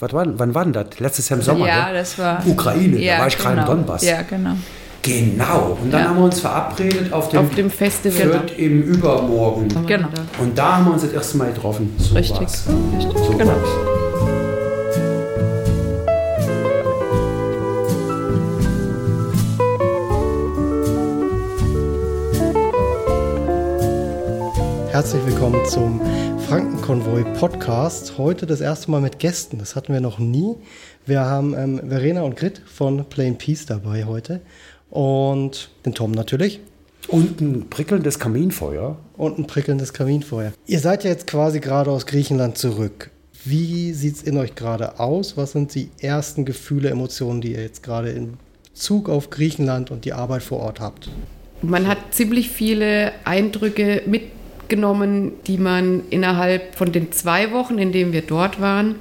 was 0.00 0.12
war, 0.12 0.24
wann 0.38 0.54
war 0.54 0.64
denn 0.64 0.72
das? 0.72 0.98
Letztes 0.98 1.28
Jahr 1.28 1.38
im 1.38 1.44
Sommer, 1.44 1.66
Ja, 1.66 1.88
ne? 1.88 1.94
das 1.94 2.18
war. 2.18 2.42
Ukraine, 2.46 2.98
ja, 2.98 3.14
da 3.14 3.20
war 3.20 3.28
ich 3.28 3.38
gerade 3.38 3.54
im 3.54 3.64
genau. 3.64 3.74
Donbass. 3.76 4.02
Ja, 4.04 4.22
genau. 4.22 4.54
Genau. 5.02 5.78
Und 5.82 5.90
dann 5.92 6.00
Ja. 6.02 6.08
haben 6.08 6.16
wir 6.18 6.24
uns 6.24 6.40
verabredet 6.40 7.12
auf 7.12 7.28
dem, 7.30 7.40
Auf 7.40 7.54
dem 7.54 7.70
Festival. 7.70 8.30
Fürth 8.30 8.58
im 8.58 8.82
Übermorgen. 8.82 9.68
Genau. 9.86 10.08
Und 10.40 10.58
da 10.58 10.76
haben 10.76 10.86
wir 10.86 10.92
uns 10.92 11.02
das 11.02 11.12
erste 11.12 11.38
Mal 11.38 11.52
getroffen. 11.52 11.94
So 11.98 12.14
Richtig. 12.14 12.40
war's. 12.40 12.64
Richtig. 12.96 13.18
So 13.18 13.32
genau. 13.32 13.50
war's. 13.52 14.78
Herzlich 24.90 25.24
willkommen 25.26 25.64
zum 25.66 26.00
Frankenkonvoi 26.48 27.24
Podcast. 27.34 28.16
Heute 28.16 28.46
das 28.46 28.62
erste 28.62 28.90
Mal 28.90 29.02
mit 29.02 29.18
Gästen. 29.18 29.58
Das 29.58 29.76
hatten 29.76 29.92
wir 29.92 30.00
noch 30.00 30.18
nie. 30.18 30.56
Wir 31.04 31.20
haben 31.20 31.54
ähm, 31.54 31.78
Verena 31.90 32.22
und 32.22 32.36
Grit 32.36 32.62
von 32.64 33.04
Plain 33.04 33.36
Peace 33.36 33.66
dabei 33.66 34.06
heute. 34.06 34.40
Und 34.88 35.68
den 35.84 35.92
Tom 35.92 36.12
natürlich. 36.12 36.60
Und 37.08 37.42
ein 37.42 37.68
prickelndes 37.68 38.18
Kaminfeuer. 38.18 38.96
Und 39.18 39.38
ein 39.38 39.46
prickelndes 39.46 39.92
Kaminfeuer. 39.92 40.54
Ihr 40.66 40.80
seid 40.80 41.04
ja 41.04 41.10
jetzt 41.10 41.26
quasi 41.26 41.60
gerade 41.60 41.90
aus 41.90 42.06
Griechenland 42.06 42.56
zurück. 42.56 43.10
Wie 43.44 43.92
sieht 43.92 44.16
es 44.16 44.22
in 44.22 44.38
euch 44.38 44.54
gerade 44.54 44.98
aus? 45.00 45.36
Was 45.36 45.52
sind 45.52 45.74
die 45.74 45.90
ersten 46.00 46.46
Gefühle, 46.46 46.88
Emotionen, 46.88 47.42
die 47.42 47.52
ihr 47.52 47.60
jetzt 47.60 47.82
gerade 47.82 48.08
in 48.08 48.38
Bezug 48.72 49.10
auf 49.10 49.28
Griechenland 49.28 49.90
und 49.90 50.06
die 50.06 50.14
Arbeit 50.14 50.42
vor 50.42 50.60
Ort 50.60 50.80
habt? 50.80 51.10
Man 51.60 51.86
hat 51.86 51.98
ziemlich 52.12 52.48
viele 52.48 53.12
Eindrücke 53.24 54.02
mitgenommen, 54.68 55.32
die 55.46 55.56
man 55.56 56.02
innerhalb 56.10 56.74
von 56.74 56.92
den 56.92 57.10
zwei 57.12 57.52
Wochen, 57.52 57.78
in 57.78 57.92
denen 57.92 58.12
wir 58.12 58.22
dort 58.22 58.60
waren, 58.60 58.96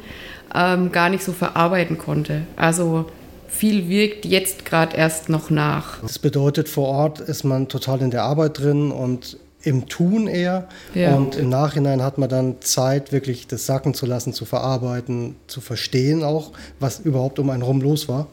ähm, 0.55 0.91
gar 0.91 1.09
nicht 1.09 1.23
so 1.23 1.33
verarbeiten 1.33 1.97
konnte. 1.97 2.43
Also 2.55 3.05
viel 3.49 3.89
wirkt 3.89 4.25
jetzt 4.25 4.63
gerade 4.63 4.95
erst 4.95 5.29
noch 5.29 5.49
nach. 5.49 6.01
Das 6.01 6.19
bedeutet, 6.19 6.69
vor 6.69 6.87
Ort 6.87 7.19
ist 7.19 7.43
man 7.43 7.67
total 7.67 8.01
in 8.01 8.11
der 8.11 8.23
Arbeit 8.23 8.59
drin 8.59 8.91
und 8.91 9.37
im 9.61 9.89
Tun 9.89 10.27
eher. 10.27 10.69
Ja. 10.93 11.15
Und 11.15 11.35
im 11.35 11.49
Nachhinein 11.49 12.01
hat 12.01 12.17
man 12.17 12.29
dann 12.29 12.61
Zeit, 12.61 13.11
wirklich 13.11 13.47
das 13.47 13.65
sacken 13.65 13.93
zu 13.93 14.05
lassen, 14.05 14.31
zu 14.31 14.45
verarbeiten, 14.45 15.35
zu 15.47 15.59
verstehen 15.59 16.23
auch, 16.23 16.53
was 16.79 16.99
überhaupt 16.99 17.39
um 17.39 17.49
einen 17.49 17.63
rum 17.63 17.81
los 17.81 18.07
war. 18.07 18.27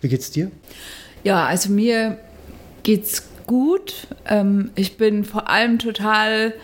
Wie 0.00 0.08
geht's 0.08 0.32
dir? 0.32 0.50
Ja, 1.22 1.46
also 1.46 1.70
mir 1.70 2.18
geht's 2.82 3.22
gut. 3.46 4.06
Ähm, 4.28 4.70
ich 4.74 4.96
bin 4.96 5.24
vor 5.24 5.48
allem 5.48 5.78
total 5.78 6.54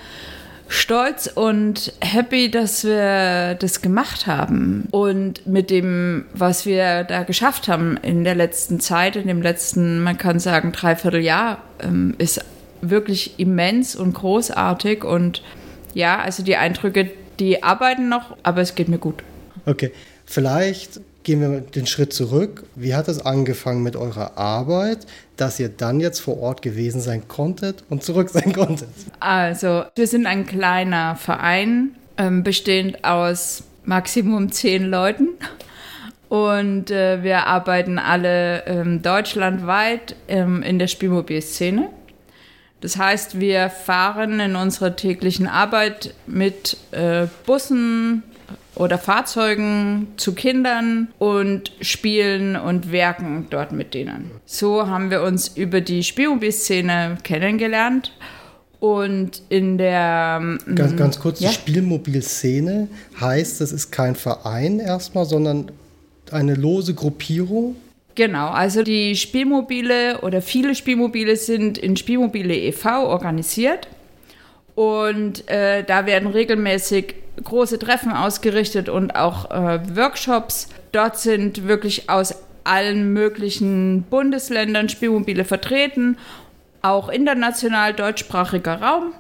stolz 0.69 1.27
und 1.27 1.93
happy, 2.01 2.51
dass 2.51 2.85
wir 2.85 3.55
das 3.55 3.83
gemacht 3.83 4.27
haben. 4.27 4.87
Und 4.93 5.47
mit 5.47 5.69
dem, 5.69 6.27
was 6.33 6.65
wir 6.65 7.05
da 7.05 7.25
geschafft 7.25 7.69
haben 7.69 7.97
in 7.97 8.25
der 8.25 8.37
letzten 8.37 8.79
Zeit, 8.79 9.17
in 9.17 9.27
dem 9.27 9.43
letzten, 9.43 10.03
man 10.03 10.17
kann 10.17 10.39
sagen, 10.39 10.73
Dreivierteljahr, 10.73 11.59
ähm, 11.83 12.15
ist 12.19 12.45
wirklich 12.83 13.39
immens 13.39 13.97
und 13.97 14.15
großartig. 14.15 15.05
Und 15.05 15.43
ja, 15.93 16.21
also 16.21 16.45
die 16.45 16.57
Eindrücke, 16.57 17.11
die 17.41 17.63
arbeiten 17.63 18.09
noch, 18.09 18.37
aber 18.45 18.61
es 18.61 18.75
geht 18.77 18.89
mir 18.89 18.99
gut. 18.99 19.25
Okay, 19.67 19.93
vielleicht 20.25 21.01
gehen 21.31 21.41
wir 21.43 21.61
den 21.61 21.87
Schritt 21.87 22.13
zurück. 22.13 22.65
Wie 22.75 22.93
hat 22.93 23.07
es 23.07 23.25
angefangen 23.25 23.85
mit 23.85 23.95
eurer 23.95 24.37
Arbeit, 24.37 25.07
dass 25.37 25.61
ihr 25.61 25.69
dann 25.69 26.01
jetzt 26.01 26.19
vor 26.19 26.41
Ort 26.41 26.61
gewesen 26.61 27.01
sein 27.01 27.29
konntet 27.29 27.85
und 27.89 28.03
zurück 28.03 28.29
sein 28.33 28.53
konntet? 28.53 28.89
Also, 29.21 29.85
wir 29.95 30.09
sind 30.09 30.27
ein 30.27 30.45
kleiner 30.45 31.15
Verein, 31.15 31.91
ähm, 32.17 32.43
bestehend 32.43 33.05
aus 33.05 33.63
Maximum 33.85 34.51
zehn 34.51 34.91
Leuten. 34.91 35.29
Und 36.29 36.91
äh, 36.91 37.23
wir 37.23 37.47
arbeiten 37.47 38.01
alle 38.01 38.67
ähm, 38.67 39.01
deutschlandweit 39.01 40.17
ähm, 40.27 40.65
in 40.65 40.81
der 40.81 40.89
Spielmobilszene. 40.89 41.91
Das 42.81 42.97
heißt, 42.97 43.39
wir 43.39 43.71
fahren 43.71 44.41
in 44.41 44.57
unserer 44.57 44.97
täglichen 44.97 45.47
Arbeit 45.47 46.13
mit 46.27 46.77
äh, 46.91 47.29
Bussen 47.47 48.25
oder 48.81 48.97
Fahrzeugen 48.97 50.09
zu 50.17 50.35
Kindern 50.35 51.09
und 51.19 51.71
spielen 51.83 52.57
und 52.57 52.91
werken 52.91 53.47
dort 53.51 53.73
mit 53.73 53.93
denen. 53.93 54.31
So 54.47 54.87
haben 54.87 55.11
wir 55.11 55.21
uns 55.23 55.49
über 55.49 55.83
die 55.83 56.03
Spielmobilszene 56.03 57.19
kennengelernt. 57.23 58.13
Und 58.81 59.43
in 59.51 59.77
der 59.77 60.57
Ganz, 60.75 60.97
ganz 60.97 61.21
kurz, 61.21 61.41
Ja. 61.41 61.51
die 61.51 61.55
Spielmobilszene 61.55 62.89
heißt, 63.21 63.61
das 63.61 63.73
ist 63.73 63.91
kein 63.91 64.15
Verein 64.15 64.81
erstmal, 64.81 65.27
sondern 65.27 65.71
eine 66.33 66.55
lose 66.55 66.95
Gruppierung. 66.95 67.77
Genau, 68.15 68.49
also 68.49 68.83
die 68.83 69.15
Spielmobile 69.15 70.23
oder 70.23 70.41
viele 70.41 70.75
Spielmobile 70.75 71.37
sind 71.37 71.77
in 71.77 71.99
Spielmobile 71.99 72.55
e.V. 72.55 73.07
organisiert 73.07 73.89
und 74.75 75.47
äh, 75.51 75.85
da 75.85 76.07
werden 76.07 76.31
regelmäßig 76.31 77.17
große 77.45 77.79
Treffen 77.79 78.13
ausgerichtet 78.13 78.89
und 78.89 79.15
auch 79.17 79.51
äh, 79.51 79.97
Workshops. 79.97 80.69
Dort 80.93 81.19
sind 81.19 81.67
wirklich 81.67 82.11
aus 82.11 82.35
allen 82.65 83.13
möglichen 83.13 84.03
Bundesländern 84.03 84.89
Spielmobile 84.89 85.45
vertreten, 85.45 86.19
auch 86.83 87.09
international 87.09 87.95
deutschsprachiger 87.95 88.81
Raum. 88.81 89.13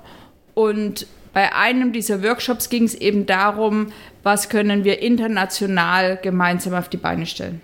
Und 0.55 1.07
bei 1.33 1.55
einem 1.55 1.93
dieser 1.93 2.23
Workshops 2.23 2.69
ging 2.69 2.85
es 2.85 2.95
eben 2.95 3.27
darum, 3.27 3.93
was 4.23 4.49
können 4.49 4.85
wir 4.85 5.01
international 5.01 6.19
gemeinsam 6.21 6.75
auf 6.75 6.89
die 6.89 6.97
Beine 6.97 7.27
stellen. 7.27 7.61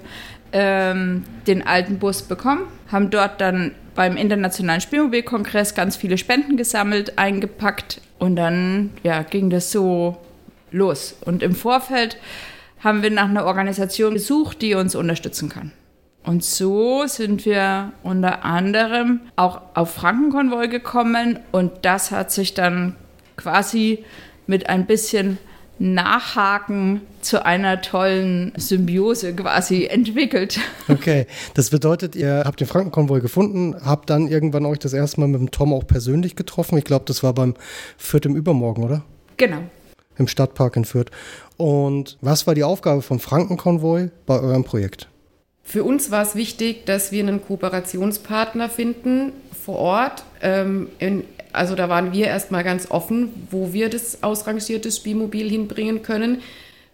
ähm, 0.53 1.25
den 1.47 1.67
alten 1.67 1.99
Bus 1.99 2.23
bekommen, 2.23 2.63
haben 2.91 3.11
dort 3.11 3.41
dann 3.41 3.73
beim 3.95 4.17
Internationalen 4.17 4.81
Spielmobilkongress 4.81 5.75
ganz 5.75 5.97
viele 5.97 6.19
Spenden 6.19 6.57
gesammelt, 6.57 7.19
eingepackt 7.19 8.01
und 8.19 8.37
dann 8.37 8.91
ja, 9.03 9.23
ging 9.23 9.51
das 9.51 9.73
so 9.73 10.17
los. 10.71 11.17
Und 11.25 11.43
im 11.43 11.55
Vorfeld 11.55 12.17
haben 12.81 13.03
wir 13.03 13.11
nach 13.11 13.29
einer 13.29 13.45
Organisation 13.45 14.15
gesucht, 14.15 14.63
die 14.63 14.75
uns 14.75 14.95
unterstützen 14.95 15.49
kann. 15.49 15.73
Und 16.25 16.45
so 16.45 17.07
sind 17.07 17.47
wir 17.47 17.93
unter 18.03 18.45
anderem 18.45 19.21
auch 19.37 19.61
auf 19.75 19.95
Frankenkonvoi 19.95 20.69
gekommen 20.69 21.39
und 21.53 21.73
das 21.83 22.11
hat 22.11 22.31
sich 22.31 22.55
dann 22.55 22.97
quasi 23.37 24.05
mit 24.47 24.69
ein 24.69 24.87
bisschen 24.87 25.39
Nachhaken 25.79 27.03
zu 27.21 27.45
einer 27.45 27.81
tollen 27.81 28.53
Symbiose 28.57 29.35
quasi 29.35 29.87
entwickelt. 29.87 30.61
Okay, 30.89 31.27
das 31.55 31.71
bedeutet, 31.71 32.17
ihr 32.17 32.43
habt 32.45 32.61
den 32.61 32.67
Frankenkonvoi 32.67 33.21
gefunden, 33.21 33.77
habt 33.85 34.11
dann 34.11 34.27
irgendwann 34.27 34.65
euch 34.65 34.79
das 34.79 34.95
erste 34.95 35.21
Mal 35.21 35.29
mit 35.29 35.41
dem 35.41 35.51
Tom 35.51 35.73
auch 35.73 35.87
persönlich 35.87 36.35
getroffen. 36.35 36.79
Ich 36.79 36.85
glaube, 36.85 37.05
das 37.07 37.23
war 37.23 37.35
beim 37.35 37.55
Fürth 37.99 38.25
im 38.25 38.35
Übermorgen, 38.35 38.85
oder? 38.85 39.03
Genau. 39.37 39.59
Im 40.19 40.29
Stadtpark 40.29 40.77
in 40.77 40.85
Fürth. 40.85 41.11
Und 41.57 42.19
was 42.21 42.47
war 42.47 42.55
die 42.55 42.65
Aufgabe 42.65 43.03
vom 43.03 43.21
Frankenkonvoi 43.21 44.11
bei 44.27 44.41
eurem 44.41 44.65
Projekt? 44.65 45.09
Für 45.63 45.85
uns 45.85 46.11
war 46.11 46.23
es 46.23 46.35
wichtig, 46.35 46.87
dass 46.87 47.13
wir 47.13 47.23
einen 47.23 47.45
Kooperationspartner 47.45 48.69
finden 48.69 49.33
vor 49.65 49.77
Ort. 49.77 50.25
Ähm, 50.41 50.89
in, 50.99 51.25
also 51.53 51.75
da 51.75 51.89
waren 51.89 52.13
wir 52.13 52.27
erstmal 52.27 52.65
ganz 52.65 52.91
offen, 52.91 53.47
wo 53.51 53.73
wir 53.73 53.91
das 53.91 54.23
ausrangierte 54.23 54.91
Spielmobil 54.91 55.51
hinbringen 55.51 56.03
können. 56.03 56.43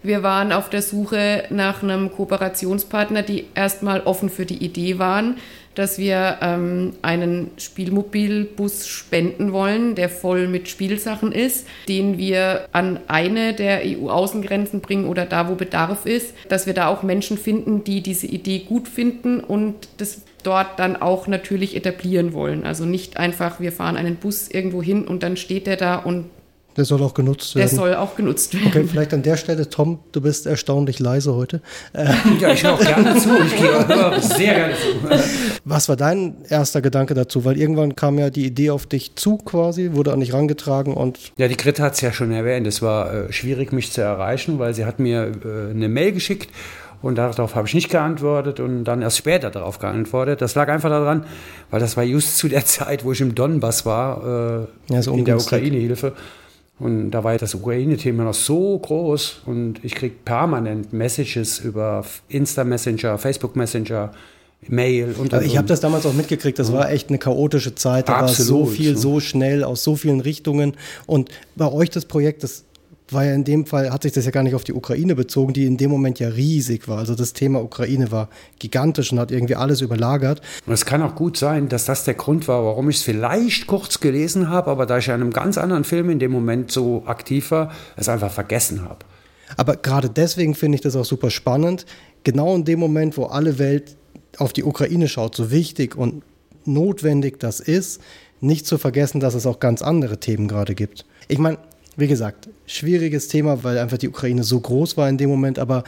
Wir 0.02 0.22
waren 0.22 0.52
auf 0.52 0.68
der 0.68 0.82
Suche 0.82 1.44
nach 1.50 1.82
einem 1.82 2.12
Kooperationspartner, 2.12 3.22
die 3.22 3.46
erstmal 3.54 4.00
offen 4.02 4.28
für 4.28 4.44
die 4.44 4.62
Idee 4.62 4.98
waren, 4.98 5.38
dass 5.74 5.98
wir 5.98 6.38
ähm, 6.40 6.92
einen 7.02 7.50
Spielmobilbus 7.56 8.86
spenden 8.86 9.52
wollen, 9.52 9.94
der 9.94 10.08
voll 10.08 10.48
mit 10.48 10.68
Spielsachen 10.68 11.32
ist, 11.32 11.66
den 11.88 12.18
wir 12.18 12.68
an 12.72 13.00
eine 13.08 13.54
der 13.54 13.82
EU-Außengrenzen 13.84 14.80
bringen 14.80 15.06
oder 15.06 15.26
da, 15.26 15.48
wo 15.48 15.54
Bedarf 15.54 16.06
ist, 16.06 16.34
dass 16.48 16.66
wir 16.66 16.74
da 16.74 16.88
auch 16.88 17.02
Menschen 17.02 17.38
finden, 17.38 17.84
die 17.84 18.00
diese 18.00 18.26
Idee 18.26 18.60
gut 18.60 18.88
finden 18.88 19.40
und 19.40 19.88
das 19.98 20.22
dort 20.42 20.78
dann 20.78 20.96
auch 20.96 21.26
natürlich 21.26 21.74
etablieren 21.74 22.32
wollen. 22.32 22.64
Also 22.64 22.84
nicht 22.84 23.16
einfach, 23.16 23.60
wir 23.60 23.72
fahren 23.72 23.96
einen 23.96 24.16
Bus 24.16 24.48
irgendwo 24.48 24.82
hin 24.82 25.04
und 25.06 25.22
dann 25.22 25.36
steht 25.36 25.66
der 25.66 25.76
da 25.76 25.96
und 25.96 26.26
Der 26.76 26.84
soll 26.84 27.02
auch 27.02 27.14
genutzt 27.14 27.54
der 27.54 27.64
werden. 27.64 27.76
soll 27.76 27.94
auch 27.94 28.16
genutzt 28.16 28.52
werden. 28.54 28.66
Okay, 28.68 28.84
vielleicht 28.90 29.14
an 29.14 29.22
der 29.22 29.36
Stelle, 29.36 29.68
Tom, 29.70 30.00
du 30.12 30.20
bist 30.20 30.46
erstaunlich 30.46 30.98
leise 30.98 31.34
heute. 31.34 31.60
Ja, 32.40 32.50
ich 32.52 32.64
höre 32.64 32.74
auch 32.74 32.80
gerne 32.80 33.16
zu. 33.16 33.28
Ich 33.46 33.60
höre 33.60 34.20
sehr 34.20 34.54
gerne 34.54 34.74
zu. 34.74 35.18
Was 35.64 35.88
war 35.88 35.96
dein 35.96 36.36
erster 36.48 36.82
Gedanke 36.82 37.14
dazu? 37.14 37.44
Weil 37.44 37.56
irgendwann 37.58 37.94
kam 37.96 38.18
ja 38.18 38.30
die 38.30 38.44
Idee 38.44 38.70
auf 38.70 38.86
dich 38.86 39.14
zu 39.14 39.38
quasi, 39.38 39.90
wurde 39.92 40.12
an 40.12 40.20
dich 40.20 40.32
rangetragen 40.32 40.94
und 40.94 41.18
Ja, 41.36 41.48
die 41.48 41.56
Greta 41.56 41.84
hat 41.84 41.94
es 41.94 42.00
ja 42.00 42.12
schon 42.12 42.32
erwähnt. 42.32 42.66
Es 42.66 42.82
war 42.82 43.12
äh, 43.12 43.32
schwierig, 43.32 43.72
mich 43.72 43.92
zu 43.92 44.00
erreichen, 44.00 44.58
weil 44.58 44.74
sie 44.74 44.84
hat 44.84 44.98
mir 44.98 45.32
äh, 45.44 45.70
eine 45.70 45.88
Mail 45.88 46.12
geschickt 46.12 46.50
und 47.02 47.16
darauf 47.16 47.54
habe 47.54 47.68
ich 47.68 47.74
nicht 47.74 47.90
geantwortet 47.90 48.60
und 48.60 48.84
dann 48.84 49.02
erst 49.02 49.18
später 49.18 49.50
darauf 49.50 49.78
geantwortet. 49.78 50.40
Das 50.42 50.54
lag 50.54 50.68
einfach 50.68 50.88
daran, 50.90 51.24
weil 51.70 51.78
das 51.80 51.96
war 51.96 52.04
just 52.04 52.36
zu 52.38 52.48
der 52.48 52.64
Zeit, 52.66 53.04
wo 53.04 53.12
ich 53.12 53.20
im 53.20 53.34
Donbass 53.34 53.86
war, 53.86 54.66
äh, 54.88 54.92
Ja, 54.92 55.00
in 55.12 55.24
der. 55.24 55.36
Ukraine-Hilfe. 55.36 56.12
Und 56.78 57.12
da 57.12 57.22
war 57.22 57.32
ja 57.32 57.38
das 57.38 57.54
Ukraine-Thema 57.54 58.24
noch 58.24 58.34
so 58.34 58.78
groß 58.78 59.42
und 59.46 59.84
ich 59.84 59.94
kriege 59.94 60.14
permanent 60.24 60.92
Messages 60.92 61.60
über 61.60 62.04
Insta-Messenger, 62.28 63.16
Facebook-Messenger, 63.16 64.12
Mail 64.68 65.14
und, 65.18 65.32
Also 65.32 65.44
und 65.44 65.50
ich 65.50 65.56
habe 65.56 65.64
und. 65.64 65.70
das 65.70 65.80
damals 65.80 66.06
auch 66.06 66.14
mitgekriegt, 66.14 66.58
das 66.58 66.72
war 66.72 66.90
echt 66.90 67.10
eine 67.10 67.18
chaotische 67.18 67.74
Zeit, 67.74 68.08
da 68.08 68.22
war 68.22 68.28
so 68.28 68.62
Absolut, 68.62 68.70
viel, 68.70 68.96
so 68.96 69.20
schnell, 69.20 69.62
aus 69.62 69.84
so 69.84 69.94
vielen 69.94 70.20
Richtungen. 70.20 70.76
Und 71.06 71.30
bei 71.54 71.70
euch 71.70 71.90
das 71.90 72.06
Projekt, 72.06 72.42
das 72.42 72.64
war 73.14 73.24
ja 73.24 73.34
in 73.34 73.44
dem 73.44 73.66
Fall, 73.66 73.90
hat 73.90 74.02
sich 74.02 74.12
das 74.12 74.24
ja 74.24 74.30
gar 74.30 74.42
nicht 74.42 74.54
auf 74.54 74.64
die 74.64 74.72
Ukraine 74.72 75.14
bezogen, 75.14 75.52
die 75.52 75.64
in 75.64 75.76
dem 75.76 75.90
Moment 75.90 76.18
ja 76.18 76.28
riesig 76.28 76.88
war. 76.88 76.98
Also 76.98 77.14
das 77.14 77.32
Thema 77.32 77.62
Ukraine 77.62 78.10
war 78.10 78.28
gigantisch 78.58 79.12
und 79.12 79.18
hat 79.18 79.30
irgendwie 79.30 79.54
alles 79.54 79.80
überlagert. 79.80 80.42
Und 80.66 80.72
es 80.72 80.84
kann 80.84 81.02
auch 81.02 81.14
gut 81.14 81.36
sein, 81.36 81.68
dass 81.68 81.84
das 81.84 82.04
der 82.04 82.14
Grund 82.14 82.48
war, 82.48 82.64
warum 82.64 82.90
ich 82.90 82.96
es 82.96 83.02
vielleicht 83.02 83.66
kurz 83.66 84.00
gelesen 84.00 84.50
habe, 84.50 84.70
aber 84.70 84.86
da 84.86 84.98
ich 84.98 85.06
ja 85.06 85.14
in 85.14 85.20
einem 85.20 85.32
ganz 85.32 85.56
anderen 85.56 85.84
Film 85.84 86.10
in 86.10 86.18
dem 86.18 86.32
Moment 86.32 86.70
so 86.70 87.04
aktiv 87.06 87.50
war, 87.50 87.72
es 87.96 88.08
einfach 88.08 88.30
vergessen 88.30 88.82
habe. 88.82 88.98
Aber 89.56 89.76
gerade 89.76 90.10
deswegen 90.10 90.54
finde 90.54 90.76
ich 90.76 90.82
das 90.82 90.96
auch 90.96 91.04
super 91.04 91.30
spannend. 91.30 91.86
Genau 92.24 92.54
in 92.54 92.64
dem 92.64 92.80
Moment, 92.80 93.16
wo 93.16 93.26
alle 93.26 93.58
Welt 93.58 93.96
auf 94.38 94.52
die 94.52 94.64
Ukraine 94.64 95.08
schaut, 95.08 95.36
so 95.36 95.50
wichtig 95.50 95.96
und 95.96 96.22
notwendig 96.64 97.38
das 97.38 97.60
ist, 97.60 98.00
nicht 98.40 98.66
zu 98.66 98.78
vergessen, 98.78 99.20
dass 99.20 99.34
es 99.34 99.46
auch 99.46 99.60
ganz 99.60 99.82
andere 99.82 100.18
Themen 100.18 100.48
gerade 100.48 100.74
gibt. 100.74 101.04
Ich 101.28 101.38
meine, 101.38 101.58
wie 101.96 102.06
gesagt, 102.06 102.48
schwieriges 102.66 103.28
Thema, 103.28 103.62
weil 103.64 103.78
einfach 103.78 103.98
die 103.98 104.08
Ukraine 104.08 104.44
so 104.44 104.60
groß 104.60 104.96
war 104.96 105.08
in 105.08 105.18
dem 105.18 105.30
Moment, 105.30 105.58
aber 105.58 105.84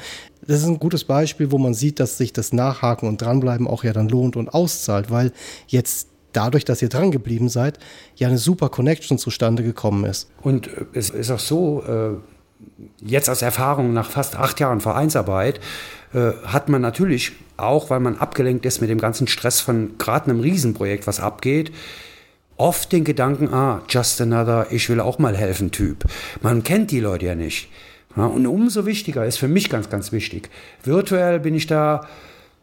das 0.46 0.58
ist 0.58 0.66
ein 0.66 0.78
gutes 0.78 1.04
Beispiel, 1.04 1.50
wo 1.50 1.58
man 1.58 1.74
sieht, 1.74 1.98
dass 2.00 2.18
sich 2.18 2.32
das 2.32 2.52
Nachhaken 2.52 3.08
und 3.08 3.20
dranbleiben 3.20 3.66
auch 3.66 3.84
ja 3.84 3.92
dann 3.92 4.08
lohnt 4.08 4.36
und 4.36 4.52
auszahlt, 4.54 5.10
weil 5.10 5.32
jetzt 5.66 6.08
dadurch, 6.32 6.64
dass 6.64 6.82
ihr 6.82 6.88
dran 6.88 7.10
geblieben 7.10 7.48
seid, 7.48 7.78
ja 8.16 8.28
eine 8.28 8.38
super 8.38 8.68
Connection 8.68 9.18
zustande 9.18 9.62
gekommen 9.62 10.04
ist. 10.04 10.28
Und 10.42 10.68
äh, 10.68 10.84
es 10.92 11.10
ist 11.10 11.30
auch 11.30 11.40
so, 11.40 11.82
äh, 11.82 12.16
jetzt 13.04 13.28
aus 13.28 13.42
Erfahrung 13.42 13.92
nach 13.92 14.10
fast 14.10 14.36
acht 14.36 14.60
Jahren 14.60 14.80
Vereinsarbeit, 14.80 15.60
äh, 16.14 16.32
hat 16.44 16.68
man 16.68 16.82
natürlich 16.82 17.32
auch, 17.56 17.90
weil 17.90 18.00
man 18.00 18.16
abgelenkt 18.16 18.66
ist 18.66 18.80
mit 18.80 18.90
dem 18.90 18.98
ganzen 18.98 19.26
Stress 19.26 19.60
von 19.60 19.98
gerade 19.98 20.30
einem 20.30 20.40
Riesenprojekt, 20.40 21.06
was 21.06 21.20
abgeht, 21.20 21.72
oft 22.56 22.92
den 22.92 23.04
Gedanken, 23.04 23.52
ah, 23.52 23.82
just 23.88 24.20
another, 24.20 24.66
ich 24.70 24.88
will 24.88 25.00
auch 25.00 25.18
mal 25.18 25.36
helfen 25.36 25.70
Typ. 25.70 26.04
Man 26.42 26.62
kennt 26.62 26.90
die 26.90 27.00
Leute 27.00 27.26
ja 27.26 27.34
nicht. 27.34 27.68
Ja, 28.16 28.26
und 28.26 28.46
umso 28.46 28.86
wichtiger 28.86 29.26
ist 29.26 29.36
für 29.36 29.48
mich 29.48 29.68
ganz, 29.68 29.90
ganz 29.90 30.10
wichtig. 30.10 30.48
Virtuell 30.82 31.38
bin 31.38 31.54
ich 31.54 31.66
da, 31.66 32.06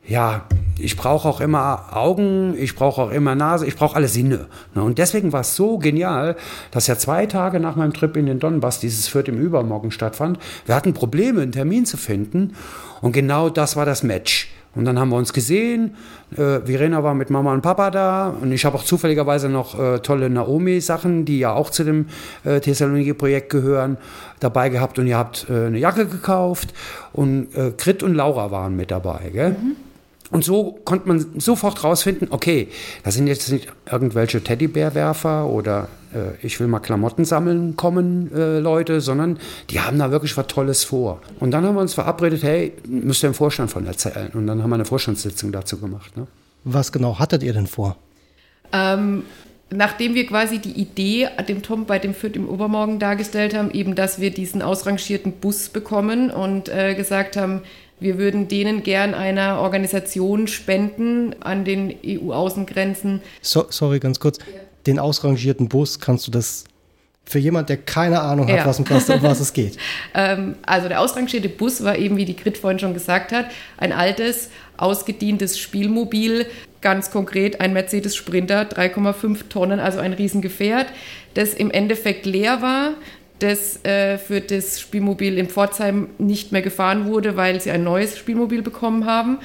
ja, 0.06 0.46
ich 0.80 0.98
brauche 0.98 1.28
auch 1.30 1.40
immer 1.40 1.96
Augen, 1.96 2.56
ich 2.58 2.76
brauche 2.76 3.02
auch 3.04 3.12
immer 3.12 3.36
Nase, 3.36 3.68
ich 3.68 3.76
brauche 3.76 3.96
alle 3.96 4.08
Sinne. 4.08 4.48
Ne? 4.74 4.84
Und 4.84 4.98
deswegen 4.98 5.32
war 5.32 5.42
es 5.42 5.56
so 5.56 5.78
genial, 5.78 6.36
dass 6.72 6.88
ja 6.88 6.98
zwei 6.98 7.28
Tage 7.28 7.60
nach 7.60 7.76
meinem 7.76 7.94
Trip 7.94 8.18
in 8.18 8.26
den 8.26 8.40
Donbass 8.40 8.80
dieses 8.80 9.08
Viert 9.08 9.28
im 9.28 9.40
Übermorgen 9.40 9.92
stattfand. 9.92 10.40
Wir 10.66 10.74
hatten 10.76 10.94
Probleme, 10.94 11.42
einen 11.42 11.52
Termin 11.52 11.86
zu 11.86 11.98
finden. 11.98 12.56
Und 13.02 13.12
genau 13.12 13.50
das 13.50 13.76
war 13.76 13.86
das 13.86 14.02
Match. 14.02 14.53
Und 14.76 14.86
dann 14.86 14.98
haben 14.98 15.10
wir 15.10 15.18
uns 15.18 15.34
gesehen. 15.34 15.96
Äh, 16.32 16.62
Verena 16.66 17.04
war 17.04 17.14
mit 17.14 17.30
Mama 17.30 17.54
und 17.54 17.62
Papa 17.62 17.92
da. 17.92 18.30
Und 18.30 18.52
ich 18.52 18.66
habe 18.66 18.78
auch 18.78 18.84
zufälligerweise 18.84 19.50
noch 19.50 19.80
äh, 19.80 20.00
tolle 20.00 20.30
Naomi-Sachen, 20.30 21.26
die 21.26 21.40
ja 21.40 21.54
auch 21.54 21.70
zu 21.70 21.84
dem 21.84 22.08
äh, 22.44 22.60
Thessaloniki-Projekt 22.60 23.50
gehören, 23.50 23.98
dabei 24.40 24.70
gehabt. 24.70 24.98
Und 24.98 25.08
ihr 25.08 25.18
habt 25.18 25.48
äh, 25.50 25.68
eine 25.68 25.78
Jacke 25.78 26.08
gekauft. 26.08 26.74
Und 27.12 27.56
äh, 27.56 27.72
Grit 27.78 28.02
und 28.02 28.16
Laura 28.16 28.50
waren 28.50 28.76
mit 28.76 28.90
dabei. 28.90 29.30
Gell? 29.32 29.56
Und 30.32 30.44
so 30.44 30.80
konnte 30.84 31.08
man 31.08 31.24
sofort 31.38 31.84
rausfinden, 31.84 32.30
okay, 32.32 32.70
das 33.04 33.14
sind 33.14 33.28
jetzt 33.28 33.52
nicht 33.52 33.68
irgendwelche 33.92 34.44
Teddybärwerfer 34.44 35.46
oder 35.46 35.88
äh, 36.14 36.46
ich 36.46 36.60
will 36.60 36.68
mal 36.68 36.80
Klamotten 36.80 37.26
sammeln 37.26 37.76
kommen 37.76 38.32
äh, 38.34 38.60
Leute, 38.60 39.02
sondern 39.02 39.40
die 39.70 39.80
haben 39.80 40.00
da 40.00 40.12
wirklich 40.12 40.36
was 40.38 40.48
Tolles 40.48 40.84
vor. 40.84 41.22
Und 41.40 41.52
dann 41.52 41.66
haben 41.66 41.76
wir 41.76 41.82
uns 41.82 41.94
verabredet, 41.94 42.44
hey, 42.44 42.74
müsst 42.88 43.24
ihr 43.24 43.28
im 43.28 43.34
Vorstand 43.34 43.72
von 43.72 43.86
erzählen. 43.86 44.32
Und 44.34 44.48
dann 44.48 44.62
haben 44.62 44.70
wir 44.70 44.76
eine 44.76 44.86
Vorstandssitzung 44.86 45.52
dazu 45.52 45.80
gemacht. 45.80 46.16
Ne? 46.18 46.28
Was 46.64 46.92
genau 46.92 47.20
hattet 47.20 47.44
ihr 47.44 47.54
denn 47.54 47.68
vor? 47.68 47.98
Ähm, 48.72 49.24
nachdem 49.70 50.14
wir 50.16 50.26
quasi 50.26 50.60
die 50.60 50.72
Idee 50.72 51.30
dem 51.48 51.62
Tom 51.62 51.86
bei 51.86 52.00
dem 52.00 52.14
Fürth 52.14 52.36
im 52.36 52.48
Übermorgen 52.48 53.00
dargestellt 53.00 53.54
haben, 53.54 53.72
eben, 53.72 53.96
dass 53.96 54.20
wir 54.20 54.32
diesen 54.32 54.62
ausrangierten 54.62 55.34
Bus 55.34 55.70
bekommen 55.70 56.32
und 56.32 56.70
äh, 56.70 56.96
gesagt 56.96 57.38
haben, 57.38 57.62
wir 58.00 58.18
würden 58.18 58.48
denen 58.48 58.84
gern 58.84 59.14
einer 59.14 59.60
Organisation 59.60 60.48
spenden 60.48 61.36
an 61.42 61.64
den 61.64 61.94
EU-Außengrenzen. 62.06 63.22
So, 63.42 63.66
sorry, 63.70 64.00
ganz 64.00 64.20
kurz. 64.20 64.40
Den 64.86 65.00
ausrangierten 65.00 65.70
Bus, 65.70 66.00
kannst 66.00 66.28
du 66.28 66.32
das 66.32 66.66
für 67.26 67.40
jemand, 67.40 67.70
der 67.70 67.78
keine 67.78 68.20
Ahnung 68.22 68.48
hat, 68.50 68.58
Ja. 68.58 68.66
was, 68.66 68.80
um 68.80 68.90
was, 68.90 69.10
um 69.10 69.22
was 69.24 69.40
es 69.40 69.54
geht? 69.54 69.78
Ähm, 70.14 70.56
also 70.66 70.90
der 70.90 71.00
ausrangierte 71.00 71.48
Bus 71.50 71.84
war 71.84 71.98
eben, 71.98 72.18
wie 72.18 72.26
die 72.26 72.36
Grit 72.36 72.58
vorhin 72.58 72.80
schon 72.80 72.94
gesagt 72.94 73.32
hat, 73.32 73.46
ein 73.78 73.94
altes, 73.94 74.50
ausgedientes 74.76 75.58
Spielmobil, 75.58 76.46
ganz 76.82 77.12
konkret 77.12 77.62
ein 77.62 77.72
Mercedes 77.72 78.16
Sprinter, 78.16 78.64
3,5 78.64 79.48
Tonnen, 79.48 79.80
also 79.80 80.00
ein 80.00 80.12
Riesengefährt, 80.12 80.88
das 81.34 81.54
im 81.54 81.72
Endeffekt 81.72 82.26
leer 82.26 82.62
war, 82.62 82.96
das 83.40 83.84
äh, 83.86 84.18
für 84.18 84.42
das 84.42 84.82
Spielmobil 84.82 85.38
in 85.38 85.48
Pforzheim 85.48 86.10
nicht 86.18 86.52
mehr 86.52 86.62
gefahren 86.62 87.06
wurde, 87.06 87.38
weil 87.38 87.62
sie 87.62 87.72
ein 87.72 87.84
neues 87.86 88.18
Spielmobil 88.18 88.62
bekommen 88.62 89.06
haben. 89.06 89.40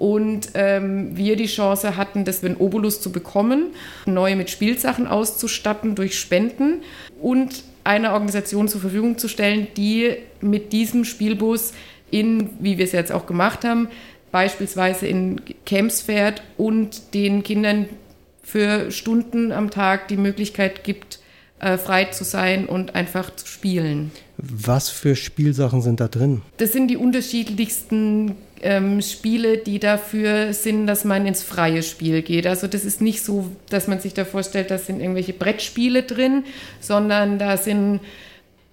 Und 0.00 0.52
ähm, 0.54 1.14
wir 1.14 1.36
die 1.36 1.44
Chance 1.44 1.98
hatten, 1.98 2.24
das 2.24 2.42
in 2.42 2.56
Obolus 2.56 3.02
zu 3.02 3.12
bekommen, 3.12 3.66
neu 4.06 4.34
mit 4.34 4.48
Spielsachen 4.48 5.06
auszustatten 5.06 5.94
durch 5.94 6.18
Spenden 6.18 6.82
und 7.20 7.64
einer 7.84 8.14
Organisation 8.14 8.66
zur 8.66 8.80
Verfügung 8.80 9.18
zu 9.18 9.28
stellen, 9.28 9.66
die 9.76 10.16
mit 10.40 10.72
diesem 10.72 11.04
Spielbus 11.04 11.74
in, 12.10 12.48
wie 12.60 12.78
wir 12.78 12.86
es 12.86 12.92
jetzt 12.92 13.12
auch 13.12 13.26
gemacht 13.26 13.62
haben, 13.62 13.88
beispielsweise 14.32 15.06
in 15.06 15.42
Camps 15.66 16.00
fährt 16.00 16.42
und 16.56 17.12
den 17.12 17.42
Kindern 17.42 17.86
für 18.42 18.90
Stunden 18.90 19.52
am 19.52 19.68
Tag 19.68 20.08
die 20.08 20.16
Möglichkeit 20.16 20.82
gibt, 20.82 21.18
äh, 21.58 21.76
frei 21.76 22.06
zu 22.06 22.24
sein 22.24 22.64
und 22.64 22.94
einfach 22.94 23.36
zu 23.36 23.46
spielen. 23.46 24.12
Was 24.38 24.88
für 24.88 25.14
Spielsachen 25.14 25.82
sind 25.82 26.00
da 26.00 26.08
drin? 26.08 26.40
Das 26.56 26.72
sind 26.72 26.88
die 26.88 26.96
unterschiedlichsten 26.96 28.36
ähm, 28.62 29.00
Spiele, 29.00 29.58
die 29.58 29.78
dafür 29.78 30.52
sind, 30.52 30.86
dass 30.86 31.04
man 31.04 31.26
ins 31.26 31.42
freie 31.42 31.82
Spiel 31.82 32.22
geht. 32.22 32.46
Also 32.46 32.66
das 32.66 32.84
ist 32.84 33.00
nicht 33.00 33.22
so, 33.22 33.50
dass 33.68 33.88
man 33.88 34.00
sich 34.00 34.14
da 34.14 34.24
vorstellt, 34.24 34.70
da 34.70 34.78
sind 34.78 35.00
irgendwelche 35.00 35.32
Brettspiele 35.32 36.02
drin, 36.02 36.44
sondern 36.80 37.38
da 37.38 37.56
sind 37.56 38.00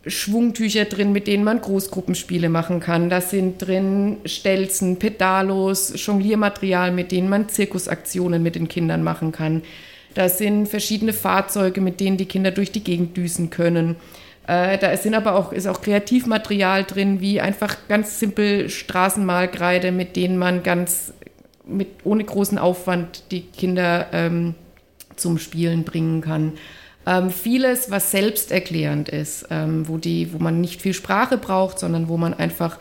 Schwungtücher 0.06 0.86
drin, 0.86 1.12
mit 1.12 1.27
denen 1.27 1.44
man 1.44 1.62
Großgruppenspiele 1.62 2.50
machen 2.50 2.79
kann. 2.79 3.10
Da 3.10 3.22
sind 3.22 3.62
drin 3.62 4.17
Stelzen, 4.25 4.98
Pedalos, 4.98 5.94
Jongliermaterial, 5.96 6.91
mit 6.91 7.12
denen 7.12 7.29
man 7.29 7.50
Zirkusaktionen 7.50 8.41
mit 8.41 8.56
den 8.56 8.67
Kindern 8.67 9.03
machen 9.03 9.32
kann. 9.32 9.63
Da 10.13 10.29
sind 10.29 10.67
verschiedene 10.67 11.13
Fahrzeuge, 11.13 11.82
mit 11.82 12.00
denen 12.00 12.17
die 12.17 12.25
Kinder 12.25 12.51
durch 12.51 12.72
die 12.72 12.84
Gegend 12.84 13.15
düsen 13.17 13.50
können. 13.50 13.98
Äh, 14.48 14.77
da 14.77 14.96
sind 14.96 15.13
aber 15.13 15.36
auch, 15.36 15.51
ist 15.51 15.68
auch 15.68 15.82
Kreativmaterial 15.82 16.86
drin, 16.86 17.20
wie 17.20 17.42
einfach 17.42 17.75
ganz 17.89 18.20
simpel 18.20 18.70
Straßenmalkreide, 18.70 19.92
mit 19.92 20.16
denen 20.16 20.38
man 20.38 20.63
ganz 20.63 21.13
mit, 21.66 21.89
ohne 22.06 22.24
großen 22.24 22.58
Aufwand 22.58 23.32
die 23.32 23.42
Kinder 23.42 24.08
ähm, 24.13 24.56
zum 25.18 25.38
Spielen 25.38 25.84
bringen 25.84 26.22
kann. 26.22 26.54
Ähm, 27.06 27.30
vieles, 27.30 27.92
was 27.92 28.12
selbsterklärend 28.12 29.10
ist, 29.10 29.48
ähm, 29.50 29.88
wo, 29.88 29.98
die, 29.98 30.34
wo 30.34 30.39
man 30.39 30.62
nicht 30.62 30.82
viel 30.82 30.94
Sprache 30.94 31.38
braucht, 31.38 31.80
sondern 31.80 32.08
wo 32.08 32.18
man 32.18 32.34
einfach 32.34 32.80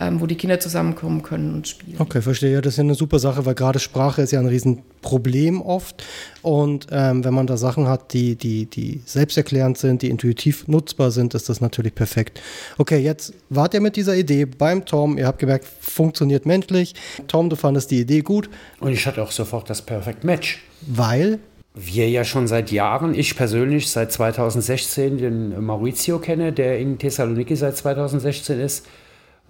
ähm, 0.00 0.20
wo 0.20 0.26
die 0.26 0.36
Kinder 0.36 0.60
zusammenkommen 0.60 1.22
können 1.22 1.54
und 1.54 1.68
spielen. 1.68 1.96
Okay, 1.98 2.22
verstehe. 2.22 2.52
Ja, 2.52 2.60
das 2.60 2.74
ist 2.74 2.76
ja 2.78 2.84
eine 2.84 2.94
super 2.94 3.18
Sache, 3.18 3.44
weil 3.46 3.54
gerade 3.54 3.78
Sprache 3.78 4.22
ist 4.22 4.30
ja 4.30 4.38
ein 4.38 4.46
Riesenproblem 4.46 5.60
oft. 5.60 6.04
Und 6.42 6.86
ähm, 6.90 7.24
wenn 7.24 7.34
man 7.34 7.46
da 7.46 7.56
Sachen 7.56 7.88
hat, 7.88 8.12
die, 8.12 8.36
die, 8.36 8.66
die 8.66 9.02
selbsterklärend 9.04 9.76
sind, 9.76 10.02
die 10.02 10.08
intuitiv 10.08 10.68
nutzbar 10.68 11.10
sind, 11.10 11.34
ist 11.34 11.48
das 11.48 11.60
natürlich 11.60 11.94
perfekt. 11.94 12.40
Okay, 12.78 12.98
jetzt 12.98 13.34
wart 13.50 13.74
ihr 13.74 13.80
mit 13.80 13.96
dieser 13.96 14.16
Idee 14.16 14.44
beim 14.44 14.84
Tom. 14.84 15.18
Ihr 15.18 15.26
habt 15.26 15.40
gemerkt, 15.40 15.66
funktioniert 15.80 16.46
menschlich. 16.46 16.94
Tom, 17.26 17.50
du 17.50 17.56
fandest 17.56 17.90
die 17.90 18.00
Idee 18.00 18.20
gut. 18.20 18.48
Und 18.78 18.92
ich 18.92 19.06
hatte 19.06 19.22
auch 19.22 19.32
sofort 19.32 19.68
das 19.68 19.82
Perfect 19.82 20.22
Match. 20.22 20.62
Weil? 20.86 21.40
Wir 21.74 22.08
ja 22.08 22.24
schon 22.24 22.48
seit 22.48 22.72
Jahren, 22.72 23.14
ich 23.14 23.36
persönlich 23.36 23.88
seit 23.90 24.10
2016 24.10 25.18
den 25.18 25.64
Maurizio 25.64 26.18
kenne, 26.18 26.52
der 26.52 26.78
in 26.78 26.98
Thessaloniki 26.98 27.54
seit 27.56 27.76
2016 27.76 28.60
ist 28.60 28.86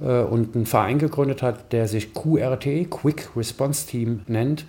und 0.05 0.55
einen 0.55 0.67
Verein 0.67 0.99
gegründet 0.99 1.43
hat, 1.43 1.73
der 1.73 1.89
sich 1.89 2.15
QRT, 2.15 2.91
Quick 2.91 3.31
Response 3.37 3.87
Team, 3.87 4.21
nennt. 4.27 4.65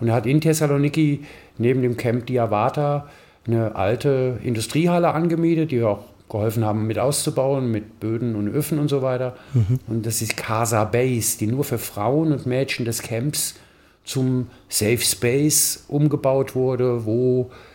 Und 0.00 0.08
er 0.08 0.14
hat 0.14 0.26
in 0.26 0.40
Thessaloniki 0.40 1.20
neben 1.58 1.82
dem 1.82 1.96
Camp 1.96 2.26
Diavata 2.26 3.08
eine 3.46 3.76
alte 3.76 4.38
Industriehalle 4.42 5.12
angemietet, 5.12 5.70
die 5.70 5.78
wir 5.78 5.88
auch 5.88 6.04
geholfen 6.28 6.64
haben, 6.64 6.86
mit 6.86 6.98
auszubauen, 6.98 7.70
mit 7.70 8.00
Böden 8.00 8.34
und 8.34 8.48
Öfen 8.48 8.78
und 8.78 8.88
so 8.88 9.02
weiter. 9.02 9.36
Mhm. 9.52 9.78
Und 9.86 10.06
das 10.06 10.22
ist 10.22 10.36
Casa 10.36 10.84
Base, 10.84 11.38
die 11.38 11.46
nur 11.46 11.64
für 11.64 11.78
Frauen 11.78 12.32
und 12.32 12.46
Mädchen 12.46 12.84
des 12.84 13.02
Camps 13.02 13.56
zum 14.04 14.48
Safe 14.68 14.98
Space 14.98 15.84
umgebaut 15.88 16.54
wurde, 16.54 17.04
wo 17.04 17.50
äh, 17.50 17.71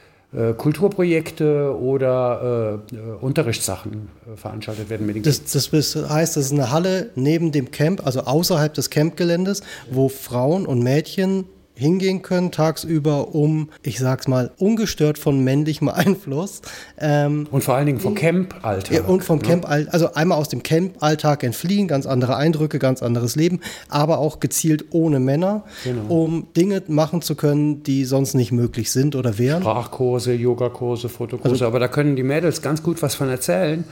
Kulturprojekte 0.54 1.78
oder 1.80 2.82
äh, 2.92 2.98
Unterrichtssachen 3.24 4.10
äh, 4.26 4.36
veranstaltet 4.36 4.90
werden 4.90 5.08
mit 5.08 5.16
den 5.16 5.24
das, 5.24 5.46
das 5.46 5.72
heißt, 5.72 6.36
das 6.36 6.46
ist 6.46 6.52
eine 6.52 6.70
Halle 6.70 7.12
neben 7.16 7.54
dem 7.54 7.72
Camp, 7.72 8.06
also 8.06 8.22
außerhalb 8.22 8.74
des 8.74 8.90
Campgeländes, 8.90 9.62
wo 9.90 10.10
Frauen 10.10 10.66
und 10.66 10.84
Mädchen 10.84 11.46
hingehen 11.78 12.24
können 12.24 12.52
tagsüber, 12.52 13.36
um, 13.36 13.70
ich 13.84 14.00
sag's 14.00 14.28
mal, 14.28 14.52
ungestört 14.58 15.18
von 15.18 15.44
männlichem 15.44 15.90
Einfluss. 15.98 16.62
Ähm, 17.00 17.48
und 17.52 17.64
vor 17.64 17.76
allen 17.76 17.86
Dingen 17.86 18.00
vom 18.00 18.16
Camp-Alltag. 18.16 18.92
Ja, 18.92 19.04
und 19.04 19.24
vom 19.24 19.38
ne? 19.38 19.44
Camp, 19.44 19.70
also 19.70 20.14
einmal 20.14 20.38
aus 20.38 20.50
dem 20.50 20.64
Camp-Alltag 20.64 21.44
entfliehen, 21.44 21.88
ganz 21.88 22.06
andere 22.06 22.36
Eindrücke, 22.36 22.80
ganz 22.80 23.04
anderes 23.04 23.36
Leben, 23.36 23.60
aber 23.90 24.18
auch 24.18 24.40
gezielt 24.40 24.86
ohne 24.92 25.20
Männer, 25.20 25.64
genau. 25.84 26.06
um 26.08 26.48
Dinge 26.56 26.82
machen 26.88 27.22
zu 27.22 27.36
können, 27.36 27.84
die 27.84 28.06
sonst 28.06 28.34
nicht 28.34 28.52
möglich 28.52 28.92
sind 28.92 29.16
oder 29.16 29.38
wären. 29.38 29.62
Sprachkurse, 29.62 30.34
Yogakurse, 30.34 31.10
Fotokurse, 31.10 31.52
also, 31.52 31.68
aber 31.68 31.80
da 31.80 31.88
können 31.88 32.16
die 32.16 32.24
Mädels 32.24 32.62
ganz 32.62 32.82
gut 32.82 33.02
was 33.02 33.16
von 33.16 33.30
erzählen 33.30 33.84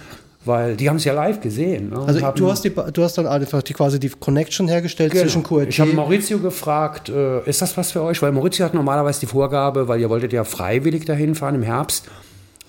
weil 0.46 0.76
die 0.76 0.90
haben 0.90 0.98
es 0.98 1.04
ja 1.04 1.14
live 1.14 1.42
gesehen. 1.42 1.90
Ne? 1.90 2.00
Also 2.00 2.20
du 2.32 2.50
hast, 2.50 2.64
die, 2.64 2.72
du 2.72 3.04
hast 3.04 3.18
dann 3.18 3.28
einfach 3.28 3.62
die, 3.64 3.74
quasi 3.74 4.00
die 4.00 4.10
Connection 4.10 4.68
hergestellt 4.68 5.12
genau. 5.12 5.24
zwischen 5.24 5.44
QRT. 5.44 5.70
Ich 5.70 5.80
habe 5.80 5.94
Maurizio 5.94 6.40
gefragt, 6.40 7.10
äh, 7.10 7.48
ist 7.50 7.62
das 7.62 7.76
was 7.78 7.92
für 7.92 8.02
euch? 8.02 8.22
Weil 8.22 8.32
Maurizio 8.32 8.66
hat 8.66 8.74
normalerweise 8.74 9.20
die 9.22 9.26
Vorgabe, 9.26 9.88
weil 9.88 10.00
ihr 10.00 10.10
wolltet 10.10 10.34
ja 10.34 10.44
freiwillig 10.44 11.06
dahin 11.06 11.36
fahren 11.36 11.56
im 11.56 11.64
Herbst. 11.64 12.08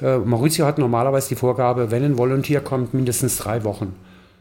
Äh, 0.01 0.19
Maurizio 0.19 0.67
hat 0.67 0.79
normalerweise 0.79 1.29
die 1.29 1.37
Vorgabe, 1.37 1.91
wenn 1.91 2.05
ein 2.05 2.19
Volunteer 2.19 2.61
kommt, 2.61 2.95
mindestens 2.95 3.39
drei 3.39 3.65
Wochen. 3.65 3.95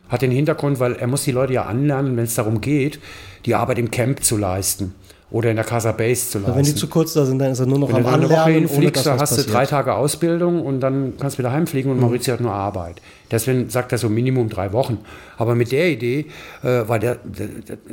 Hat 0.09 0.21
den 0.21 0.31
Hintergrund, 0.31 0.79
weil 0.79 0.93
er 0.93 1.07
muss 1.07 1.23
die 1.23 1.31
Leute 1.31 1.53
ja 1.53 1.65
anlernen, 1.65 2.15
wenn 2.15 2.25
es 2.25 2.35
darum 2.35 2.61
geht, 2.61 2.99
die 3.45 3.55
Arbeit 3.55 3.79
im 3.79 3.91
Camp 3.91 4.23
zu 4.23 4.37
leisten 4.37 4.93
oder 5.31 5.49
in 5.49 5.55
der 5.55 5.65
Casa 5.65 5.91
Base 5.91 6.29
zu 6.29 6.39
leisten. 6.39 6.55
wenn 6.55 6.65
die 6.65 6.75
zu 6.75 6.87
kurz 6.87 7.13
da 7.13 7.25
sind, 7.25 7.39
dann 7.39 7.51
ist 7.51 7.59
er 7.59 7.65
nur 7.65 7.79
noch 7.79 7.89
wenn 7.89 7.97
am 7.97 8.05
Anlernen. 8.05 8.21
Wenn 8.21 8.29
du 8.29 8.35
eine 8.35 8.43
Woche 8.43 8.51
hinfliegst, 8.51 9.05
dann 9.05 9.19
hast 9.19 9.37
du 9.37 9.43
drei 9.43 9.65
Tage 9.65 9.95
Ausbildung 9.95 10.61
und 10.61 10.81
dann 10.81 11.13
kannst 11.19 11.37
du 11.37 11.39
wieder 11.39 11.51
heimfliegen 11.51 11.91
und 11.91 11.97
mhm. 11.97 12.03
Maurizio 12.03 12.33
hat 12.33 12.41
nur 12.41 12.53
Arbeit. 12.53 13.01
Deswegen 13.31 13.69
sagt 13.69 13.91
er 13.91 13.97
so 13.97 14.07
Minimum 14.07 14.49
drei 14.49 14.71
Wochen. 14.71 14.99
Aber 15.37 15.55
mit 15.55 15.71
der 15.71 15.89
Idee 15.89 16.27
äh, 16.63 16.87
war 16.87 16.99
der, 16.99 17.17
der, 17.23 17.47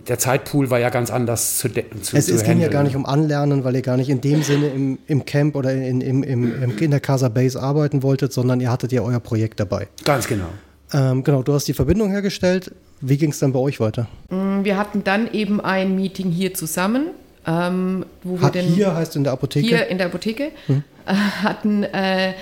der, 0.06 0.18
Zeitpool 0.18 0.68
war 0.68 0.78
ja 0.78 0.90
ganz 0.90 1.10
anders 1.10 1.56
zu, 1.56 1.70
zu 1.70 2.16
Es, 2.16 2.26
zu 2.26 2.34
es 2.34 2.44
ging 2.44 2.60
ja 2.60 2.68
gar 2.68 2.82
nicht 2.82 2.96
um 2.96 3.06
Anlernen, 3.06 3.64
weil 3.64 3.74
ihr 3.76 3.82
gar 3.82 3.96
nicht 3.96 4.10
in 4.10 4.20
dem 4.20 4.42
Sinne 4.42 4.68
im, 4.68 4.98
im 5.06 5.24
Camp 5.24 5.56
oder 5.56 5.72
in, 5.72 6.02
im, 6.02 6.22
im, 6.22 6.78
in 6.78 6.90
der 6.90 7.00
Casa 7.00 7.30
Base 7.30 7.60
arbeiten 7.60 8.02
wolltet, 8.02 8.32
sondern 8.32 8.60
ihr 8.60 8.70
hattet 8.70 8.92
ja 8.92 9.00
euer 9.00 9.20
Projekt 9.20 9.58
dabei. 9.58 9.88
Ganz 10.04 10.28
genau. 10.28 10.48
Ähm, 10.92 11.24
genau, 11.24 11.42
du 11.42 11.54
hast 11.54 11.66
die 11.66 11.72
Verbindung 11.72 12.10
hergestellt. 12.10 12.72
Wie 13.00 13.16
ging 13.16 13.30
es 13.30 13.38
dann 13.38 13.52
bei 13.52 13.58
euch 13.58 13.80
weiter? 13.80 14.06
Mm, 14.28 14.64
wir 14.64 14.76
hatten 14.76 15.02
dann 15.02 15.32
eben 15.32 15.60
ein 15.60 15.96
Meeting 15.96 16.30
hier 16.30 16.54
zusammen. 16.54 17.06
Ähm, 17.46 18.06
wo 18.22 18.40
wir 18.40 18.46
Hat 18.46 18.54
denn 18.54 18.66
hier 18.66 18.94
heißt 18.94 19.16
in 19.16 19.24
der 19.24 19.32
Apotheke? 19.32 19.66
Hier 19.66 19.86
in 19.88 19.98
der 19.98 20.06
Apotheke 20.08 20.50
hm. 20.66 20.84
äh, 21.06 21.12
hatten. 21.12 21.82
Äh, 21.82 22.34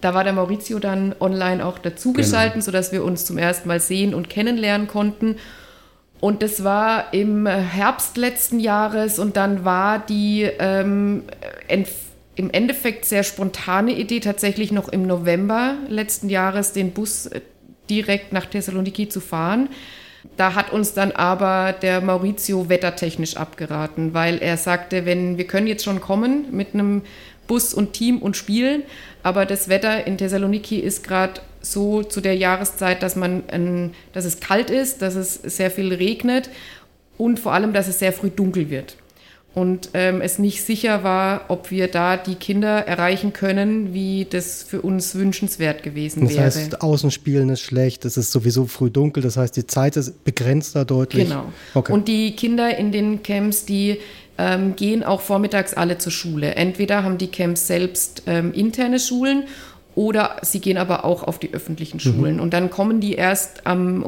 da 0.00 0.12
war 0.14 0.22
der 0.22 0.32
Maurizio 0.32 0.78
dann 0.78 1.14
online 1.18 1.64
auch 1.64 1.78
dazugeschalten, 1.78 2.54
genau. 2.54 2.64
sodass 2.64 2.92
wir 2.92 3.04
uns 3.04 3.24
zum 3.24 3.38
ersten 3.38 3.68
Mal 3.68 3.80
sehen 3.80 4.14
und 4.14 4.28
kennenlernen 4.28 4.86
konnten. 4.86 5.36
Und 6.20 6.42
das 6.42 6.62
war 6.64 7.12
im 7.12 7.46
Herbst 7.46 8.16
letzten 8.16 8.58
Jahres 8.58 9.18
und 9.18 9.36
dann 9.36 9.64
war 9.64 9.98
die 9.98 10.48
ähm, 10.58 11.24
im 12.36 12.50
Endeffekt 12.50 13.04
sehr 13.04 13.22
spontane 13.22 13.92
Idee, 13.92 14.20
tatsächlich 14.20 14.72
noch 14.72 14.88
im 14.88 15.06
November 15.06 15.74
letzten 15.88 16.28
Jahres 16.28 16.72
den 16.72 16.92
Bus 16.92 17.30
direkt 17.90 18.32
nach 18.32 18.46
Thessaloniki 18.46 19.08
zu 19.08 19.20
fahren. 19.20 19.68
Da 20.36 20.54
hat 20.54 20.72
uns 20.72 20.94
dann 20.94 21.12
aber 21.12 21.72
der 21.72 22.00
Maurizio 22.00 22.68
wettertechnisch 22.68 23.36
abgeraten, 23.36 24.14
weil 24.14 24.38
er 24.38 24.56
sagte, 24.56 25.06
wenn 25.06 25.38
wir 25.38 25.46
können 25.46 25.66
jetzt 25.66 25.84
schon 25.84 26.00
kommen 26.00 26.46
mit 26.50 26.74
einem 26.74 27.02
Bus 27.46 27.74
und 27.74 27.92
Team 27.92 28.18
und 28.18 28.36
spielen, 28.36 28.82
aber 29.22 29.46
das 29.46 29.68
Wetter 29.68 30.06
in 30.06 30.18
Thessaloniki 30.18 30.78
ist 30.78 31.04
gerade 31.04 31.40
so 31.60 32.02
zu 32.02 32.20
der 32.20 32.36
Jahreszeit, 32.36 33.02
dass 33.02 33.16
man, 33.16 33.44
ein, 33.50 33.94
dass 34.12 34.24
es 34.24 34.40
kalt 34.40 34.70
ist, 34.70 35.02
dass 35.02 35.14
es 35.14 35.34
sehr 35.34 35.70
viel 35.70 35.92
regnet 35.92 36.50
und 37.16 37.38
vor 37.38 37.52
allem, 37.52 37.72
dass 37.72 37.86
es 37.86 37.98
sehr 37.98 38.12
früh 38.12 38.30
dunkel 38.30 38.70
wird 38.70 38.96
und 39.54 39.90
ähm, 39.94 40.20
es 40.20 40.40
nicht 40.40 40.64
sicher 40.64 41.04
war, 41.04 41.44
ob 41.48 41.70
wir 41.70 41.86
da 41.88 42.16
die 42.16 42.34
Kinder 42.34 42.88
erreichen 42.88 43.32
können, 43.32 43.94
wie 43.94 44.26
das 44.28 44.64
für 44.64 44.82
uns 44.82 45.14
wünschenswert 45.14 45.84
gewesen 45.84 46.22
das 46.22 46.34
wäre. 46.34 46.44
Das 46.44 46.56
heißt, 46.56 46.82
Außenspielen 46.82 47.48
ist 47.50 47.60
schlecht, 47.60 48.04
es 48.04 48.16
ist 48.16 48.32
sowieso 48.32 48.66
früh 48.66 48.90
dunkel, 48.90 49.22
das 49.22 49.36
heißt, 49.36 49.56
die 49.56 49.66
Zeit 49.66 49.96
ist 49.96 50.24
begrenzt 50.24 50.74
da 50.74 50.84
deutlich. 50.84 51.28
Genau. 51.28 51.52
Okay. 51.72 51.92
Und 51.92 52.08
die 52.08 52.34
Kinder 52.34 52.76
in 52.76 52.90
den 52.90 53.22
Camps, 53.22 53.64
die 53.64 53.98
ähm, 54.38 54.74
gehen 54.74 55.04
auch 55.04 55.20
vormittags 55.20 55.72
alle 55.74 55.98
zur 55.98 56.10
Schule. 56.10 56.56
Entweder 56.56 57.04
haben 57.04 57.18
die 57.18 57.28
Camps 57.28 57.68
selbst 57.68 58.24
ähm, 58.26 58.52
interne 58.52 58.98
Schulen 58.98 59.44
oder 59.94 60.38
sie 60.42 60.58
gehen 60.58 60.76
aber 60.78 61.04
auch 61.04 61.22
auf 61.22 61.38
die 61.38 61.54
öffentlichen 61.54 61.98
mhm. 61.98 62.00
Schulen. 62.00 62.34
Mhm. 62.36 62.42
Und 62.42 62.52
dann 62.52 62.70
kommen 62.70 63.00
die 63.00 63.14
erst 63.14 63.62
um, 63.66 64.02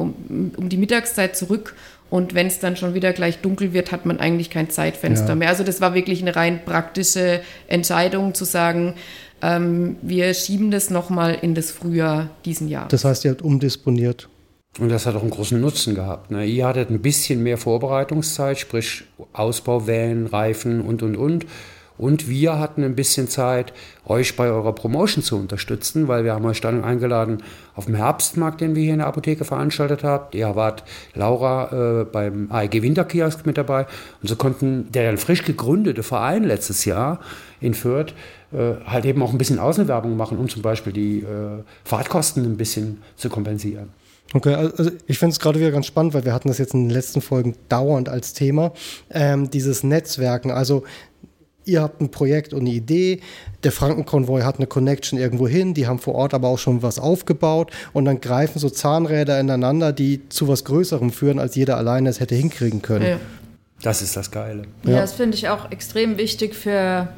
um 0.57 0.69
die 0.69 0.77
Mittagszeit 0.77 1.37
zurück 1.37 1.77
und 2.09 2.35
wenn 2.35 2.47
es 2.47 2.61
dann 2.61 2.77
schon 2.77 2.95
wieder 2.95 3.13
gleich 3.13 3.39
dunkel 3.39 3.73
wird, 3.73 3.93
hat 3.93 4.07
man 4.07 4.21
eigentlich 4.21 4.51
kein 4.51 4.71
Zeitfenster 4.71 5.31
ja. 5.31 5.35
mehr. 5.35 5.49
Also 5.49 5.65
das 5.65 5.81
war 5.81 5.95
wirklich 5.95 6.23
eine 6.23 6.37
rein 6.37 6.65
praktische 6.65 7.41
Entscheidung 7.67 8.35
zu 8.35 8.45
sagen, 8.45 8.95
ähm, 9.43 9.97
wir 10.03 10.33
schieben 10.35 10.71
das 10.71 10.91
nochmal 10.91 11.37
in 11.41 11.55
das 11.55 11.71
Frühjahr 11.71 12.31
diesen 12.45 12.69
Jahres. 12.69 12.89
Das 12.89 13.05
heißt, 13.05 13.25
ihr 13.25 13.33
habt 13.33 13.43
umdisponiert. 13.43 14.29
Und 14.79 14.91
das 14.91 15.07
hat 15.07 15.15
auch 15.17 15.23
einen 15.23 15.31
großen 15.31 15.61
Nutzen 15.61 15.95
gehabt. 15.95 16.31
Ne? 16.31 16.45
Ihr 16.45 16.67
hattet 16.67 16.91
ein 16.91 17.01
bisschen 17.01 17.43
mehr 17.43 17.57
Vorbereitungszeit, 17.57 18.59
sprich 18.59 19.05
Ausbau, 19.33 19.87
Wellen, 19.87 20.27
Reifen 20.27 20.83
und, 20.83 21.03
und, 21.03 21.17
und. 21.17 21.47
Und 21.99 22.29
wir 22.29 22.59
hatten 22.59 22.85
ein 22.85 22.95
bisschen 22.95 23.29
Zeit, 23.29 23.73
euch 24.05 24.37
bei 24.37 24.49
eurer 24.49 24.75
Promotion 24.75 25.23
zu 25.23 25.37
unterstützen, 25.37 26.09
weil 26.09 26.25
wir 26.25 26.35
haben 26.35 26.45
euch 26.45 26.61
dann 26.61 26.85
eingeladen 26.85 27.43
auf 27.75 27.87
dem 27.87 27.95
Herbstmarkt, 27.95 28.61
den 28.61 28.75
wir 28.75 28.83
hier 28.83 28.93
in 28.93 28.99
der 28.99 29.09
Apotheke 29.09 29.45
veranstaltet 29.45 30.05
haben. 30.05 30.27
Ihr 30.33 30.55
wart 30.57 30.85
Laura 31.15 32.01
äh, 32.01 32.05
beim 32.05 32.51
AEG 32.51 32.83
Winterkiosk 32.83 33.47
mit 33.47 33.59
dabei. 33.59 33.87
Und 34.23 34.29
so 34.29 34.37
konnten 34.37 34.91
der 34.93 35.07
dann 35.07 35.19
frisch 35.19 35.45
gegründete 35.45 36.03
Verein 36.03 36.45
letztes 36.45 36.85
Jahr 36.85 37.21
in 37.61 37.75
Fürth 37.75 38.15
äh, 38.53 38.75
halt 38.87 39.05
eben 39.05 39.23
auch 39.23 39.33
ein 39.33 39.39
bisschen 39.39 39.59
Außenwerbung 39.59 40.17
machen, 40.17 40.39
um 40.39 40.49
zum 40.49 40.63
Beispiel 40.63 40.93
die 40.93 41.21
äh, 41.21 41.63
Fahrtkosten 41.85 42.45
ein 42.45 42.57
bisschen 42.57 43.03
zu 43.17 43.29
kompensieren. 43.29 43.91
Okay, 44.35 44.55
also 44.55 44.91
ich 45.07 45.19
finde 45.19 45.33
es 45.33 45.41
gerade 45.41 45.61
wieder 45.61 45.71
ganz 45.71 45.87
spannend, 45.87 46.13
weil 46.13 46.25
wir 46.25 46.35
hatten 46.35 46.49
das 46.49 46.59
jetzt 46.59 46.75
in 46.75 46.89
den 46.89 46.91
letzten 46.91 47.21
Folgen 47.21 47.55
dauernd 47.69 48.09
als 48.09 48.33
Thema, 48.33 48.73
ähm, 49.11 49.51
dieses 49.51 49.85
Netzwerken. 49.85 50.51
Also 50.51 50.83
ihr 51.67 51.83
habt 51.83 52.01
ein 52.01 52.11
Projekt 52.11 52.55
und 52.55 52.61
eine 52.61 52.71
Idee, 52.71 53.21
der 53.65 53.73
Frankenkonvoi 53.73 54.43
hat 54.43 54.57
eine 54.57 54.67
Connection 54.67 55.19
irgendwo 55.19 55.47
hin, 55.49 55.75
die 55.75 55.87
haben 55.87 55.99
vor 55.99 56.15
Ort 56.15 56.33
aber 56.33 56.49
auch 56.49 56.59
schon 56.59 56.83
was 56.83 56.99
aufgebaut 56.99 57.71
und 57.93 58.05
dann 58.05 58.21
greifen 58.21 58.59
so 58.59 58.71
Zahnräder 58.71 59.39
ineinander, 59.39 59.93
die 59.93 60.29
zu 60.29 60.49
was 60.49 60.65
Größerem 60.65 61.11
führen, 61.11 61.39
als 61.39 61.57
jeder 61.57 61.77
alleine 61.77 62.09
es 62.09 62.21
hätte 62.21 62.35
hinkriegen 62.35 62.83
können. 62.83 63.07
Ja. 63.07 63.21
Das 63.83 64.01
ist 64.01 64.17
das 64.17 64.31
Geile. 64.31 64.63
Ja, 64.85 64.93
ja. 64.93 65.01
das 65.01 65.13
finde 65.13 65.37
ich 65.37 65.49
auch 65.49 65.71
extrem 65.71 66.17
wichtig 66.17 66.55
für 66.55 67.09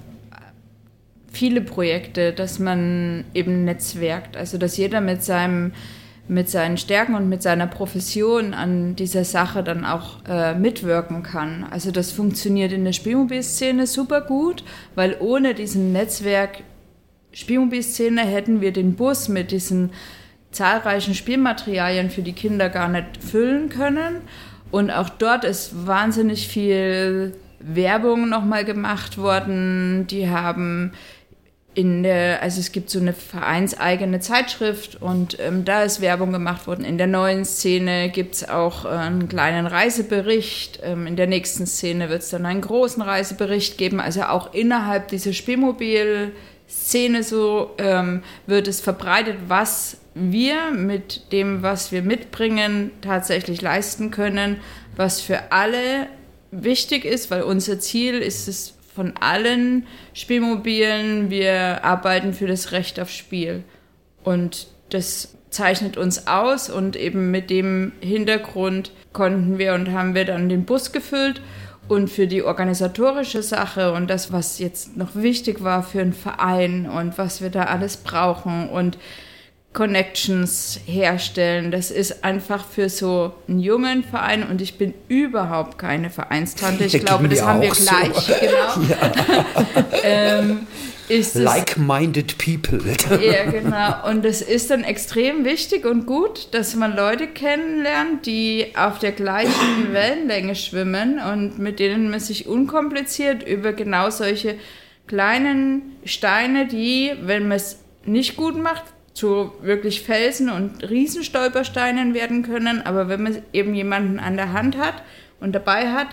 viele 1.30 1.60
Projekte, 1.60 2.32
dass 2.32 2.58
man 2.58 3.24
eben 3.34 3.64
netzwerkt, 3.64 4.36
also 4.36 4.58
dass 4.58 4.76
jeder 4.76 5.00
mit 5.00 5.22
seinem 5.22 5.72
mit 6.28 6.50
seinen 6.50 6.76
Stärken 6.76 7.14
und 7.14 7.28
mit 7.28 7.42
seiner 7.42 7.66
Profession 7.66 8.54
an 8.54 8.96
dieser 8.96 9.24
Sache 9.24 9.62
dann 9.62 9.84
auch 9.84 10.18
äh, 10.28 10.54
mitwirken 10.54 11.22
kann. 11.22 11.66
Also 11.70 11.90
das 11.90 12.12
funktioniert 12.12 12.72
in 12.72 12.84
der 12.84 12.92
Spielmobilszene 12.92 13.86
super 13.86 14.20
gut, 14.20 14.62
weil 14.94 15.16
ohne 15.20 15.54
diesen 15.54 15.92
Netzwerk 15.92 16.62
Spielmobilszene 17.32 18.22
hätten 18.22 18.60
wir 18.60 18.72
den 18.72 18.94
Bus 18.94 19.28
mit 19.28 19.52
diesen 19.52 19.90
zahlreichen 20.50 21.14
Spielmaterialien 21.14 22.10
für 22.10 22.22
die 22.22 22.32
Kinder 22.32 22.68
gar 22.68 22.88
nicht 22.88 23.22
füllen 23.22 23.68
können. 23.68 24.22
Und 24.70 24.90
auch 24.90 25.08
dort 25.08 25.44
ist 25.44 25.86
wahnsinnig 25.86 26.48
viel 26.48 27.34
Werbung 27.60 28.28
nochmal 28.28 28.64
gemacht 28.64 29.18
worden. 29.18 30.06
Die 30.08 30.28
haben 30.28 30.92
in 31.78 32.02
der, 32.02 32.42
also 32.42 32.58
es 32.58 32.72
gibt 32.72 32.90
so 32.90 32.98
eine 32.98 33.12
vereinseigene 33.12 34.18
Zeitschrift 34.18 35.00
und 35.00 35.38
ähm, 35.38 35.64
da 35.64 35.84
ist 35.84 36.00
Werbung 36.00 36.32
gemacht 36.32 36.66
worden. 36.66 36.84
In 36.84 36.98
der 36.98 37.06
neuen 37.06 37.44
Szene 37.44 38.10
gibt 38.10 38.34
es 38.34 38.48
auch 38.48 38.84
äh, 38.84 38.88
einen 38.88 39.28
kleinen 39.28 39.64
Reisebericht. 39.64 40.80
Ähm, 40.82 41.06
in 41.06 41.14
der 41.14 41.28
nächsten 41.28 41.68
Szene 41.68 42.08
wird 42.08 42.22
es 42.22 42.30
dann 42.30 42.46
einen 42.46 42.62
großen 42.62 43.00
Reisebericht 43.00 43.78
geben. 43.78 44.00
Also 44.00 44.22
auch 44.22 44.52
innerhalb 44.54 45.06
dieser 45.06 45.32
Spielmobil-Szene 45.32 47.22
so 47.22 47.70
ähm, 47.78 48.24
wird 48.48 48.66
es 48.66 48.80
verbreitet, 48.80 49.36
was 49.46 49.98
wir 50.14 50.72
mit 50.72 51.30
dem, 51.30 51.62
was 51.62 51.92
wir 51.92 52.02
mitbringen, 52.02 52.90
tatsächlich 53.02 53.62
leisten 53.62 54.10
können, 54.10 54.56
was 54.96 55.20
für 55.20 55.52
alle 55.52 56.08
wichtig 56.50 57.04
ist, 57.04 57.30
weil 57.30 57.42
unser 57.42 57.78
Ziel 57.78 58.18
ist 58.18 58.48
es 58.48 58.74
von 58.98 59.14
allen 59.20 59.86
Spielmobilen, 60.12 61.30
wir 61.30 61.84
arbeiten 61.84 62.32
für 62.32 62.48
das 62.48 62.72
Recht 62.72 62.98
auf 62.98 63.10
Spiel. 63.10 63.62
Und 64.24 64.66
das 64.90 65.36
zeichnet 65.50 65.96
uns 65.96 66.26
aus 66.26 66.68
und 66.68 66.96
eben 66.96 67.30
mit 67.30 67.48
dem 67.48 67.92
Hintergrund 68.00 68.90
konnten 69.12 69.56
wir 69.56 69.74
und 69.74 69.92
haben 69.92 70.16
wir 70.16 70.24
dann 70.24 70.48
den 70.48 70.64
Bus 70.64 70.90
gefüllt. 70.90 71.40
Und 71.86 72.10
für 72.10 72.26
die 72.26 72.42
organisatorische 72.42 73.44
Sache 73.44 73.92
und 73.92 74.10
das, 74.10 74.32
was 74.32 74.58
jetzt 74.58 74.96
noch 74.96 75.14
wichtig 75.14 75.62
war 75.62 75.84
für 75.84 76.00
einen 76.00 76.12
Verein 76.12 76.90
und 76.90 77.18
was 77.18 77.40
wir 77.40 77.50
da 77.50 77.62
alles 77.62 77.98
brauchen 77.98 78.68
und 78.68 78.98
Connections 79.72 80.80
herstellen. 80.86 81.70
Das 81.70 81.90
ist 81.90 82.24
einfach 82.24 82.64
für 82.64 82.88
so 82.88 83.34
einen 83.48 83.60
jungen 83.60 84.02
Verein 84.02 84.48
und 84.48 84.60
ich 84.60 84.78
bin 84.78 84.94
überhaupt 85.08 85.78
keine 85.78 86.10
Vereinstante. 86.10 86.84
Ich 86.84 87.04
glaube, 87.04 87.28
das 87.28 87.42
haben 87.42 87.60
wir 87.60 87.70
gleich. 87.70 88.14
So. 88.14 88.32
Genau. 88.40 88.88
Ja. 88.88 89.84
ähm, 90.04 90.66
Like-minded 91.08 92.36
people. 92.36 92.80
ja, 93.22 93.50
genau. 93.50 94.08
Und 94.08 94.24
es 94.24 94.42
ist 94.42 94.70
dann 94.70 94.84
extrem 94.84 95.44
wichtig 95.44 95.86
und 95.86 96.06
gut, 96.06 96.48
dass 96.52 96.74
man 96.74 96.94
Leute 96.94 97.28
kennenlernt, 97.28 98.26
die 98.26 98.72
auf 98.76 98.98
der 98.98 99.12
gleichen 99.12 99.52
Wellenlänge 99.92 100.54
schwimmen 100.54 101.18
und 101.18 101.58
mit 101.58 101.78
denen 101.78 102.10
man 102.10 102.20
sich 102.20 102.46
unkompliziert 102.46 103.42
über 103.42 103.72
genau 103.72 104.10
solche 104.10 104.56
kleinen 105.06 105.96
Steine, 106.04 106.66
die, 106.66 107.12
wenn 107.22 107.48
man 107.48 107.56
es 107.56 107.78
nicht 108.04 108.36
gut 108.36 108.56
macht, 108.58 108.84
zu 109.18 109.52
wirklich 109.62 110.02
Felsen 110.02 110.48
und 110.48 110.88
Riesenstolpersteinen 110.88 112.14
werden 112.14 112.44
können. 112.44 112.82
Aber 112.82 113.08
wenn 113.08 113.22
man 113.22 113.42
eben 113.52 113.74
jemanden 113.74 114.20
an 114.20 114.36
der 114.36 114.52
Hand 114.52 114.78
hat 114.78 115.02
und 115.40 115.52
dabei 115.54 115.92
hat, 115.92 116.08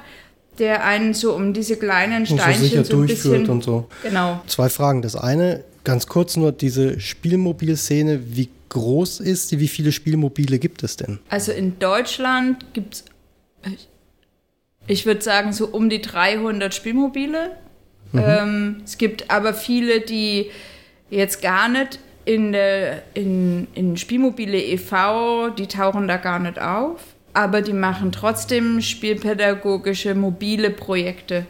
der 0.58 0.84
einen 0.84 1.14
so 1.14 1.36
um 1.36 1.54
diese 1.54 1.78
kleinen 1.78 2.26
Steinchen 2.26 2.48
und 2.48 2.56
so, 2.56 2.64
sicher 2.64 2.86
so 2.86 2.98
durchführt 2.98 3.40
bisschen, 3.40 3.50
und 3.50 3.64
so. 3.64 3.88
Genau. 4.02 4.42
Zwei 4.48 4.70
Fragen. 4.70 5.02
Das 5.04 5.16
eine, 5.16 5.64
ganz 5.84 6.08
kurz 6.08 6.36
nur, 6.36 6.52
diese 6.52 7.00
Spielmobilszene, 7.00 8.22
wie 8.36 8.50
groß 8.70 9.20
ist 9.20 9.50
sie? 9.50 9.60
Wie 9.60 9.68
viele 9.68 9.92
Spielmobile 9.92 10.58
gibt 10.58 10.82
es 10.82 10.98
denn? 10.98 11.20
Also 11.30 11.52
in 11.52 11.78
Deutschland 11.78 12.74
gibt 12.74 12.96
es, 12.96 13.04
ich 14.88 15.06
würde 15.06 15.22
sagen, 15.22 15.54
so 15.54 15.68
um 15.68 15.90
die 15.90 16.02
300 16.02 16.74
Spielmobile. 16.74 17.52
Mhm. 18.14 18.20
Ähm, 18.26 18.82
es 18.84 18.98
gibt 18.98 19.30
aber 19.30 19.54
viele, 19.54 20.02
die 20.02 20.50
jetzt 21.12 21.44
gar 21.44 21.70
nicht 21.70 22.00
in, 22.26 22.52
der, 22.52 23.04
in, 23.14 23.68
in 23.74 23.98
Spielmobile 23.98 24.58
e.V., 24.58 25.50
die 25.50 25.68
tauchen 25.68 26.08
da 26.08 26.18
gar 26.18 26.40
nicht 26.40 26.60
auf, 26.60 27.00
aber 27.34 27.62
die 27.62 27.74
machen 27.74 28.12
trotzdem 28.12 28.82
spielpädagogische 28.82 30.16
mobile 30.16 30.72
Projekte. 30.72 31.46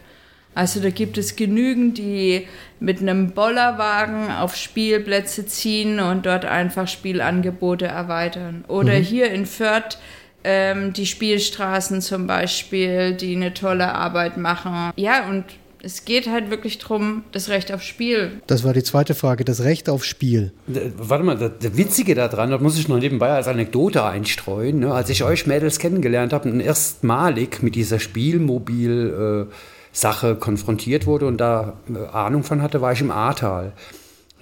Also 0.54 0.80
da 0.80 0.88
gibt 0.88 1.18
es 1.18 1.36
genügend, 1.36 1.98
die 1.98 2.46
mit 2.80 3.00
einem 3.00 3.32
Bollerwagen 3.32 4.30
auf 4.30 4.56
Spielplätze 4.56 5.46
ziehen 5.46 6.00
und 6.00 6.24
dort 6.24 6.46
einfach 6.46 6.88
Spielangebote 6.88 7.86
erweitern. 7.86 8.64
Oder 8.66 8.94
mhm. 8.94 9.02
hier 9.02 9.30
in 9.30 9.44
Fürth 9.44 9.98
ähm, 10.44 10.94
die 10.94 11.06
Spielstraßen 11.06 12.00
zum 12.00 12.26
Beispiel, 12.26 13.12
die 13.12 13.36
eine 13.36 13.52
tolle 13.52 13.92
Arbeit 13.94 14.38
machen. 14.38 14.92
Ja, 14.96 15.28
und 15.28 15.44
es 15.86 16.04
geht 16.04 16.28
halt 16.28 16.50
wirklich 16.50 16.78
darum, 16.78 17.22
das 17.30 17.48
Recht 17.48 17.72
auf 17.72 17.80
Spiel. 17.80 18.42
Das 18.48 18.64
war 18.64 18.72
die 18.72 18.82
zweite 18.82 19.14
Frage, 19.14 19.44
das 19.44 19.62
Recht 19.62 19.88
auf 19.88 20.04
Spiel. 20.04 20.52
Warte 20.66 21.22
mal, 21.22 21.36
der 21.36 21.76
Witzige 21.76 22.16
daran, 22.16 22.50
das 22.50 22.60
muss 22.60 22.76
ich 22.76 22.88
noch 22.88 22.98
nebenbei 22.98 23.30
als 23.30 23.46
Anekdote 23.46 24.02
einstreuen. 24.04 24.80
Ne? 24.80 24.92
Als 24.92 25.10
ich 25.10 25.22
euch 25.22 25.46
Mädels 25.46 25.78
kennengelernt 25.78 26.32
habe 26.32 26.50
und 26.50 26.60
erstmalig 26.60 27.62
mit 27.62 27.76
dieser 27.76 28.00
Spielmobil- 28.00 29.48
Sache 29.92 30.36
konfrontiert 30.36 31.06
wurde 31.06 31.26
und 31.26 31.38
da 31.38 31.78
äh, 31.88 32.06
Ahnung 32.14 32.42
von 32.42 32.60
hatte, 32.60 32.82
war 32.82 32.92
ich 32.92 33.00
im 33.00 33.10
Ahrtal. 33.10 33.72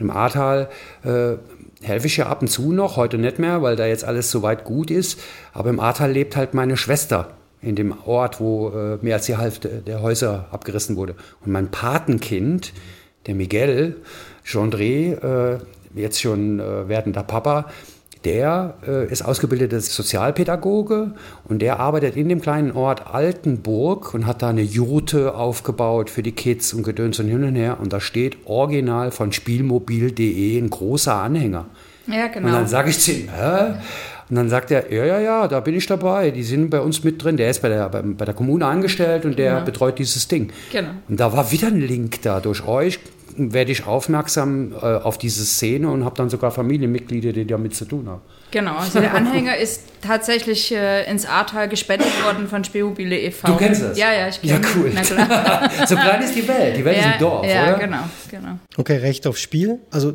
Im 0.01 0.11
Ahrtal 0.11 0.69
äh, 1.05 1.35
helfe 1.81 2.09
ich 2.09 2.17
ja 2.17 2.27
ab 2.27 2.43
und 2.43 2.49
zu 2.49 2.73
noch, 2.73 2.97
heute 2.97 3.19
nicht 3.19 3.39
mehr, 3.39 3.63
weil 3.63 3.77
da 3.77 3.87
jetzt 3.87 4.05
alles 4.05 4.33
soweit 4.33 4.65
gut 4.65 4.91
ist. 4.91 5.21
Aber 5.53 5.71
im 5.71 5.79
Ahrtal 5.79 6.11
lebt 6.11 6.35
halt 6.35 6.55
meine 6.55 6.77
Schwester 6.77 7.37
in 7.65 7.77
dem 7.77 7.95
Ort, 8.05 8.41
wo 8.41 8.71
äh, 8.71 8.99
mehr 9.03 9.17
als 9.17 9.27
die 9.27 9.39
Hälfte 9.39 9.83
der 9.87 10.03
Häuser 10.03 10.47
abgerissen 10.51 10.97
wurde. 10.97 11.15
Und 11.45 11.53
mein 11.53 11.71
Patenkind, 11.71 12.73
der 13.27 13.35
Miguel 13.35 13.97
Gendré, 14.47 15.15
äh, 15.15 15.59
jetzt 15.95 16.21
schon 16.21 16.61
äh, 16.61 16.89
werdender 16.89 17.23
Papa, 17.23 17.67
der 18.25 18.77
ist 19.11 19.23
ausgebildeter 19.23 19.79
Sozialpädagoge 19.81 21.13
und 21.47 21.59
der 21.61 21.79
arbeitet 21.79 22.17
in 22.17 22.31
dem 22.31 22.41
kleinen 22.41 22.73
Ort 22.73 23.07
Altenburg 23.07 24.15
und 24.15 24.25
hat 24.25 24.41
da 24.41 24.49
eine 24.49 24.63
Jurte 24.63 25.35
aufgebaut 25.35 26.09
für 26.09 26.23
die 26.23 26.33
Kids 26.33 26.73
und 26.73 26.85
Gedöns 26.85 27.21
und 27.21 27.29
hin 27.29 27.45
und 27.45 27.55
her. 27.55 27.77
Und 27.83 27.93
da 27.93 28.01
steht 28.01 28.39
original 28.47 29.11
von 29.11 29.31
spielmobil.de 29.31 30.57
ein 30.59 30.71
großer 30.71 31.15
Anhänger. 31.15 31.67
Ja, 32.07 32.27
genau. 32.29 32.49
Und 32.49 32.53
dann 32.55 32.67
sage 32.67 32.91
ich 32.91 32.99
zu 32.99 33.13
ihm, 33.13 33.29
hä? 33.29 33.75
Und 34.31 34.37
dann 34.37 34.49
sagt 34.49 34.71
er, 34.71 34.91
ja, 34.93 35.05
ja, 35.05 35.21
ja, 35.21 35.49
da 35.49 35.61
bin 35.61 35.75
ich 35.75 35.87
dabei. 35.87 36.31
Die 36.31 36.43
sind 36.43 36.71
bei 36.71 36.81
uns 36.81 37.05
mit 37.05 37.23
drin. 37.23 37.37
Der 37.37 37.51
ist 37.51 37.61
bei 37.61 37.69
der, 37.69 37.89
bei, 37.89 38.01
bei 38.03 38.25
der 38.25 38.35
Kommune 38.35 38.67
angestellt 38.67 39.25
und 39.27 39.39
der 39.39 39.55
genau. 39.55 39.65
betreut 39.65 39.99
dieses 39.99 40.29
Ding. 40.29 40.51
Genau. 40.73 40.91
Und 41.09 41.21
da 41.21 41.33
war 41.33 41.51
wieder 41.53 41.69
ein 41.69 41.81
Link 41.81 42.23
da. 42.23 42.41
Durch 42.41 42.67
euch 42.67 42.99
werde 43.37 43.73
ich 43.73 43.87
aufmerksam 43.87 44.73
äh, 44.73 44.77
auf 44.77 45.19
diese 45.19 45.45
Szene 45.45 45.91
und 45.91 46.05
habe 46.05 46.17
dann 46.17 46.31
sogar 46.31 46.51
Familienmitglieder, 46.51 47.33
die 47.33 47.47
damit 47.47 47.75
zu 47.75 47.85
tun 47.85 48.09
haben. 48.09 48.23
Genau, 48.51 48.77
also 48.77 49.01
der 49.01 49.15
Anhänger 49.15 49.57
ist 49.57 49.83
tatsächlich 50.01 50.73
äh, 50.73 51.11
ins 51.11 51.27
Ahrtal 51.27 51.69
gespendet 51.69 52.09
worden 52.25 52.47
von 52.47 52.63
Spielmobile 52.63 53.19
e.V. 53.19 53.49
Du 53.49 53.57
kennst 53.57 53.83
es? 53.83 53.99
Ja, 53.99 54.13
ja, 54.13 54.29
ich 54.29 54.41
kenne 54.41 54.53
Ja, 54.53 54.61
cool. 54.77 54.93
so 55.87 55.97
klein 55.97 56.23
ist 56.23 56.37
die 56.37 56.47
Welt. 56.47 56.77
Die 56.77 56.85
Welt 56.85 56.97
ja, 56.97 57.03
ist 57.03 57.13
ein 57.15 57.19
Dorf, 57.19 57.47
ja, 57.47 57.63
oder? 57.63 57.71
Ja, 57.73 57.79
genau, 57.79 58.03
genau. 58.31 58.59
Okay, 58.77 58.99
Recht 58.99 59.27
auf 59.27 59.37
Spiel. 59.37 59.81
Also 59.91 60.15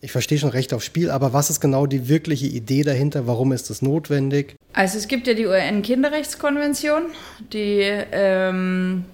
ich 0.00 0.12
verstehe 0.12 0.38
schon 0.38 0.50
Recht 0.50 0.74
auf 0.74 0.82
Spiel, 0.82 1.10
aber 1.10 1.32
was 1.32 1.50
ist 1.50 1.60
genau 1.60 1.86
die 1.86 2.08
wirkliche 2.08 2.46
Idee 2.46 2.82
dahinter? 2.82 3.26
Warum 3.26 3.52
ist 3.52 3.70
das 3.70 3.82
notwendig? 3.82 4.56
Also 4.72 4.98
es 4.98 5.08
gibt 5.08 5.26
ja 5.26 5.34
die 5.34 5.46
UN-Kinderrechtskonvention, 5.46 7.04
die 7.52 7.80
ähm, 8.12 9.04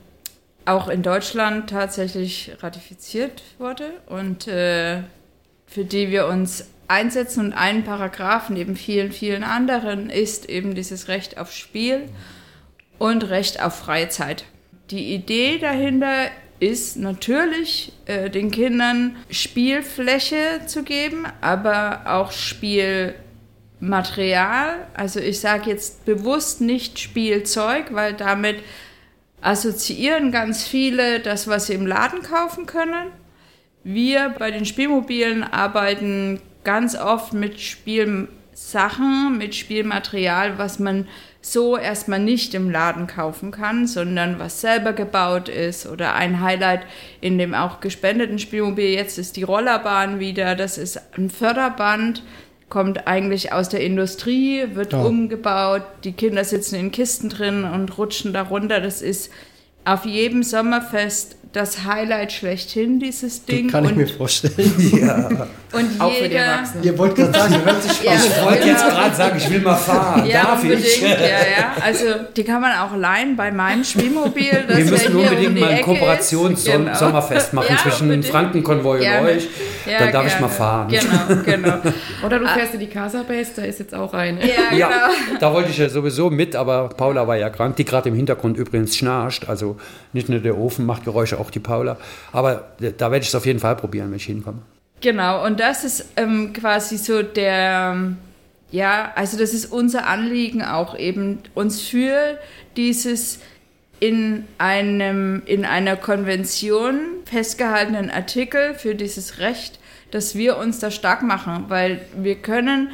auch 0.64 0.88
in 0.88 1.02
Deutschland 1.02 1.70
tatsächlich 1.70 2.52
ratifiziert 2.60 3.42
wurde 3.58 3.90
und 4.06 4.48
äh, 4.48 5.02
für 5.66 5.84
die 5.84 6.10
wir 6.10 6.26
uns 6.26 6.66
einsetzen. 6.88 7.46
Und 7.46 7.52
ein 7.52 7.84
Paragraph 7.84 8.50
neben 8.50 8.76
vielen, 8.76 9.12
vielen 9.12 9.44
anderen 9.44 10.10
ist 10.10 10.48
eben 10.48 10.74
dieses 10.74 11.08
Recht 11.08 11.38
auf 11.38 11.52
Spiel 11.52 12.08
und 12.98 13.28
Recht 13.30 13.62
auf 13.62 13.74
freie 13.74 14.08
Zeit. 14.08 14.44
Die 14.90 15.14
Idee 15.14 15.58
dahinter 15.58 16.26
ist 16.62 16.96
natürlich 16.96 17.92
äh, 18.06 18.30
den 18.30 18.50
Kindern 18.52 19.16
Spielfläche 19.30 20.60
zu 20.66 20.84
geben, 20.84 21.26
aber 21.40 22.02
auch 22.06 22.30
Spielmaterial. 22.30 24.86
Also 24.94 25.18
ich 25.18 25.40
sage 25.40 25.70
jetzt 25.70 26.04
bewusst 26.04 26.60
nicht 26.60 27.00
Spielzeug, 27.00 27.86
weil 27.90 28.14
damit 28.14 28.58
assoziieren 29.40 30.30
ganz 30.30 30.62
viele 30.62 31.18
das, 31.18 31.48
was 31.48 31.66
sie 31.66 31.74
im 31.74 31.84
Laden 31.84 32.22
kaufen 32.22 32.66
können. 32.66 33.10
Wir 33.82 34.32
bei 34.38 34.52
den 34.52 34.64
Spielmobilen 34.64 35.42
arbeiten 35.42 36.40
ganz 36.62 36.94
oft 36.94 37.32
mit 37.32 37.60
Spielsachen, 37.60 39.36
mit 39.36 39.56
Spielmaterial, 39.56 40.58
was 40.58 40.78
man 40.78 41.08
so 41.44 41.76
erstmal 41.76 42.20
nicht 42.20 42.54
im 42.54 42.70
Laden 42.70 43.08
kaufen 43.08 43.50
kann, 43.50 43.88
sondern 43.88 44.38
was 44.38 44.60
selber 44.60 44.92
gebaut 44.92 45.48
ist 45.48 45.86
oder 45.86 46.14
ein 46.14 46.40
Highlight 46.40 46.82
in 47.20 47.36
dem 47.36 47.52
auch 47.52 47.80
gespendeten 47.80 48.38
Spielmobil 48.38 48.90
jetzt 48.90 49.18
ist 49.18 49.36
die 49.36 49.42
Rollerbahn 49.42 50.20
wieder. 50.20 50.54
Das 50.54 50.78
ist 50.78 51.00
ein 51.18 51.30
Förderband, 51.30 52.22
kommt 52.68 53.08
eigentlich 53.08 53.52
aus 53.52 53.68
der 53.68 53.80
Industrie, 53.80 54.64
wird 54.74 54.92
ja. 54.92 55.02
umgebaut, 55.02 55.82
die 56.04 56.12
Kinder 56.12 56.44
sitzen 56.44 56.76
in 56.76 56.92
Kisten 56.92 57.28
drin 57.28 57.64
und 57.64 57.98
rutschen 57.98 58.32
darunter. 58.32 58.80
Das 58.80 59.02
ist 59.02 59.30
auf 59.84 60.04
jedem 60.04 60.42
Sommerfest 60.42 61.36
das 61.52 61.84
Highlight 61.84 62.32
schlechthin, 62.32 62.98
dieses 62.98 63.44
Ding. 63.44 63.68
Kann 63.68 63.84
ich 63.84 63.90
und, 63.90 63.96
mir 63.98 64.08
vorstellen. 64.08 64.72
Ja. 64.98 65.28
und 65.72 66.00
Auch 66.00 66.10
für 66.10 66.22
die 66.24 66.30
jeder, 66.30 66.44
Erwachsenen. 66.44 66.82
Ihr 66.84 66.96
wollt 66.98 67.14
gerade 67.14 67.38
sagen, 67.38 67.62
hört 67.62 67.82
sich 67.82 67.92
Ja. 68.02 68.12
spannend 68.12 68.32
Ich 68.38 68.44
wollte 68.44 68.68
jetzt 68.68 68.82
Genau. 68.84 68.94
gerade 68.96 69.14
sagen, 69.14 69.36
ich 69.36 69.50
will 69.50 69.60
mal 69.60 69.76
fahren. 69.76 70.26
ja, 70.26 70.42
Darf 70.44 70.62
unbedingt, 70.62 70.86
ich? 70.86 71.02
ja, 71.02 71.08
ja. 71.10 71.72
Also 71.84 72.04
die 72.34 72.44
kann 72.44 72.62
man 72.62 72.72
auch 72.78 72.96
leihen 72.96 73.36
bei 73.36 73.50
meinem 73.50 73.84
Spielmobil. 73.84 74.64
Das 74.66 74.78
Wir 74.78 74.84
müssen 74.86 75.12
hier 75.18 75.30
unbedingt 75.30 75.54
um 75.56 75.60
mal 75.60 75.68
ein 75.72 75.82
Kooperations-Sommerfest. 75.82 76.98
Sommerfest 76.98 77.52
machen 77.52 77.66
Ja, 77.68 77.76
zwischen 77.82 78.02
unbedingt. 78.04 78.26
Frankenkonvoi 78.28 78.94
und 78.96 79.00
Gerne. 79.02 79.28
euch. 79.28 79.48
Ja, 79.90 79.98
Dann 79.98 80.12
darf 80.12 80.24
ich 80.26 80.30
gerne. 80.32 80.46
mal 80.46 80.52
fahren. 80.52 80.88
Genau, 80.88 81.42
genau. 81.44 81.78
Oder 82.24 82.38
du 82.38 82.46
fährst 82.48 82.72
in 82.74 82.80
die 82.80 82.86
Casa 82.86 83.24
Base, 83.24 83.50
da 83.56 83.62
ist 83.62 83.78
jetzt 83.78 83.94
auch 83.94 84.14
eine. 84.14 84.40
Ja, 84.40 84.54
genau. 84.70 84.78
Ja, 84.78 85.10
da 85.38 85.52
wollte 85.52 85.68
ich 85.70 85.76
ja 85.76 85.88
sowieso 85.90 86.30
mit, 86.30 86.56
aber 86.56 86.88
Paula 86.90 87.26
war 87.28 87.36
ja 87.36 87.50
krank, 87.50 87.76
die 87.76 87.84
gerade 87.84 88.08
im 88.08 88.14
Hintergrund 88.14 88.56
übrigens 88.56 88.96
schnarcht. 88.96 89.48
Also 89.50 89.71
nicht 90.12 90.28
nur 90.28 90.40
der 90.40 90.58
Ofen 90.58 90.86
macht 90.86 91.04
Geräusche, 91.04 91.38
auch 91.38 91.50
die 91.50 91.60
Paula. 91.60 91.96
Aber 92.32 92.72
da 92.80 93.10
werde 93.10 93.22
ich 93.22 93.28
es 93.28 93.34
auf 93.34 93.46
jeden 93.46 93.58
Fall 93.58 93.76
probieren, 93.76 94.10
wenn 94.10 94.16
ich 94.16 94.24
hinkomme. 94.24 94.62
Genau, 95.00 95.44
und 95.44 95.58
das 95.58 95.82
ist 95.82 96.06
ähm, 96.16 96.52
quasi 96.52 96.96
so 96.96 97.22
der, 97.22 98.14
ja, 98.70 99.12
also 99.16 99.36
das 99.36 99.52
ist 99.52 99.66
unser 99.66 100.06
Anliegen 100.06 100.62
auch 100.62 100.96
eben, 100.96 101.40
uns 101.54 101.80
für 101.80 102.38
dieses 102.76 103.40
in 103.98 104.44
einem, 104.58 105.42
in 105.46 105.64
einer 105.64 105.96
Konvention 105.96 107.00
festgehaltenen 107.24 108.10
Artikel, 108.10 108.74
für 108.74 108.94
dieses 108.94 109.38
Recht, 109.38 109.78
dass 110.10 110.34
wir 110.34 110.56
uns 110.56 110.78
da 110.78 110.90
stark 110.90 111.22
machen, 111.22 111.66
weil 111.68 112.00
wir 112.16 112.36
können 112.36 112.90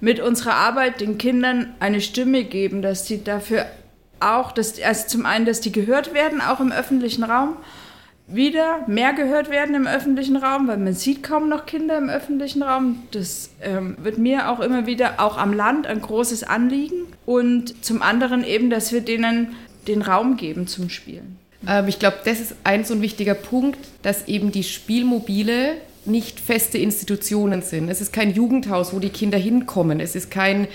mit 0.00 0.20
unserer 0.20 0.54
Arbeit 0.54 1.00
den 1.00 1.18
Kindern 1.18 1.74
eine 1.78 2.00
Stimme 2.00 2.44
geben, 2.44 2.82
dass 2.82 3.06
sie 3.06 3.22
dafür 3.22 3.66
auch, 4.22 4.52
dass, 4.52 4.80
also 4.80 5.08
zum 5.08 5.26
einen, 5.26 5.46
dass 5.46 5.60
die 5.60 5.72
gehört 5.72 6.14
werden, 6.14 6.40
auch 6.40 6.60
im 6.60 6.72
öffentlichen 6.72 7.24
Raum, 7.24 7.56
wieder 8.26 8.84
mehr 8.86 9.12
gehört 9.12 9.50
werden 9.50 9.74
im 9.74 9.86
öffentlichen 9.86 10.36
Raum, 10.36 10.68
weil 10.68 10.78
man 10.78 10.94
sieht 10.94 11.22
kaum 11.22 11.48
noch 11.48 11.66
Kinder 11.66 11.98
im 11.98 12.08
öffentlichen 12.08 12.62
Raum. 12.62 13.02
Das 13.10 13.50
ähm, 13.60 13.96
wird 14.00 14.18
mir 14.18 14.50
auch 14.50 14.60
immer 14.60 14.86
wieder, 14.86 15.14
auch 15.18 15.36
am 15.36 15.52
Land, 15.52 15.86
ein 15.86 16.00
großes 16.00 16.44
Anliegen. 16.44 17.04
Und 17.26 17.84
zum 17.84 18.00
anderen 18.00 18.44
eben, 18.44 18.70
dass 18.70 18.92
wir 18.92 19.00
denen 19.00 19.54
den 19.86 20.02
Raum 20.02 20.36
geben 20.36 20.66
zum 20.66 20.88
Spielen. 20.88 21.38
Ähm, 21.66 21.88
ich 21.88 21.98
glaube, 21.98 22.18
das 22.24 22.40
ist 22.40 22.54
ein 22.64 22.84
so 22.84 22.94
ein 22.94 23.02
wichtiger 23.02 23.34
Punkt, 23.34 23.80
dass 24.02 24.28
eben 24.28 24.52
die 24.52 24.64
Spielmobile 24.64 25.74
nicht 26.04 26.40
feste 26.40 26.78
Institutionen 26.78 27.62
sind. 27.62 27.88
Es 27.88 28.00
ist 28.00 28.12
kein 28.12 28.34
Jugendhaus, 28.34 28.92
wo 28.92 28.98
die 28.98 29.10
Kinder 29.10 29.38
hinkommen. 29.38 30.00
Es 30.00 30.16
ist 30.16 30.30
kein, 30.30 30.66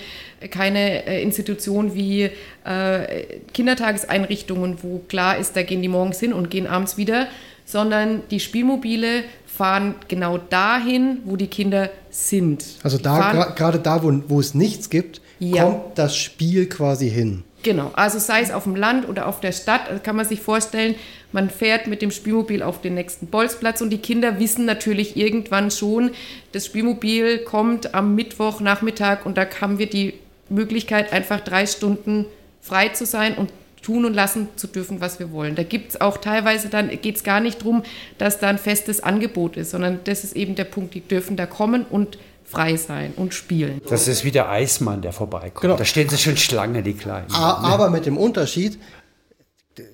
keine 0.50 1.06
äh, 1.06 1.22
Institution 1.22 1.94
wie 1.94 2.30
äh, 2.64 3.24
Kindertageseinrichtungen, 3.52 4.78
wo 4.82 5.00
klar 5.08 5.36
ist, 5.38 5.56
da 5.56 5.62
gehen 5.62 5.82
die 5.82 5.88
morgens 5.88 6.20
hin 6.20 6.32
und 6.32 6.50
gehen 6.50 6.66
abends 6.66 6.96
wieder, 6.96 7.26
sondern 7.64 8.22
die 8.30 8.40
Spielmobile 8.40 9.24
fahren 9.46 9.94
genau 10.08 10.38
dahin, 10.38 11.18
wo 11.24 11.36
die 11.36 11.48
Kinder 11.48 11.90
sind. 12.10 12.64
Also 12.82 12.96
da 12.98 13.52
gerade 13.56 13.78
da, 13.78 14.02
wo, 14.02 14.22
wo 14.28 14.40
es 14.40 14.54
nichts 14.54 14.88
gibt, 14.88 15.20
Ja. 15.38 15.64
kommt 15.64 15.98
das 15.98 16.16
Spiel 16.16 16.68
quasi 16.68 17.10
hin. 17.10 17.44
Genau, 17.64 17.90
also 17.94 18.18
sei 18.20 18.40
es 18.40 18.52
auf 18.52 18.62
dem 18.64 18.76
Land 18.76 19.08
oder 19.08 19.26
auf 19.26 19.40
der 19.40 19.50
Stadt, 19.52 20.04
kann 20.04 20.14
man 20.14 20.24
sich 20.24 20.40
vorstellen, 20.40 20.94
man 21.32 21.50
fährt 21.50 21.86
mit 21.86 22.02
dem 22.02 22.10
Spielmobil 22.10 22.62
auf 22.62 22.80
den 22.80 22.94
nächsten 22.94 23.26
Bolzplatz 23.26 23.80
und 23.80 23.90
die 23.90 23.98
Kinder 23.98 24.38
wissen 24.38 24.64
natürlich 24.64 25.16
irgendwann 25.16 25.70
schon, 25.70 26.10
das 26.52 26.66
Spielmobil 26.66 27.38
kommt 27.38 27.94
am 27.94 28.14
Mittwochnachmittag 28.14 29.26
und 29.26 29.36
da 29.36 29.46
haben 29.60 29.78
wir 29.78 29.88
die 29.88 30.14
Möglichkeit, 30.48 31.12
einfach 31.12 31.40
drei 31.40 31.66
Stunden 31.66 32.26
frei 32.60 32.88
zu 32.88 33.04
sein 33.06 33.36
und 33.36 33.52
tun 33.82 34.04
und 34.04 34.14
lassen 34.14 34.48
zu 34.56 34.66
dürfen, 34.66 35.00
was 35.00 35.18
wir 35.18 35.32
wollen. 35.32 35.54
Da 35.54 35.62
gibt 35.62 35.90
es 35.90 36.00
auch 36.00 36.18
teilweise 36.18 36.68
dann, 36.68 36.90
geht 37.00 37.16
es 37.16 37.24
gar 37.24 37.40
nicht 37.40 37.60
darum, 37.60 37.82
dass 38.18 38.38
da 38.38 38.48
ein 38.48 38.58
festes 38.58 39.02
Angebot 39.02 39.56
ist, 39.56 39.70
sondern 39.70 40.00
das 40.04 40.24
ist 40.24 40.36
eben 40.36 40.54
der 40.54 40.64
Punkt, 40.64 40.94
die 40.94 41.00
dürfen 41.00 41.36
da 41.36 41.46
kommen 41.46 41.84
und 41.88 42.18
frei 42.44 42.76
sein 42.76 43.12
und 43.14 43.34
spielen. 43.34 43.80
Das 43.88 44.08
ist 44.08 44.24
wie 44.24 44.30
der 44.30 44.48
Eismann, 44.48 45.02
der 45.02 45.12
vorbeikommt. 45.12 45.60
Genau. 45.60 45.76
Da 45.76 45.84
stehen 45.84 46.08
sie 46.08 46.16
schon 46.16 46.36
Schlange, 46.36 46.82
die 46.82 46.94
Kleinen. 46.94 47.30
Aber 47.32 47.90
mit 47.90 48.06
dem 48.06 48.16
Unterschied, 48.16 48.78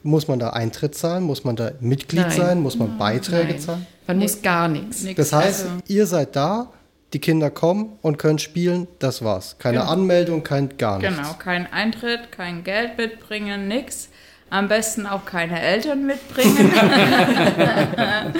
muss 0.03 0.29
man 0.29 0.39
da 0.39 0.51
Eintritt 0.51 0.95
zahlen, 0.95 1.25
muss 1.25 1.45
man 1.45 1.57
da 1.57 1.73
Mitglied 1.81 2.29
Nein. 2.29 2.37
sein, 2.37 2.61
muss 2.61 2.77
man 2.77 2.99
Beiträge 2.99 3.53
Nein, 3.53 3.61
zahlen. 3.61 3.87
man 4.07 4.19
muss 4.19 4.43
gar 4.43 4.69
nichts. 4.69 5.05
Das 5.17 5.33
heißt, 5.33 5.63
Also- 5.65 5.73
ihr 5.89 6.07
seid 6.07 6.37
da, 6.37 6.71
die 7.13 7.19
Kinder 7.21 7.51
kommen 7.51 7.93
und 8.03 8.19
können 8.19 8.39
spielen, 8.39 8.87
das 8.99 9.23
war's. 9.23 9.57
Keine 9.59 9.79
Genau. 9.79 9.91
Anmeldung, 9.91 10.43
kein 10.43 10.77
gar 10.79 10.99
nichts. 10.99 11.17
Genau, 11.17 11.33
kein 11.39 11.73
Eintritt, 11.73 12.33
kein 12.33 12.65
Geld 12.65 12.99
mitbringen, 12.99 13.69
nix. 13.69 14.09
Am 14.51 14.69
besten 14.69 15.07
auch 15.07 15.25
keine 15.25 15.61
Eltern 15.61 16.07
mitbringen, 16.07 16.71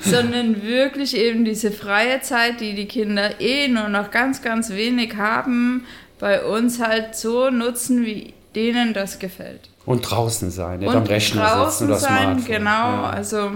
sondern 0.00 0.62
wirklich 0.62 1.16
eben 1.16 1.44
diese 1.44 1.70
freie 1.70 2.20
Zeit, 2.20 2.60
die 2.60 2.74
die 2.74 2.86
Kinder 2.86 3.40
eh 3.40 3.68
nur 3.68 3.88
noch 3.88 4.10
ganz, 4.10 4.42
ganz 4.42 4.70
wenig 4.70 5.16
haben, 5.16 5.84
bei 6.18 6.44
uns 6.44 6.80
halt 6.80 7.16
so 7.16 7.50
nutzen, 7.50 8.04
wie 8.04 8.34
denen 8.54 8.94
das 8.94 9.18
gefällt. 9.18 9.68
Und 9.84 10.02
draußen 10.02 10.50
sein, 10.50 10.80
nicht 10.80 10.88
Und 10.88 10.96
am 10.96 11.04
Rechner 11.04 11.44
sitzen 11.44 11.58
draußen 11.58 11.86
oder 11.88 11.98
sein, 11.98 12.10
Smartphone. 12.10 12.44
genau. 12.44 12.70
Ja. 12.70 13.10
Also 13.10 13.50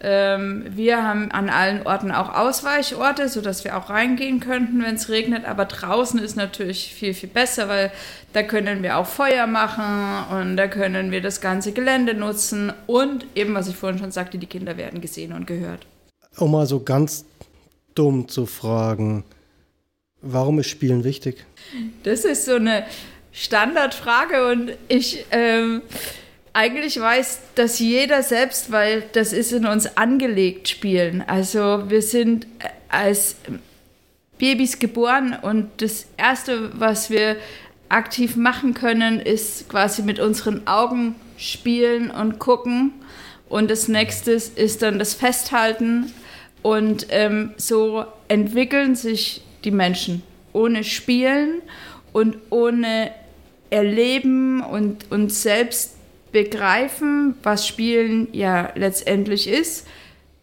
ähm, 0.00 0.64
wir 0.70 1.02
haben 1.02 1.30
an 1.30 1.48
allen 1.48 1.86
Orten 1.86 2.10
auch 2.10 2.34
Ausweichorte, 2.34 3.28
sodass 3.28 3.64
wir 3.64 3.76
auch 3.76 3.88
reingehen 3.88 4.40
könnten, 4.40 4.82
wenn 4.82 4.96
es 4.96 5.08
regnet. 5.08 5.44
Aber 5.46 5.64
draußen 5.64 6.20
ist 6.20 6.36
natürlich 6.36 6.94
viel, 6.94 7.14
viel 7.14 7.28
besser, 7.30 7.68
weil 7.68 7.90
da 8.32 8.42
können 8.42 8.82
wir 8.82 8.98
auch 8.98 9.06
Feuer 9.06 9.46
machen 9.46 10.38
und 10.38 10.56
da 10.56 10.68
können 10.68 11.10
wir 11.10 11.22
das 11.22 11.40
ganze 11.40 11.72
Gelände 11.72 12.14
nutzen. 12.14 12.72
Und 12.86 13.26
eben, 13.34 13.54
was 13.54 13.68
ich 13.68 13.76
vorhin 13.76 13.98
schon 13.98 14.10
sagte, 14.10 14.36
die 14.38 14.46
Kinder 14.46 14.76
werden 14.76 15.00
gesehen 15.00 15.32
und 15.32 15.46
gehört. 15.46 15.86
Um 16.36 16.50
mal 16.52 16.66
so 16.66 16.80
ganz 16.80 17.24
dumm 17.94 18.28
zu 18.28 18.44
fragen, 18.44 19.24
warum 20.20 20.58
ist 20.58 20.68
Spielen 20.68 21.04
wichtig? 21.04 21.46
Das 22.02 22.26
ist 22.26 22.44
so 22.44 22.56
eine 22.56 22.84
Standardfrage 23.36 24.46
und 24.46 24.72
ich 24.88 25.26
ähm, 25.30 25.82
eigentlich 26.54 26.98
weiß 26.98 27.40
das 27.54 27.78
jeder 27.78 28.22
selbst, 28.22 28.72
weil 28.72 29.04
das 29.12 29.34
ist 29.34 29.52
in 29.52 29.66
uns 29.66 29.98
angelegt, 29.98 30.68
Spielen. 30.68 31.22
Also 31.26 31.84
wir 31.90 32.00
sind 32.00 32.46
äh, 32.60 32.68
als 32.88 33.36
Babys 34.38 34.78
geboren 34.78 35.36
und 35.40 35.68
das 35.82 36.06
Erste, 36.16 36.70
was 36.80 37.10
wir 37.10 37.36
aktiv 37.90 38.36
machen 38.36 38.72
können, 38.72 39.20
ist 39.20 39.68
quasi 39.68 40.02
mit 40.02 40.18
unseren 40.18 40.66
Augen 40.66 41.14
spielen 41.36 42.10
und 42.10 42.38
gucken. 42.38 42.92
Und 43.50 43.70
das 43.70 43.86
nächste 43.86 44.32
ist 44.32 44.80
dann 44.80 44.98
das 44.98 45.12
Festhalten. 45.12 46.10
Und 46.62 47.08
ähm, 47.10 47.52
so 47.58 48.06
entwickeln 48.28 48.96
sich 48.96 49.42
die 49.62 49.70
Menschen 49.70 50.22
ohne 50.54 50.84
Spielen 50.84 51.60
und 52.14 52.38
ohne 52.48 53.10
Erleben 53.70 54.62
und, 54.62 55.10
und 55.10 55.32
selbst 55.32 55.96
begreifen, 56.32 57.34
was 57.42 57.66
Spielen 57.66 58.28
ja 58.32 58.72
letztendlich 58.74 59.48
ist, 59.48 59.86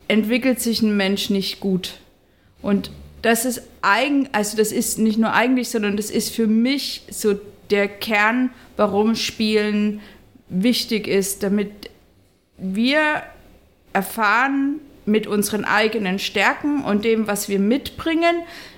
entwickelt 0.07 0.59
sich 0.59 0.81
ein 0.81 0.97
Mensch 0.97 1.29
nicht 1.29 1.59
gut. 1.59 1.99
Und 2.61 2.91
das 3.21 3.45
ist 3.45 3.61
eigen, 3.81 4.27
also 4.31 4.57
das 4.57 4.71
ist 4.71 4.97
nicht 4.99 5.17
nur 5.17 5.33
eigentlich, 5.33 5.69
sondern 5.69 5.97
das 5.97 6.09
ist 6.09 6.29
für 6.29 6.47
mich 6.47 7.03
so 7.09 7.39
der 7.69 7.87
Kern, 7.87 8.49
warum 8.75 9.15
Spielen 9.15 10.01
wichtig 10.49 11.07
ist, 11.07 11.43
damit 11.43 11.89
wir 12.57 13.23
erfahren 13.93 14.79
mit 15.05 15.27
unseren 15.27 15.65
eigenen 15.65 16.19
Stärken 16.19 16.83
und 16.83 17.05
dem, 17.05 17.27
was 17.27 17.49
wir 17.49 17.59
mitbringen, 17.59 18.35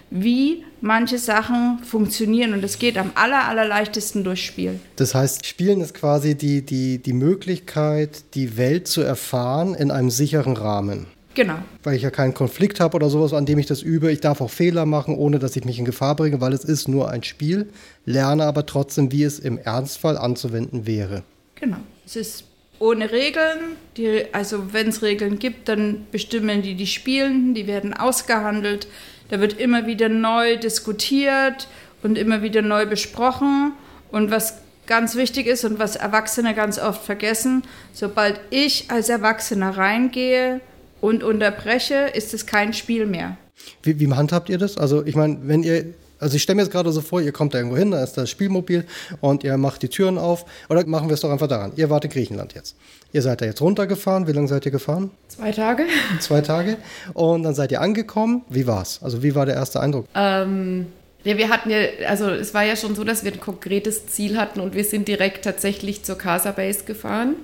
wie 0.09 0.63
manche 0.81 1.17
Sachen 1.17 1.79
funktionieren. 1.83 2.53
Und 2.53 2.63
das 2.63 2.79
geht 2.79 2.97
am 2.97 3.11
aller, 3.15 3.47
allerleichtesten 3.47 4.23
durch 4.23 4.45
Spiel. 4.45 4.79
Das 4.95 5.15
heißt, 5.15 5.45
Spielen 5.45 5.81
ist 5.81 5.93
quasi 5.93 6.35
die, 6.35 6.61
die, 6.61 6.99
die 6.99 7.13
Möglichkeit, 7.13 8.23
die 8.33 8.57
Welt 8.57 8.87
zu 8.87 9.01
erfahren 9.01 9.73
in 9.73 9.91
einem 9.91 10.09
sicheren 10.09 10.55
Rahmen. 10.55 11.07
Genau. 11.33 11.55
Weil 11.83 11.95
ich 11.95 12.01
ja 12.01 12.11
keinen 12.11 12.33
Konflikt 12.33 12.79
habe 12.79 12.95
oder 12.95 13.09
sowas, 13.09 13.33
an 13.33 13.45
dem 13.45 13.59
ich 13.59 13.65
das 13.65 13.81
übe. 13.81 14.11
Ich 14.11 14.21
darf 14.21 14.39
auch 14.39 14.49
Fehler 14.49 14.85
machen, 14.85 15.15
ohne 15.15 15.37
dass 15.37 15.55
ich 15.55 15.65
mich 15.65 15.77
in 15.77 15.85
Gefahr 15.85 16.15
bringe, 16.15 16.39
weil 16.39 16.53
es 16.53 16.63
ist 16.63 16.87
nur 16.87 17.09
ein 17.09 17.23
Spiel, 17.23 17.69
lerne 18.05 18.45
aber 18.45 18.65
trotzdem, 18.65 19.11
wie 19.11 19.23
es 19.23 19.39
im 19.39 19.57
Ernstfall 19.57 20.17
anzuwenden 20.17 20.87
wäre. 20.87 21.23
Genau. 21.55 21.77
Es 22.05 22.15
ist 22.15 22.45
ohne 22.79 23.11
Regeln. 23.11 23.77
Die, 23.97 24.25
also 24.31 24.73
wenn 24.73 24.89
es 24.89 25.01
Regeln 25.01 25.39
gibt, 25.39 25.69
dann 25.69 26.05
bestimmen 26.11 26.61
die 26.61 26.75
die 26.75 26.87
Spielenden, 26.87 27.53
die 27.53 27.67
werden 27.67 27.93
ausgehandelt. 27.93 28.87
Da 29.29 29.39
wird 29.39 29.59
immer 29.59 29.87
wieder 29.87 30.09
neu 30.09 30.57
diskutiert 30.57 31.67
und 32.03 32.17
immer 32.17 32.41
wieder 32.41 32.61
neu 32.61 32.85
besprochen. 32.85 33.73
Und 34.11 34.31
was 34.31 34.59
ganz 34.85 35.15
wichtig 35.15 35.47
ist 35.47 35.65
und 35.65 35.79
was 35.79 35.95
Erwachsene 35.95 36.53
ganz 36.53 36.77
oft 36.77 37.03
vergessen, 37.03 37.63
sobald 37.93 38.39
ich 38.49 38.91
als 38.91 39.09
Erwachsener 39.09 39.77
reingehe 39.77 40.61
und 41.01 41.23
unterbreche, 41.23 42.11
ist 42.13 42.33
es 42.33 42.45
kein 42.45 42.73
Spiel 42.73 43.05
mehr. 43.05 43.37
Wie, 43.81 43.99
wie 43.99 44.11
handhabt 44.11 44.49
ihr 44.49 44.57
das? 44.57 44.77
Also 44.77 45.05
ich 45.05 45.15
meine, 45.15 45.39
wenn 45.43 45.63
ihr 45.63 45.93
Also 46.19 46.35
ich 46.35 46.43
stelle 46.43 46.57
mir 46.57 46.63
jetzt 46.63 46.71
gerade 46.71 46.91
so 46.91 47.01
vor, 47.01 47.21
ihr 47.21 47.31
kommt 47.31 47.53
da 47.53 47.57
irgendwo 47.57 47.77
hin, 47.77 47.91
da 47.91 48.03
ist 48.03 48.13
das 48.13 48.29
Spielmobil 48.29 48.85
und 49.21 49.43
ihr 49.43 49.57
macht 49.57 49.81
die 49.81 49.89
Türen 49.89 50.17
auf. 50.17 50.45
Oder 50.69 50.85
machen 50.87 51.09
wir 51.09 51.13
es 51.13 51.21
doch 51.21 51.31
einfach 51.31 51.47
daran. 51.47 51.73
Ihr 51.75 51.89
wart 51.89 52.05
in 52.05 52.11
Griechenland 52.11 52.53
jetzt. 52.53 52.75
Ihr 53.11 53.21
seid 53.21 53.41
da 53.41 53.45
jetzt 53.45 53.61
runtergefahren. 53.61 54.27
Wie 54.27 54.31
lange 54.31 54.47
seid 54.47 54.65
ihr 54.65 54.71
gefahren? 54.71 55.11
Zwei 55.27 55.51
Tage. 55.51 55.83
Zwei 56.19 56.41
Tage. 56.41 56.77
Und 57.13 57.43
dann 57.43 57.55
seid 57.55 57.71
ihr 57.71 57.81
angekommen. 57.81 58.43
Wie 58.49 58.67
war's? 58.67 58.99
Also 59.01 59.23
wie 59.23 59.35
war 59.35 59.45
der 59.45 59.55
erste 59.55 59.79
Eindruck? 59.79 60.05
Ähm, 60.15 60.87
ja, 61.23 61.37
wir 61.37 61.49
hatten 61.49 61.69
ja, 61.69 61.79
also 62.07 62.29
es 62.29 62.53
war 62.53 62.63
ja 62.63 62.75
schon 62.75 62.95
so, 62.95 63.03
dass 63.03 63.23
wir 63.23 63.33
ein 63.33 63.39
konkretes 63.39 64.07
Ziel 64.07 64.37
hatten 64.37 64.59
und 64.59 64.75
wir 64.75 64.83
sind 64.83 65.07
direkt 65.07 65.43
tatsächlich 65.43 66.03
zur 66.03 66.17
Casa 66.17 66.51
Base 66.51 66.83
gefahren. 66.85 67.35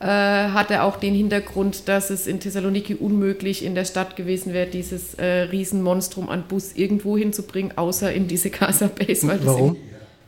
Äh, 0.00 0.06
hatte 0.06 0.82
auch 0.82 0.96
den 0.96 1.12
Hintergrund, 1.12 1.86
dass 1.86 2.08
es 2.08 2.26
in 2.26 2.40
Thessaloniki 2.40 2.94
unmöglich 2.94 3.62
in 3.62 3.74
der 3.74 3.84
Stadt 3.84 4.16
gewesen 4.16 4.54
wäre, 4.54 4.66
dieses 4.66 5.12
äh, 5.14 5.42
Riesenmonstrum 5.42 6.30
an 6.30 6.44
Bus 6.48 6.72
irgendwo 6.72 7.18
hinzubringen, 7.18 7.76
außer 7.76 8.10
in 8.10 8.26
diese 8.26 8.48
Casa 8.48 8.86
Base. 8.88 9.28
Weil 9.28 9.44
Warum? 9.44 9.74
In, 9.74 9.80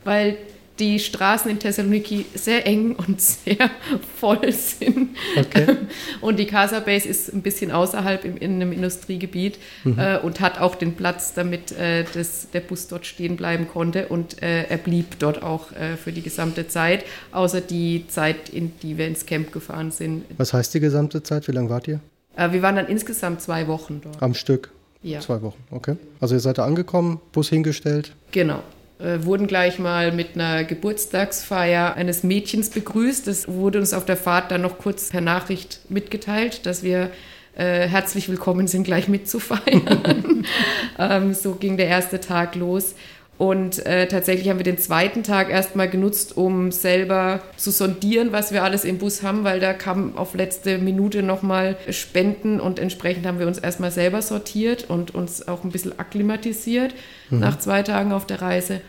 weil 0.03 0.37
die 0.79 0.97
Straßen 0.99 1.51
in 1.51 1.59
Thessaloniki 1.59 2.25
sehr 2.33 2.65
eng 2.65 2.95
und 2.95 3.21
sehr 3.21 3.69
voll 4.19 4.51
sind. 4.51 5.15
Okay. 5.37 5.77
Und 6.21 6.39
die 6.39 6.45
Casa 6.47 6.79
Base 6.79 7.07
ist 7.07 7.31
ein 7.31 7.41
bisschen 7.43 7.71
außerhalb 7.71 8.25
im, 8.25 8.37
in 8.37 8.55
einem 8.55 8.71
Industriegebiet 8.71 9.59
Mhm. 9.83 9.99
äh, 9.99 10.17
und 10.17 10.39
hat 10.39 10.59
auch 10.59 10.75
den 10.75 10.95
Platz, 10.95 11.33
damit 11.33 11.71
äh, 11.73 12.05
das, 12.13 12.47
der 12.51 12.61
Bus 12.61 12.87
dort 12.87 13.05
stehen 13.05 13.35
bleiben 13.35 13.67
konnte. 13.67 14.07
Und 14.07 14.41
äh, 14.41 14.63
er 14.63 14.77
blieb 14.77 15.19
dort 15.19 15.43
auch 15.43 15.67
für 16.03 16.11
die 16.11 16.21
gesamte 16.21 16.67
Zeit, 16.67 17.05
außer 17.31 17.61
die 17.61 18.05
Zeit, 18.07 18.49
in 18.49 18.71
die 18.81 18.97
wir 18.97 19.07
ins 19.07 19.25
Camp 19.25 19.51
gefahren 19.51 19.91
sind. 19.91 20.23
Was 20.37 20.53
heißt 20.53 20.73
die 20.73 20.79
gesamte 20.79 21.21
Zeit? 21.23 21.47
Wie 21.47 21.51
lange 21.51 21.69
wart 21.69 21.87
ihr? 21.87 21.99
Wir 22.35 22.61
waren 22.61 22.75
dann 22.75 22.87
insgesamt 22.87 23.41
zwei 23.41 23.67
Wochen 23.67 24.01
dort. 24.03 24.21
Am 24.21 24.33
Stück? 24.33 24.71
Ja. 25.03 25.19
Zwei 25.19 25.41
Wochen, 25.41 25.61
okay. 25.71 25.97
Also 26.19 26.35
ihr 26.35 26.39
seid 26.39 26.57
da 26.57 26.65
angekommen, 26.65 27.19
Bus 27.31 27.49
hingestellt. 27.49 28.13
Genau. 28.31 28.63
Äh, 29.03 29.25
wurden 29.25 29.47
gleich 29.47 29.79
mal 29.79 30.13
mit 30.13 30.35
einer 30.35 30.63
Geburtstagsfeier 30.63 31.95
eines 31.95 32.23
Mädchens 32.23 32.69
begrüßt. 32.69 33.27
Das 33.27 33.49
wurde 33.49 33.79
uns 33.79 33.93
auf 33.93 34.05
der 34.05 34.15
Fahrt 34.15 34.49
dann 34.49 34.61
noch 34.61 34.77
kurz 34.77 35.09
per 35.09 35.19
Nachricht 35.19 35.81
mitgeteilt, 35.89 36.65
dass 36.65 36.83
wir 36.83 37.11
äh, 37.57 37.85
herzlich 37.85 38.29
willkommen 38.29 38.67
sind, 38.67 38.85
gleich 38.85 39.09
mitzufeiern. 39.09 40.45
ähm, 40.99 41.33
so 41.33 41.55
ging 41.55 41.75
der 41.75 41.87
erste 41.87 42.21
Tag 42.21 42.55
los. 42.55 42.95
Und 43.37 43.85
äh, 43.85 44.07
tatsächlich 44.07 44.47
haben 44.47 44.59
wir 44.59 44.63
den 44.63 44.77
zweiten 44.77 45.23
Tag 45.23 45.49
erstmal 45.49 45.89
genutzt, 45.89 46.37
um 46.37 46.71
selber 46.71 47.41
zu 47.57 47.71
sondieren, 47.71 48.31
was 48.31 48.53
wir 48.53 48.63
alles 48.63 48.85
im 48.85 48.99
Bus 48.99 49.21
haben, 49.21 49.43
weil 49.43 49.59
da 49.59 49.73
kam 49.73 50.15
auf 50.17 50.33
letzte 50.33 50.77
Minute 50.77 51.23
nochmal 51.23 51.75
Spenden 51.89 52.61
und 52.61 52.79
entsprechend 52.79 53.25
haben 53.25 53.39
wir 53.39 53.47
uns 53.47 53.57
erstmal 53.57 53.91
selber 53.91 54.21
sortiert 54.21 54.89
und 54.89 55.13
uns 55.13 55.45
auch 55.45 55.65
ein 55.65 55.71
bisschen 55.71 55.99
akklimatisiert 55.99 56.93
nach 57.31 57.59
zwei 57.59 57.81
Tagen 57.81 58.13
auf 58.13 58.25
der 58.25 58.41
Reise. 58.41 58.79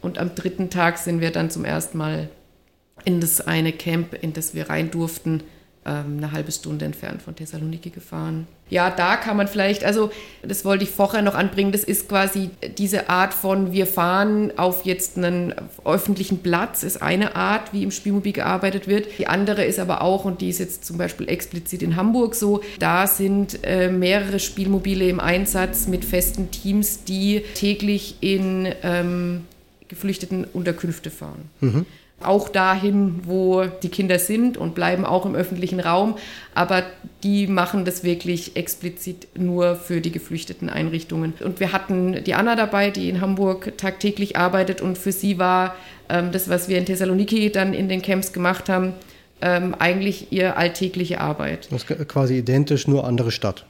Und 0.00 0.18
am 0.18 0.34
dritten 0.34 0.70
Tag 0.70 0.98
sind 0.98 1.20
wir 1.20 1.30
dann 1.30 1.50
zum 1.50 1.64
ersten 1.64 1.98
Mal 1.98 2.28
in 3.04 3.20
das 3.20 3.40
eine 3.40 3.72
Camp, 3.72 4.14
in 4.20 4.32
das 4.32 4.54
wir 4.54 4.70
rein 4.70 4.90
durften, 4.90 5.42
ähm, 5.88 6.18
eine 6.18 6.32
halbe 6.32 6.52
Stunde 6.52 6.84
entfernt 6.84 7.22
von 7.22 7.34
Thessaloniki 7.34 7.90
gefahren. 7.90 8.46
Ja, 8.68 8.90
da 8.90 9.16
kann 9.16 9.36
man 9.38 9.48
vielleicht, 9.48 9.84
also 9.84 10.10
das 10.42 10.64
wollte 10.64 10.84
ich 10.84 10.90
vorher 10.90 11.22
noch 11.22 11.34
anbringen, 11.34 11.72
das 11.72 11.84
ist 11.84 12.08
quasi 12.08 12.50
diese 12.76 13.08
Art 13.08 13.32
von, 13.32 13.72
wir 13.72 13.86
fahren 13.86 14.52
auf 14.58 14.84
jetzt 14.84 15.16
einen 15.16 15.54
öffentlichen 15.86 16.42
Platz, 16.42 16.82
ist 16.82 17.00
eine 17.00 17.34
Art, 17.34 17.72
wie 17.72 17.82
im 17.82 17.90
Spielmobil 17.90 18.34
gearbeitet 18.34 18.86
wird. 18.86 19.06
Die 19.18 19.26
andere 19.26 19.64
ist 19.64 19.78
aber 19.78 20.02
auch, 20.02 20.26
und 20.26 20.42
die 20.42 20.50
ist 20.50 20.58
jetzt 20.58 20.84
zum 20.84 20.98
Beispiel 20.98 21.28
explizit 21.30 21.82
in 21.82 21.96
Hamburg 21.96 22.34
so, 22.34 22.60
da 22.78 23.06
sind 23.06 23.60
äh, 23.62 23.88
mehrere 23.90 24.38
Spielmobile 24.38 25.08
im 25.08 25.20
Einsatz 25.20 25.86
mit 25.86 26.04
festen 26.04 26.50
Teams, 26.50 27.04
die 27.04 27.42
täglich 27.54 28.16
in 28.20 28.68
ähm, 28.82 29.46
geflüchteten 29.88 30.44
Unterkünfte 30.44 31.10
fahren. 31.10 31.50
Auch 32.20 32.48
dahin, 32.48 33.20
wo 33.26 33.64
die 33.64 33.90
Kinder 33.90 34.18
sind 34.18 34.56
und 34.56 34.74
bleiben 34.74 35.04
auch 35.04 35.24
im 35.24 35.36
öffentlichen 35.36 35.78
Raum. 35.78 36.16
Aber 36.52 36.82
die 37.22 37.46
machen 37.46 37.84
das 37.84 38.02
wirklich 38.02 38.56
explizit 38.56 39.28
nur 39.36 39.76
für 39.76 40.00
die 40.00 40.10
geflüchteten 40.10 40.68
Einrichtungen. 40.68 41.34
Und 41.44 41.60
wir 41.60 41.72
hatten 41.72 42.24
die 42.24 42.34
Anna 42.34 42.56
dabei, 42.56 42.90
die 42.90 43.08
in 43.08 43.20
Hamburg 43.20 43.78
tagtäglich 43.78 44.36
arbeitet. 44.36 44.80
Und 44.80 44.98
für 44.98 45.12
sie 45.12 45.38
war 45.38 45.76
ähm, 46.08 46.32
das, 46.32 46.48
was 46.48 46.68
wir 46.68 46.78
in 46.78 46.86
Thessaloniki 46.86 47.52
dann 47.52 47.72
in 47.72 47.88
den 47.88 48.02
Camps 48.02 48.32
gemacht 48.32 48.68
haben, 48.68 48.94
ähm, 49.40 49.76
eigentlich 49.78 50.32
ihr 50.32 50.56
alltägliche 50.56 51.20
Arbeit. 51.20 51.68
Das 51.70 51.84
ist 51.84 52.08
quasi 52.08 52.38
identisch, 52.38 52.88
nur 52.88 53.06
andere 53.06 53.30
Stadt. 53.30 53.64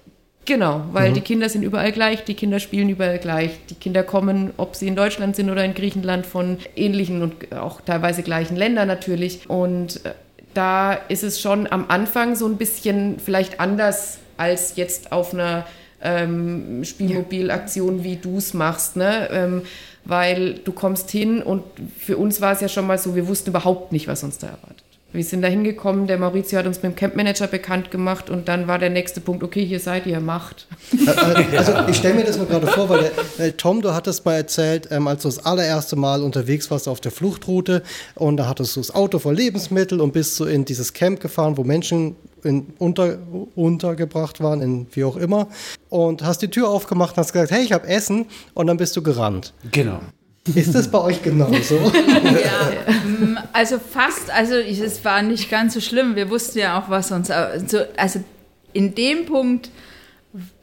Genau, 0.48 0.82
weil 0.92 1.12
die 1.12 1.20
Kinder 1.20 1.50
sind 1.50 1.62
überall 1.62 1.92
gleich, 1.92 2.24
die 2.24 2.32
Kinder 2.32 2.58
spielen 2.58 2.88
überall 2.88 3.18
gleich. 3.18 3.50
Die 3.68 3.74
Kinder 3.74 4.02
kommen, 4.02 4.54
ob 4.56 4.76
sie 4.76 4.88
in 4.88 4.96
Deutschland 4.96 5.36
sind 5.36 5.50
oder 5.50 5.62
in 5.62 5.74
Griechenland, 5.74 6.24
von 6.24 6.56
ähnlichen 6.74 7.20
und 7.20 7.52
auch 7.52 7.82
teilweise 7.82 8.22
gleichen 8.22 8.56
Ländern 8.56 8.88
natürlich. 8.88 9.50
Und 9.50 10.06
äh, 10.06 10.14
da 10.54 10.94
ist 10.94 11.22
es 11.22 11.42
schon 11.42 11.70
am 11.70 11.84
Anfang 11.88 12.34
so 12.34 12.46
ein 12.46 12.56
bisschen 12.56 13.18
vielleicht 13.22 13.60
anders 13.60 14.20
als 14.38 14.76
jetzt 14.76 15.12
auf 15.12 15.34
einer 15.34 15.66
ähm, 16.02 16.82
Spielmobilaktion, 16.82 18.02
wie 18.02 18.16
du 18.16 18.38
es 18.38 18.54
machst. 18.54 18.96
Ne? 18.96 19.28
Ähm, 19.30 19.62
weil 20.06 20.54
du 20.54 20.72
kommst 20.72 21.10
hin 21.10 21.42
und 21.42 21.62
für 21.98 22.16
uns 22.16 22.40
war 22.40 22.52
es 22.52 22.62
ja 22.62 22.68
schon 22.68 22.86
mal 22.86 22.96
so, 22.96 23.14
wir 23.14 23.28
wussten 23.28 23.50
überhaupt 23.50 23.92
nicht, 23.92 24.08
was 24.08 24.24
uns 24.24 24.38
da 24.38 24.46
erwartet. 24.46 24.87
Wir 25.10 25.24
sind 25.24 25.40
da 25.40 25.48
hingekommen, 25.48 26.06
der 26.06 26.18
Maurizio 26.18 26.58
hat 26.58 26.66
uns 26.66 26.82
mit 26.82 26.92
dem 26.92 26.94
Campmanager 26.94 27.46
bekannt 27.46 27.90
gemacht 27.90 28.28
und 28.28 28.46
dann 28.46 28.68
war 28.68 28.78
der 28.78 28.90
nächste 28.90 29.22
Punkt, 29.22 29.42
okay, 29.42 29.64
hier 29.64 29.80
seid 29.80 30.06
ihr, 30.06 30.20
macht. 30.20 30.66
Also 31.56 31.72
ich 31.88 31.96
stelle 31.96 32.14
mir 32.14 32.24
das 32.24 32.36
mal 32.36 32.46
gerade 32.46 32.66
vor, 32.66 32.88
weil, 32.90 33.00
der, 33.00 33.10
weil 33.38 33.52
Tom, 33.52 33.80
du 33.80 33.94
hattest 33.94 34.24
mal 34.26 34.34
erzählt, 34.34 34.88
ähm, 34.90 35.08
als 35.08 35.22
du 35.22 35.28
das 35.28 35.44
allererste 35.44 35.96
Mal 35.96 36.22
unterwegs 36.22 36.70
warst 36.70 36.88
auf 36.88 37.00
der 37.00 37.10
Fluchtroute 37.10 37.82
und 38.16 38.36
da 38.36 38.46
hattest 38.48 38.76
du 38.76 38.80
das 38.80 38.94
Auto 38.94 39.18
voll 39.18 39.34
Lebensmittel 39.34 40.00
und 40.00 40.12
bist 40.12 40.36
so 40.36 40.44
in 40.44 40.66
dieses 40.66 40.92
Camp 40.92 41.20
gefahren, 41.20 41.56
wo 41.56 41.64
Menschen 41.64 42.16
in, 42.44 42.66
unter, 42.78 43.18
untergebracht 43.54 44.42
waren, 44.42 44.60
in 44.60 44.86
wie 44.92 45.04
auch 45.04 45.16
immer 45.16 45.48
und 45.88 46.22
hast 46.22 46.42
die 46.42 46.48
Tür 46.48 46.68
aufgemacht 46.68 47.16
und 47.16 47.18
hast 47.18 47.32
gesagt, 47.32 47.50
hey, 47.50 47.64
ich 47.64 47.72
habe 47.72 47.88
Essen 47.88 48.26
und 48.54 48.66
dann 48.66 48.76
bist 48.76 48.96
du 48.96 49.02
gerannt. 49.02 49.54
Genau. 49.72 50.00
Ist 50.54 50.74
das 50.74 50.90
bei 50.90 50.98
euch 50.98 51.22
genauso? 51.22 51.78
Ja, 52.24 52.70
ähm, 52.86 53.38
also 53.52 53.78
fast, 53.78 54.30
also 54.30 54.56
ich, 54.56 54.80
es 54.80 55.04
war 55.04 55.22
nicht 55.22 55.50
ganz 55.50 55.74
so 55.74 55.80
schlimm. 55.80 56.16
Wir 56.16 56.30
wussten 56.30 56.58
ja 56.58 56.78
auch, 56.78 56.90
was 56.90 57.10
uns, 57.10 57.30
also, 57.30 57.78
also 57.96 58.20
in 58.72 58.94
dem 58.94 59.26
Punkt 59.26 59.70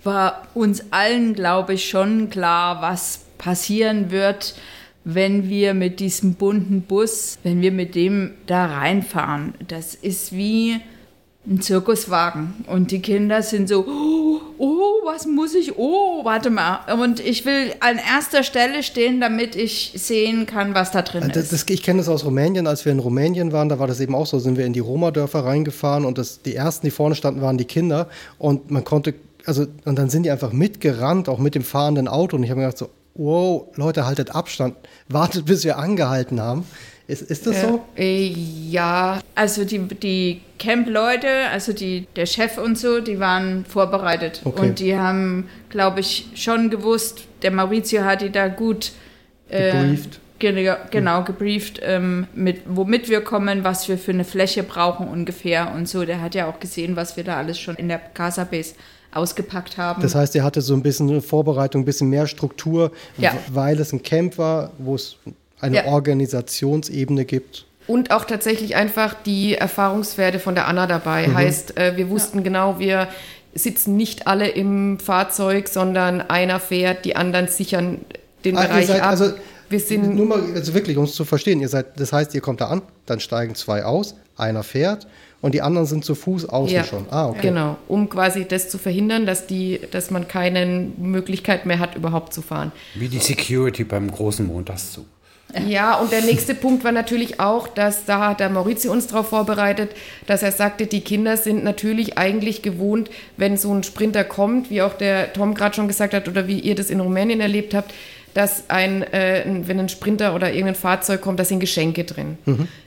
war 0.04 0.48
uns 0.54 0.92
allen, 0.92 1.34
glaube 1.34 1.74
ich, 1.74 1.90
schon 1.90 2.30
klar, 2.30 2.82
was 2.82 3.22
passieren 3.38 4.12
wird, 4.12 4.56
wenn 5.04 5.50
wir 5.50 5.74
mit 5.74 6.00
diesem 6.00 6.36
bunten 6.36 6.82
Bus, 6.82 7.38
wenn 7.44 7.62
wir 7.62 7.72
mit 7.72 7.96
dem 7.96 8.34
da 8.48 8.66
reinfahren. 8.66 9.54
Das 9.68 9.96
ist 9.96 10.34
wie 10.34 10.80
ein 11.48 11.62
Zirkuswagen. 11.62 12.66
Und 12.68 12.92
die 12.92 13.02
Kinder 13.02 13.42
sind 13.42 13.70
so, 13.70 13.86
oh, 13.88 14.42
oh, 14.58 15.06
was 15.06 15.26
muss 15.28 15.54
ich? 15.54 15.78
Oh, 15.78 16.24
warte 16.24 16.50
mal. 16.50 16.80
Und 17.00 17.20
ich 17.20 17.46
will 17.46 17.74
an 17.80 17.98
erster 17.98 18.44
Stelle 18.44 18.84
stehen, 18.84 19.22
damit 19.22 19.56
ich 19.56 19.94
sehen 19.96 20.46
kann, 20.46 20.74
was 20.74 20.92
da 20.92 21.02
drin 21.02 21.30
Das, 21.34 21.52
ist. 21.52 21.54
das, 21.54 21.66
ich 21.70 21.84
kenne 21.84 22.00
das 22.00 22.10
aus 22.10 22.26
Rumänien, 22.26 22.68
als 22.68 22.86
wir 22.86 22.92
in 22.92 23.00
Rumänien 23.00 23.52
waren, 23.52 23.70
da 23.70 23.80
war 23.80 23.88
das 23.88 24.00
eben 24.00 24.16
auch 24.16 24.26
so, 24.26 24.40
sind 24.40 24.58
wir 24.58 24.66
in 24.66 24.74
die 24.74 24.80
Roma-Dörfer 24.80 25.46
reingefahren 25.46 26.06
und 26.06 26.18
das, 26.18 26.42
die 26.42 26.56
ersten, 26.56 26.88
die 26.88 26.92
vorne 26.92 27.16
standen, 27.16 27.42
waren 27.42 27.58
die 27.58 27.66
Kinder 27.66 28.10
und 28.38 28.72
man 28.72 28.84
konnte, 28.84 29.14
also 29.46 29.66
und 29.86 29.98
dann 30.00 30.10
sind 30.10 30.24
die 30.24 30.32
einfach 30.32 30.52
mitgerannt, 30.52 31.30
auch 31.30 31.40
mit 31.40 31.56
dem 31.56 31.64
fahrenden 31.64 32.08
Auto 32.08 32.36
und 32.38 32.44
ich 32.44 32.50
habe 32.50 32.60
mir 32.62 32.66
gedacht 32.66 32.80
so, 32.80 32.90
wow, 33.14 33.68
Leute, 33.76 34.06
haltet 34.06 34.34
Abstand, 34.36 34.76
wartet, 35.08 35.46
bis 35.46 35.64
wir 35.64 35.78
angehalten 35.78 36.42
haben. 36.42 36.66
Ist, 37.08 37.22
ist 37.24 37.46
das 37.46 37.62
so? 37.62 37.82
Äh, 37.96 38.34
ja, 38.70 39.20
Also 39.36 39.64
die, 39.64 39.80
die 39.80 40.42
Camp-Leute, 40.58 41.28
also 41.52 41.72
die, 41.72 42.08
der 42.16 42.26
Chef 42.26 42.58
und 42.58 42.78
so, 42.80 43.00
die 43.00 43.20
waren 43.20 43.64
vorbereitet. 43.66 44.42
Okay. 44.44 44.62
Und 44.62 44.80
die 44.80 44.96
haben, 44.98 45.48
glaube 45.70 46.00
ich, 46.00 46.28
schon 46.36 46.70
gewusst, 46.70 47.26
der 47.44 47.52
Maurizio 47.52 48.04
hat 48.04 48.22
die 48.22 48.32
da 48.32 48.48
gut 48.48 48.92
äh, 49.50 49.72
Gebrieft. 49.72 50.20
Genau, 50.38 50.76
genau 50.92 51.24
gebrieft, 51.24 51.80
ähm, 51.82 52.28
mit, 52.36 52.64
womit 52.68 53.08
wir 53.08 53.22
kommen, 53.22 53.64
was 53.64 53.88
wir 53.88 53.98
für 53.98 54.12
eine 54.12 54.26
Fläche 54.26 54.64
brauchen 54.64 55.08
ungefähr 55.08 55.74
und 55.74 55.88
so. 55.88 56.04
Der 56.04 56.20
hat 56.22 56.36
ja 56.36 56.48
auch 56.50 56.60
gesehen, 56.60 56.98
was 56.98 57.16
wir 57.16 57.24
da 57.24 57.38
alles 57.38 57.58
schon 57.58 57.76
in 57.76 57.88
der 57.88 58.00
Casa 58.00 58.44
Base 58.44 58.74
ausgepackt 59.14 59.78
haben. 59.78 60.02
Das 60.02 60.14
heißt, 60.14 60.36
ihr 60.36 60.44
hattet 60.44 60.64
so 60.64 60.74
ein 60.74 60.84
bisschen 60.84 61.10
eine 61.10 61.22
Vorbereitung, 61.22 61.84
ein 61.84 61.86
bisschen 61.86 62.10
mehr 62.10 62.28
Struktur, 62.28 62.92
Ja. 63.18 63.32
weil 63.50 63.80
es 63.80 63.94
ein 63.94 64.04
Camp 64.04 64.38
war, 64.38 64.72
wo 64.78 64.96
es 64.96 65.16
eine 65.62 65.78
Ja. 65.78 65.84
und 67.88 68.12
auch 68.12 68.26
tatsächlich 68.26 68.76
einfach 68.76 69.14
die 69.26 69.56
Erfahrungswerte 69.56 70.40
von 70.40 70.56
der 70.56 70.68
Anna 70.68 70.88
dabei. 70.88 71.28
Heißt, 71.34 71.78
äh, 71.78 71.96
wir 71.98 72.10
wussten 72.10 72.44
genau, 72.44 72.80
wir 72.80 73.08
sitzen 73.54 73.96
nicht 73.96 74.28
alle 74.28 74.48
im 74.50 75.00
Fahrzeug, 75.00 75.68
sondern 75.70 76.22
einer 76.22 76.60
fährt, 76.60 77.06
die 77.06 77.16
anderen 77.16 77.48
sichern 77.48 78.00
den 78.44 78.58
Ah, 78.58 78.64
Bereich 78.64 78.88
seid 78.88 79.02
ab. 79.02 79.10
also- 79.12 79.32
wir 79.70 79.80
sind 79.80 80.16
Nur 80.16 80.28
mal, 80.28 80.42
also 80.54 80.74
wirklich, 80.76 80.96
um 80.98 81.06
es 81.06 81.14
zu 81.16 81.26
verstehen, 81.26 81.60
ihr 81.60 81.70
seid, 81.70 82.00
das 82.00 82.14
heißt, 82.14 82.36
ihr 82.36 82.42
kommt 82.42 82.62
da 82.62 82.68
an, 82.68 82.84
dann 83.08 83.20
steigen 83.20 83.56
zwei 83.56 83.84
aus, 83.84 84.16
einer 84.38 84.62
fährt 84.62 85.08
und 85.42 85.56
die 85.56 85.62
anderen 85.64 85.88
sind 85.88 86.06
zu 86.06 86.14
Fuß 86.14 86.48
außen 86.50 86.76
Ja. 86.76 86.84
schon. 86.84 87.08
Ah, 87.10 87.30
okay. 87.30 87.48
Genau, 87.50 87.78
um 87.88 88.08
quasi 88.10 88.46
das 88.46 88.70
zu 88.70 88.78
verhindern, 88.78 89.26
dass, 89.26 89.48
die, 89.48 89.80
dass 89.90 90.12
man 90.12 90.28
keine 90.28 90.66
Möglichkeit 90.98 91.66
mehr 91.66 91.80
hat, 91.80 91.96
überhaupt 91.96 92.32
zu 92.34 92.42
fahren. 92.44 92.72
Wie 92.94 93.08
die 93.08 93.18
Security 93.20 93.84
beim 93.86 94.12
großen 94.12 94.46
Montagszug. 94.46 95.06
Ja, 95.68 95.96
und 95.96 96.12
der 96.12 96.22
nächste 96.22 96.54
Punkt 96.54 96.84
war 96.84 96.92
natürlich 96.92 97.40
auch, 97.40 97.68
dass 97.68 98.06
da 98.06 98.30
hat 98.30 98.40
der 98.40 98.50
Maurizio 98.50 98.92
uns 98.92 99.08
darauf 99.08 99.30
vorbereitet, 99.30 99.92
dass 100.28 100.44
er 100.44 100.52
sagte, 100.52 100.86
die 100.86 101.02
Kinder 101.02 101.38
sind 101.38 101.64
natürlich 101.64 102.18
eigentlich 102.18 102.62
gewohnt, 102.62 103.10
wenn 103.38 103.56
so 103.56 103.74
ein 103.74 103.84
Sprinter 103.84 104.24
kommt, 104.24 104.70
wie 104.70 104.82
auch 104.82 104.94
der 104.94 105.32
Tom 105.34 105.54
gerade 105.54 105.76
schon 105.76 105.88
gesagt 105.88 106.14
hat 106.14 106.28
oder 106.28 106.48
wie 106.48 106.60
ihr 106.60 106.76
das 106.76 106.90
in 106.90 107.00
Rumänien 107.00 107.40
erlebt 107.40 107.74
habt, 107.74 107.94
dass 108.34 108.70
ein, 108.70 109.02
äh, 109.14 109.44
wenn 109.46 109.80
ein 109.80 109.88
Sprinter 109.88 110.36
oder 110.36 110.50
irgendein 110.50 110.76
Fahrzeug 110.76 111.22
kommt, 111.22 111.40
da 111.40 111.46
sind 111.46 111.62
Geschenke 111.62 112.04
drin. 112.04 112.38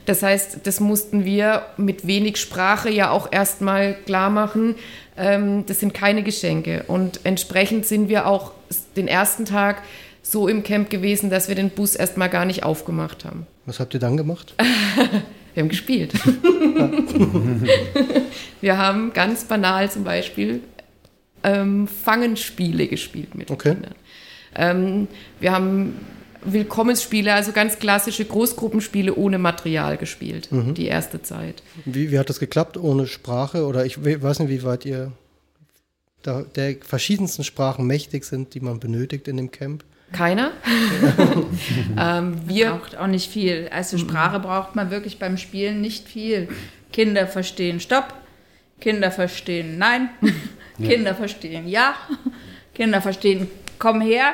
Das 0.05 0.21
heißt, 0.21 0.59
das 0.63 0.79
mussten 0.79 1.25
wir 1.25 1.63
mit 1.75 2.05
wenig 2.05 2.37
Sprache 2.37 2.91
ja 2.91 3.09
auch 3.09 3.31
erstmal 3.31 3.95
klar 4.05 4.29
machen. 4.29 4.75
Ähm, 5.17 5.65
das 5.65 5.79
sind 5.79 5.95
keine 5.95 6.21
Geschenke. 6.21 6.83
Und 6.87 7.21
entsprechend 7.23 7.87
sind 7.87 8.09
wir 8.09 8.27
auch 8.27 8.51
den 8.95 9.07
ersten 9.07 9.45
Tag 9.45 9.81
so 10.21 10.47
im 10.47 10.63
Camp 10.63 10.89
gewesen, 10.89 11.29
dass 11.29 11.47
wir 11.47 11.55
den 11.55 11.69
Bus 11.69 11.95
erstmal 11.95 12.29
gar 12.29 12.45
nicht 12.45 12.63
aufgemacht 12.63 13.25
haben. 13.25 13.47
Was 13.65 13.79
habt 13.79 13.93
ihr 13.93 13.99
dann 13.99 14.17
gemacht? 14.17 14.53
Wir 15.55 15.63
haben 15.63 15.69
gespielt. 15.69 16.13
wir 18.61 18.77
haben 18.77 19.13
ganz 19.13 19.43
banal 19.45 19.89
zum 19.91 20.03
Beispiel 20.03 20.61
ähm, 21.43 21.87
Fangenspiele 21.87 22.87
gespielt 22.87 23.35
mit 23.35 23.49
Okay. 23.51 23.73
Kindern. 23.73 23.95
Ähm, 24.55 25.07
wir 25.39 25.51
haben 25.51 25.97
Willkommensspiele, 26.43 27.33
also 27.33 27.51
ganz 27.51 27.79
klassische 27.79 28.23
Großgruppenspiele 28.25 29.13
ohne 29.15 29.37
Material 29.39 29.97
gespielt, 29.97 30.47
die 30.51 30.85
erste 30.85 31.21
Zeit. 31.21 31.61
Wie, 31.85 32.11
wie 32.11 32.19
hat 32.19 32.29
das 32.29 32.39
geklappt 32.39 32.77
ohne 32.77 33.07
Sprache? 33.07 33.65
Oder 33.65 33.85
ich 33.85 34.03
we- 34.05 34.21
weiß 34.21 34.39
nicht, 34.39 34.49
wie 34.49 34.63
weit 34.63 34.85
ihr 34.85 35.11
da, 36.23 36.43
der 36.55 36.77
verschiedensten 36.81 37.43
Sprachen 37.43 37.85
mächtig 37.87 38.23
sind, 38.23 38.53
die 38.53 38.61
man 38.61 38.79
benötigt 38.79 39.27
in 39.27 39.35
dem 39.37 39.51
Camp. 39.51 39.83
Keiner. 40.11 40.51
ähm, 41.99 42.41
wir 42.45 42.71
braucht 42.71 42.97
auch 42.97 43.07
nicht 43.07 43.31
viel. 43.31 43.69
Also 43.71 43.97
Sprache 43.97 44.39
braucht 44.39 44.75
man 44.75 44.91
wirklich 44.91 45.19
beim 45.19 45.37
Spielen 45.37 45.81
nicht 45.81 46.07
viel. 46.07 46.47
Kinder 46.91 47.27
verstehen 47.27 47.79
Stopp, 47.79 48.13
Kinder 48.79 49.11
verstehen 49.11 49.77
Nein, 49.77 50.09
Kinder 50.77 51.13
verstehen 51.13 51.67
Ja, 51.67 51.95
Kinder 52.73 53.01
verstehen 53.01 53.47
Komm 53.77 54.01
her. 54.01 54.33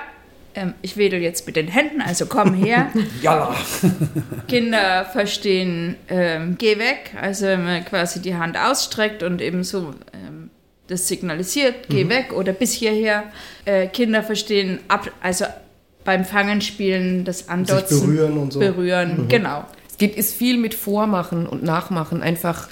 Ähm, 0.55 0.73
ich 0.81 0.95
wedel 0.95 1.21
jetzt 1.21 1.45
mit 1.45 1.57
den 1.57 1.67
Händen, 1.67 2.01
also 2.01 2.25
komm 2.25 2.53
her. 2.53 2.91
Ja, 3.21 3.53
Kinder 4.47 5.05
verstehen 5.05 5.97
ähm, 6.07 6.55
Geh 6.57 6.79
weg, 6.79 7.11
also 7.19 7.47
wenn 7.47 7.65
man 7.65 7.85
quasi 7.85 8.21
die 8.21 8.35
Hand 8.35 8.57
ausstreckt 8.57 9.21
und 9.21 9.41
eben 9.41 9.63
so 9.63 9.93
ähm, 10.13 10.49
das 10.87 11.07
signalisiert, 11.07 11.89
geh 11.89 12.07
weg 12.09 12.31
oder 12.31 12.53
bis 12.53 12.73
hierher. 12.73 13.23
Äh, 13.65 13.87
Kinder 13.87 14.21
verstehen 14.23 14.79
ab, 14.87 15.11
also 15.21 15.45
beim 16.05 16.23
Fangenspielen 16.23 17.25
das 17.25 17.49
Andotzen. 17.49 17.99
berühren 17.99 18.37
und 18.37 18.53
so. 18.53 18.59
Berühren, 18.59 19.27
genau. 19.27 19.65
Es 19.89 19.97
geht 19.97 20.15
ist 20.15 20.33
viel 20.33 20.57
mit 20.57 20.73
Vormachen 20.73 21.47
und 21.47 21.63
Nachmachen. 21.63 22.21
Einfach 22.21 22.69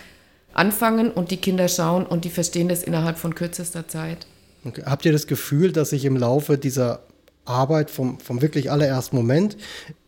anfangen 0.53 1.11
und 1.11 1.31
die 1.31 1.37
Kinder 1.37 1.67
schauen 1.67 2.05
und 2.05 2.25
die 2.25 2.29
verstehen 2.29 2.69
das 2.69 2.83
innerhalb 2.83 3.17
von 3.17 3.35
kürzester 3.35 3.87
Zeit. 3.87 4.27
Okay. 4.63 4.83
Habt 4.85 5.03
ihr 5.05 5.11
das 5.11 5.27
Gefühl, 5.27 5.71
dass 5.71 5.89
sich 5.89 6.05
im 6.05 6.15
Laufe 6.15 6.57
dieser 6.57 7.01
Arbeit 7.43 7.91
vom, 7.91 8.19
vom 8.19 8.41
wirklich 8.41 8.71
allerersten 8.71 9.15
Moment 9.17 9.57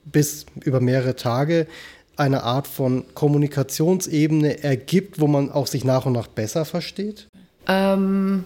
bis 0.05 0.45
über 0.63 0.79
mehrere 0.79 1.15
Tage 1.15 1.67
eine 2.15 2.43
Art 2.43 2.67
von 2.67 3.05
Kommunikationsebene 3.13 4.63
ergibt, 4.63 5.19
wo 5.19 5.27
man 5.27 5.51
auch 5.51 5.67
sich 5.67 5.83
nach 5.83 6.05
und 6.05 6.13
nach 6.13 6.27
besser 6.27 6.63
versteht? 6.63 7.27
Ähm, 7.67 8.45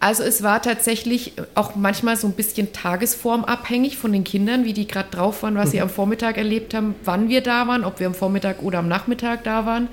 also 0.00 0.22
es 0.22 0.42
war 0.42 0.62
tatsächlich 0.62 1.34
auch 1.54 1.76
manchmal 1.76 2.16
so 2.16 2.26
ein 2.26 2.32
bisschen 2.32 2.72
tagesformabhängig 2.72 3.98
von 3.98 4.12
den 4.12 4.24
Kindern, 4.24 4.64
wie 4.64 4.72
die 4.72 4.86
gerade 4.86 5.10
drauf 5.10 5.42
waren, 5.42 5.56
was 5.56 5.72
sie 5.72 5.80
am 5.82 5.90
Vormittag 5.90 6.38
erlebt 6.38 6.72
haben, 6.72 6.94
wann 7.04 7.28
wir 7.28 7.42
da 7.42 7.68
waren, 7.68 7.84
ob 7.84 8.00
wir 8.00 8.06
am 8.06 8.14
Vormittag 8.14 8.62
oder 8.62 8.78
am 8.78 8.88
Nachmittag 8.88 9.44
da 9.44 9.66
waren. 9.66 9.88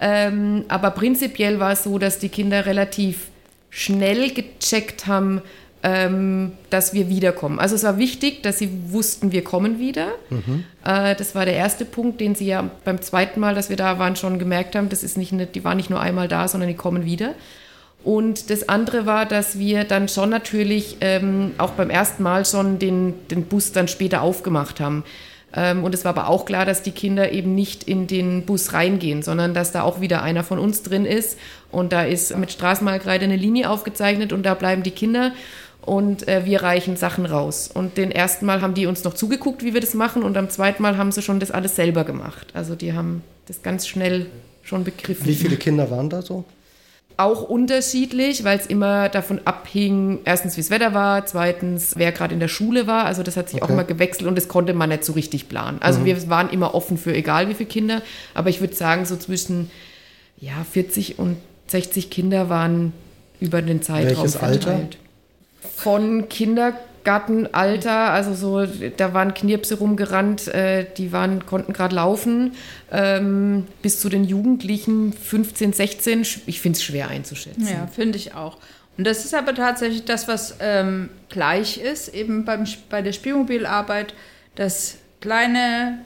Ähm, 0.00 0.64
aber 0.68 0.92
prinzipiell 0.92 1.58
war 1.58 1.72
es 1.72 1.82
so, 1.82 1.98
dass 1.98 2.20
die 2.20 2.28
Kinder 2.28 2.64
relativ 2.64 3.26
schnell 3.70 4.30
gecheckt 4.30 5.08
haben, 5.08 5.42
ähm, 5.82 6.52
dass 6.70 6.94
wir 6.94 7.08
wiederkommen. 7.08 7.58
Also 7.58 7.74
es 7.74 7.82
war 7.82 7.98
wichtig, 7.98 8.44
dass 8.44 8.58
sie 8.58 8.70
wussten, 8.88 9.32
wir 9.32 9.42
kommen 9.42 9.80
wieder. 9.80 10.12
Äh, 10.84 11.16
das 11.16 11.34
war 11.34 11.44
der 11.44 11.54
erste 11.54 11.84
Punkt, 11.84 12.20
den 12.20 12.36
sie 12.36 12.46
ja 12.46 12.70
beim 12.84 13.02
zweiten 13.02 13.40
Mal, 13.40 13.56
dass 13.56 13.68
wir 13.68 13.76
da 13.76 13.98
waren, 13.98 14.14
schon 14.14 14.38
gemerkt 14.38 14.76
haben. 14.76 14.90
Das 14.90 15.02
ist 15.02 15.16
nicht, 15.16 15.32
eine, 15.32 15.46
die 15.46 15.64
waren 15.64 15.76
nicht 15.76 15.90
nur 15.90 16.00
einmal 16.00 16.28
da, 16.28 16.46
sondern 16.46 16.68
die 16.68 16.76
kommen 16.76 17.04
wieder. 17.04 17.34
Und 18.02 18.48
das 18.48 18.68
andere 18.68 19.04
war, 19.04 19.26
dass 19.26 19.58
wir 19.58 19.84
dann 19.84 20.08
schon 20.08 20.30
natürlich 20.30 20.96
ähm, 21.00 21.52
auch 21.58 21.72
beim 21.72 21.90
ersten 21.90 22.22
Mal 22.22 22.46
schon 22.46 22.78
den, 22.78 23.14
den 23.28 23.44
Bus 23.44 23.72
dann 23.72 23.88
später 23.88 24.22
aufgemacht 24.22 24.80
haben. 24.80 25.04
Ähm, 25.54 25.84
und 25.84 25.94
es 25.94 26.04
war 26.04 26.10
aber 26.10 26.28
auch 26.28 26.44
klar, 26.44 26.64
dass 26.64 26.82
die 26.82 26.92
Kinder 26.92 27.32
eben 27.32 27.54
nicht 27.54 27.84
in 27.84 28.06
den 28.06 28.46
Bus 28.46 28.72
reingehen, 28.72 29.22
sondern 29.22 29.52
dass 29.52 29.72
da 29.72 29.82
auch 29.82 30.00
wieder 30.00 30.22
einer 30.22 30.44
von 30.44 30.58
uns 30.58 30.82
drin 30.82 31.04
ist. 31.04 31.38
Und 31.70 31.92
da 31.92 32.02
ist 32.02 32.36
mit 32.36 32.52
Straßenmalkreide 32.52 33.24
eine 33.24 33.36
Linie 33.36 33.68
aufgezeichnet 33.68 34.32
und 34.32 34.44
da 34.44 34.54
bleiben 34.54 34.82
die 34.82 34.92
Kinder 34.92 35.32
und 35.82 36.28
äh, 36.28 36.44
wir 36.44 36.62
reichen 36.62 36.96
Sachen 36.96 37.26
raus. 37.26 37.70
Und 37.72 37.96
den 37.96 38.10
ersten 38.10 38.46
Mal 38.46 38.62
haben 38.62 38.74
die 38.74 38.86
uns 38.86 39.04
noch 39.04 39.14
zugeguckt, 39.14 39.64
wie 39.64 39.74
wir 39.74 39.80
das 39.80 39.94
machen 39.94 40.22
und 40.22 40.36
am 40.36 40.50
zweiten 40.50 40.82
Mal 40.82 40.96
haben 40.96 41.12
sie 41.12 41.22
schon 41.22 41.40
das 41.40 41.50
alles 41.50 41.76
selber 41.76 42.04
gemacht. 42.04 42.48
Also 42.54 42.74
die 42.74 42.92
haben 42.92 43.22
das 43.46 43.62
ganz 43.62 43.86
schnell 43.86 44.26
schon 44.62 44.84
begriffen 44.84 45.26
Wie 45.26 45.34
viele 45.34 45.56
Kinder 45.56 45.90
waren 45.90 46.08
da 46.08 46.22
so? 46.22 46.44
Auch 47.20 47.42
unterschiedlich, 47.42 48.44
weil 48.44 48.58
es 48.58 48.66
immer 48.66 49.08
davon 49.08 49.40
abhing, 49.44 50.20
erstens, 50.24 50.56
wie 50.56 50.60
das 50.60 50.70
Wetter 50.70 50.94
war, 50.94 51.26
zweitens, 51.26 51.92
wer 51.96 52.12
gerade 52.12 52.34
in 52.34 52.40
der 52.40 52.48
Schule 52.48 52.86
war. 52.86 53.04
Also 53.04 53.22
das 53.22 53.36
hat 53.36 53.48
sich 53.48 53.60
auch 53.62 53.66
Okay. 53.66 53.72
immer 53.74 53.84
gewechselt 53.84 54.26
und 54.28 54.36
das 54.36 54.48
konnte 54.48 54.74
man 54.74 54.88
nicht 54.88 55.04
so 55.04 55.12
richtig 55.12 55.48
planen. 55.48 55.78
Also 55.80 56.04
wir 56.04 56.28
waren 56.28 56.50
immer 56.50 56.74
offen 56.74 56.98
für 56.98 57.14
egal 57.14 57.48
wie 57.48 57.54
viele 57.54 57.68
Kinder, 57.68 58.02
aber 58.34 58.48
ich 58.50 58.60
würde 58.60 58.74
sagen, 58.74 59.04
so 59.04 59.16
zwischen 59.16 59.70
ja, 60.38 60.64
40 60.72 61.18
und 61.18 61.36
60 61.68 62.10
Kinder 62.10 62.48
waren 62.48 62.92
über 63.40 63.62
den 63.62 63.82
Zeitraum 63.82 64.16
Welches 64.24 64.36
Alter? 64.36 64.60
verteilt. 64.70 64.98
Von 65.76 66.28
Kindergartenalter, 67.04 68.10
also 68.12 68.34
so, 68.34 68.66
da 68.96 69.14
waren 69.14 69.34
Knirpse 69.34 69.76
rumgerannt, 69.78 70.48
äh, 70.48 70.86
die 70.96 71.12
waren, 71.12 71.46
konnten 71.46 71.72
gerade 71.72 71.94
laufen, 71.94 72.52
ähm, 72.92 73.66
bis 73.82 74.00
zu 74.00 74.08
den 74.08 74.24
Jugendlichen 74.24 75.12
15, 75.12 75.72
16. 75.72 76.24
sch- 76.24 76.40
Ich 76.46 76.60
finde 76.60 76.76
es 76.76 76.82
schwer 76.84 77.08
einzuschätzen. 77.08 77.66
Ja, 77.66 77.86
finde 77.86 78.18
ich 78.18 78.34
auch. 78.34 78.58
Und 78.98 79.06
das 79.06 79.24
ist 79.24 79.34
aber 79.34 79.54
tatsächlich 79.54 80.04
das, 80.04 80.28
was 80.28 80.56
ähm, 80.60 81.08
gleich 81.30 81.78
ist, 81.78 82.08
eben 82.14 82.44
beim, 82.44 82.64
bei 82.90 83.02
der 83.02 83.12
Spielmobilarbeit, 83.12 84.14
dass 84.56 84.96
kleine, 85.20 86.00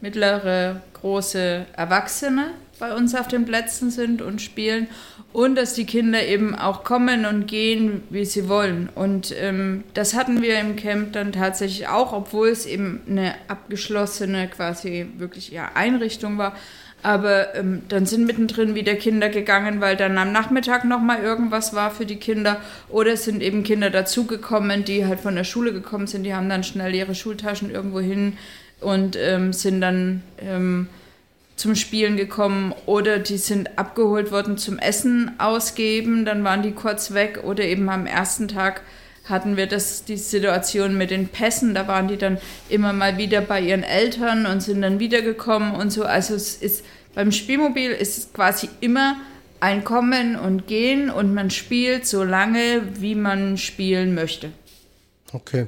mittlere, 0.00 0.80
große 0.94 1.66
Erwachsene 1.76 2.50
bei 2.78 2.94
uns 2.94 3.14
auf 3.14 3.28
den 3.28 3.44
Plätzen 3.44 3.90
sind 3.90 4.22
und 4.22 4.40
spielen 4.40 4.88
und 5.32 5.56
dass 5.56 5.74
die 5.74 5.84
Kinder 5.84 6.24
eben 6.24 6.54
auch 6.54 6.84
kommen 6.84 7.26
und 7.26 7.46
gehen, 7.46 8.02
wie 8.10 8.24
sie 8.24 8.48
wollen. 8.48 8.88
Und 8.94 9.34
ähm, 9.38 9.84
das 9.94 10.14
hatten 10.14 10.40
wir 10.42 10.58
im 10.58 10.76
Camp 10.76 11.12
dann 11.12 11.32
tatsächlich 11.32 11.88
auch, 11.88 12.12
obwohl 12.12 12.48
es 12.48 12.66
eben 12.66 13.00
eine 13.08 13.34
abgeschlossene 13.48 14.48
quasi 14.48 15.06
wirklich 15.18 15.50
ja, 15.50 15.70
Einrichtung 15.74 16.38
war. 16.38 16.56
Aber 17.02 17.54
ähm, 17.54 17.82
dann 17.88 18.06
sind 18.06 18.26
mittendrin 18.26 18.74
wieder 18.74 18.94
Kinder 18.96 19.28
gegangen, 19.28 19.80
weil 19.80 19.96
dann 19.96 20.18
am 20.18 20.32
Nachmittag 20.32 20.84
nochmal 20.84 21.22
irgendwas 21.22 21.72
war 21.72 21.92
für 21.92 22.06
die 22.06 22.16
Kinder. 22.16 22.60
Oder 22.88 23.12
es 23.12 23.24
sind 23.24 23.40
eben 23.40 23.62
Kinder 23.62 23.90
dazugekommen, 23.90 24.84
die 24.84 25.06
halt 25.06 25.20
von 25.20 25.36
der 25.36 25.44
Schule 25.44 25.72
gekommen 25.72 26.08
sind. 26.08 26.24
Die 26.24 26.34
haben 26.34 26.48
dann 26.48 26.64
schnell 26.64 26.94
ihre 26.94 27.14
Schultaschen 27.14 27.70
irgendwo 27.70 28.00
hin 28.00 28.36
und 28.80 29.16
ähm, 29.16 29.52
sind 29.52 29.80
dann 29.80 30.22
ähm, 30.40 30.88
zum 31.58 31.74
Spielen 31.74 32.16
gekommen. 32.16 32.74
Oder 32.86 33.18
die 33.18 33.38
sind 33.38 33.78
abgeholt 33.78 34.30
worden 34.30 34.56
zum 34.58 34.78
Essen 34.78 35.32
ausgeben. 35.38 36.24
Dann 36.24 36.44
waren 36.44 36.62
die 36.62 36.72
kurz 36.72 37.12
weg. 37.12 37.40
Oder 37.44 37.64
eben 37.64 37.88
am 37.88 38.06
ersten 38.06 38.48
Tag 38.48 38.82
hatten 39.24 39.56
wir 39.56 39.66
das, 39.66 40.04
die 40.04 40.16
Situation 40.16 40.96
mit 40.96 41.10
den 41.10 41.28
Pässen. 41.28 41.74
Da 41.74 41.86
waren 41.86 42.08
die 42.08 42.16
dann 42.16 42.38
immer 42.68 42.92
mal 42.92 43.18
wieder 43.18 43.40
bei 43.40 43.60
ihren 43.60 43.82
Eltern 43.82 44.46
und 44.46 44.62
sind 44.62 44.82
dann 44.82 44.98
wiedergekommen 44.98 45.74
und 45.74 45.90
so. 45.90 46.04
Also 46.04 46.34
es 46.34 46.56
ist 46.56 46.84
beim 47.14 47.32
Spielmobil 47.32 47.90
ist 47.90 48.18
es 48.18 48.32
quasi 48.32 48.68
immer 48.80 49.16
ein 49.60 49.82
Kommen 49.82 50.36
und 50.36 50.66
Gehen 50.68 51.10
und 51.10 51.34
man 51.34 51.50
spielt 51.50 52.06
so 52.06 52.22
lange, 52.22 52.82
wie 53.00 53.14
man 53.14 53.58
spielen 53.58 54.14
möchte. 54.14 54.50
Okay. 55.32 55.66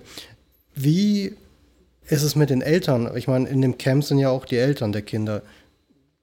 Wie 0.74 1.34
ist 2.06 2.22
es 2.22 2.36
mit 2.36 2.50
den 2.50 2.62
Eltern? 2.62 3.10
Ich 3.16 3.26
meine, 3.26 3.48
in 3.48 3.62
dem 3.62 3.78
Camp 3.78 4.04
sind 4.04 4.18
ja 4.18 4.30
auch 4.30 4.44
die 4.44 4.58
Eltern 4.58 4.92
der 4.92 5.02
Kinder. 5.02 5.42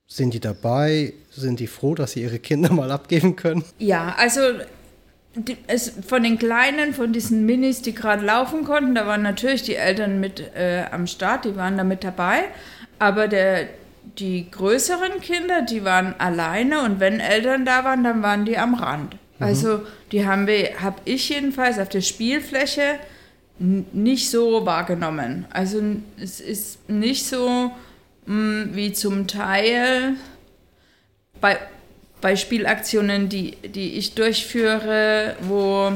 Sind 0.07 0.33
die 0.33 0.39
dabei? 0.39 1.13
Sind 1.29 1.59
die 1.59 1.67
froh, 1.67 1.93
dass 1.93 2.13
sie 2.13 2.21
ihre 2.21 2.39
Kinder 2.39 2.71
mal 2.71 2.91
abgeben 2.91 3.35
können? 3.35 3.63
Ja, 3.77 4.15
also 4.17 4.41
die, 5.35 5.57
es, 5.67 5.91
von 6.07 6.23
den 6.23 6.39
Kleinen, 6.39 6.93
von 6.93 7.11
diesen 7.11 7.45
Minis, 7.45 7.81
die 7.81 7.93
gerade 7.93 8.25
laufen 8.25 8.63
konnten, 8.63 8.95
da 8.95 9.05
waren 9.05 9.21
natürlich 9.21 9.63
die 9.63 9.75
Eltern 9.75 10.19
mit 10.19 10.39
äh, 10.55 10.85
am 10.91 11.07
Start, 11.07 11.45
die 11.45 11.55
waren 11.57 11.77
da 11.77 11.83
mit 11.83 12.03
dabei. 12.03 12.45
Aber 12.99 13.27
der, 13.27 13.67
die 14.17 14.49
größeren 14.49 15.19
Kinder, 15.21 15.61
die 15.61 15.83
waren 15.83 16.15
alleine 16.17 16.83
und 16.83 16.99
wenn 16.99 17.19
Eltern 17.19 17.65
da 17.65 17.83
waren, 17.83 18.03
dann 18.03 18.23
waren 18.23 18.45
die 18.45 18.57
am 18.57 18.75
Rand. 18.75 19.13
Mhm. 19.39 19.45
Also 19.45 19.81
die 20.11 20.25
haben 20.25 20.47
wir, 20.47 20.81
habe 20.81 21.01
ich 21.03 21.29
jedenfalls 21.29 21.77
auf 21.79 21.89
der 21.89 22.01
Spielfläche 22.01 22.95
nicht 23.59 24.29
so 24.29 24.65
wahrgenommen. 24.65 25.45
Also 25.51 25.81
es 26.19 26.39
ist 26.39 26.89
nicht 26.89 27.25
so 27.25 27.71
wie 28.27 28.91
zum 28.91 29.27
Teil 29.27 30.15
bei, 31.39 31.57
bei 32.19 32.35
Spielaktionen, 32.35 33.29
die, 33.29 33.51
die 33.51 33.93
ich 33.93 34.15
durchführe, 34.15 35.35
wo 35.41 35.93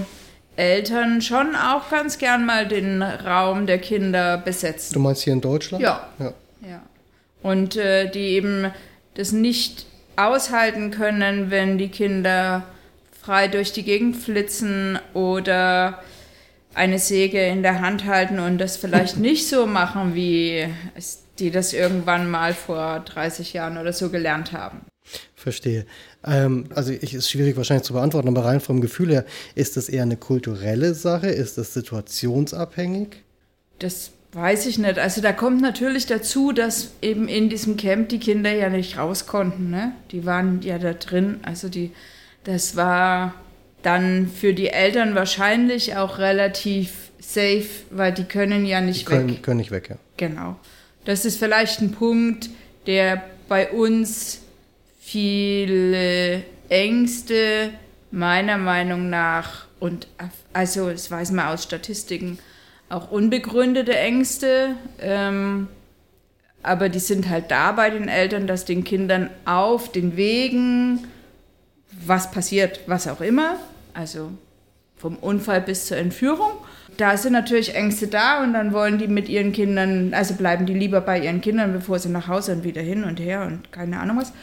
Eltern 0.55 1.21
schon 1.21 1.55
auch 1.55 1.89
ganz 1.89 2.17
gern 2.17 2.45
mal 2.45 2.67
den 2.67 3.01
Raum 3.01 3.65
der 3.65 3.79
Kinder 3.79 4.37
besetzen. 4.37 4.93
Du 4.93 4.99
meinst 4.99 5.23
hier 5.23 5.33
in 5.33 5.41
Deutschland? 5.41 5.83
Ja. 5.83 6.07
ja. 6.19 6.33
ja. 6.67 6.81
Und 7.41 7.75
äh, 7.75 8.09
die 8.09 8.29
eben 8.29 8.71
das 9.15 9.31
nicht 9.31 9.85
aushalten 10.15 10.91
können, 10.91 11.51
wenn 11.51 11.77
die 11.77 11.89
Kinder 11.89 12.63
frei 13.19 13.47
durch 13.47 13.73
die 13.73 13.83
Gegend 13.83 14.15
flitzen 14.15 14.99
oder 15.13 16.01
eine 16.73 16.99
Säge 16.99 17.45
in 17.45 17.63
der 17.63 17.81
Hand 17.81 18.05
halten 18.05 18.39
und 18.39 18.57
das 18.57 18.77
vielleicht 18.77 19.17
nicht 19.17 19.47
so 19.47 19.65
machen, 19.65 20.15
wie 20.15 20.67
die 21.41 21.51
das 21.51 21.73
irgendwann 21.73 22.29
mal 22.29 22.53
vor 22.53 23.01
30 23.01 23.53
Jahren 23.53 23.77
oder 23.77 23.91
so 23.91 24.09
gelernt 24.09 24.53
haben. 24.53 24.81
Verstehe. 25.35 25.85
Ähm, 26.23 26.65
also 26.73 26.91
ich, 26.93 27.13
ist 27.13 27.29
schwierig 27.29 27.57
wahrscheinlich 27.57 27.85
zu 27.85 27.93
beantworten, 27.93 28.27
aber 28.27 28.45
rein 28.45 28.61
vom 28.61 28.79
Gefühl 28.79 29.11
her, 29.11 29.25
ist 29.55 29.75
das 29.75 29.89
eher 29.89 30.03
eine 30.03 30.17
kulturelle 30.17 30.93
Sache? 30.93 31.27
Ist 31.27 31.57
das 31.57 31.73
situationsabhängig? 31.73 33.23
Das 33.79 34.11
weiß 34.33 34.67
ich 34.67 34.77
nicht. 34.77 34.99
Also 34.99 35.21
da 35.21 35.33
kommt 35.33 35.61
natürlich 35.61 36.05
dazu, 36.05 36.51
dass 36.51 36.91
eben 37.01 37.27
in 37.27 37.49
diesem 37.49 37.75
Camp 37.75 38.09
die 38.09 38.19
Kinder 38.19 38.53
ja 38.53 38.69
nicht 38.69 38.97
raus 38.97 39.25
konnten. 39.25 39.71
Ne? 39.71 39.93
Die 40.11 40.25
waren 40.25 40.61
ja 40.61 40.77
da 40.77 40.93
drin. 40.93 41.39
Also 41.41 41.67
die, 41.67 41.91
das 42.43 42.75
war 42.75 43.33
dann 43.81 44.27
für 44.27 44.53
die 44.53 44.69
Eltern 44.69 45.15
wahrscheinlich 45.15 45.95
auch 45.95 46.19
relativ 46.19 47.11
safe, 47.19 47.65
weil 47.89 48.13
die 48.13 48.25
können 48.25 48.65
ja 48.65 48.79
nicht 48.79 49.01
die 49.01 49.05
können, 49.05 49.29
weg. 49.29 49.43
Können 49.43 49.57
nicht 49.57 49.71
weg, 49.71 49.89
ja. 49.89 49.95
Genau. 50.17 50.55
Das 51.05 51.25
ist 51.25 51.39
vielleicht 51.39 51.81
ein 51.81 51.91
Punkt, 51.91 52.49
der 52.85 53.23
bei 53.47 53.71
uns 53.71 54.41
viele 54.99 56.43
Ängste 56.69 57.71
meiner 58.11 58.57
Meinung 58.57 59.09
nach 59.09 59.65
und 59.79 60.07
also 60.53 60.89
das 60.89 61.09
weiß 61.09 61.31
man 61.31 61.47
aus 61.47 61.63
Statistiken 61.63 62.37
auch 62.89 63.09
unbegründete 63.09 63.97
Ängste, 63.97 64.75
ähm, 64.99 65.67
aber 66.61 66.89
die 66.89 66.99
sind 66.99 67.29
halt 67.29 67.49
da 67.49 67.71
bei 67.71 67.89
den 67.89 68.07
Eltern, 68.07 68.47
dass 68.47 68.65
den 68.65 68.83
Kindern 68.83 69.29
auf 69.45 69.91
den 69.91 70.17
Wegen 70.17 71.07
was 72.05 72.31
passiert, 72.31 72.81
was 72.87 73.07
auch 73.07 73.21
immer, 73.21 73.55
also 73.93 74.31
vom 74.97 75.17
Unfall 75.17 75.61
bis 75.61 75.87
zur 75.87 75.97
Entführung. 75.97 76.51
Da 76.97 77.17
sind 77.17 77.33
natürlich 77.33 77.73
Ängste 77.73 78.07
da 78.07 78.43
und 78.43 78.53
dann 78.53 78.73
wollen 78.73 78.97
die 78.97 79.07
mit 79.07 79.29
ihren 79.29 79.53
Kindern, 79.53 80.13
also 80.13 80.35
bleiben 80.35 80.65
die 80.65 80.73
lieber 80.73 81.01
bei 81.01 81.19
ihren 81.19 81.41
Kindern, 81.41 81.73
bevor 81.73 81.99
sie 81.99 82.09
nach 82.09 82.27
Hause 82.27 82.53
und 82.53 82.63
wieder 82.63 82.81
hin 82.81 83.03
und 83.03 83.19
her 83.19 83.43
und 83.43 83.71
keine 83.71 83.99
Ahnung 83.99 84.17
was. 84.17 84.33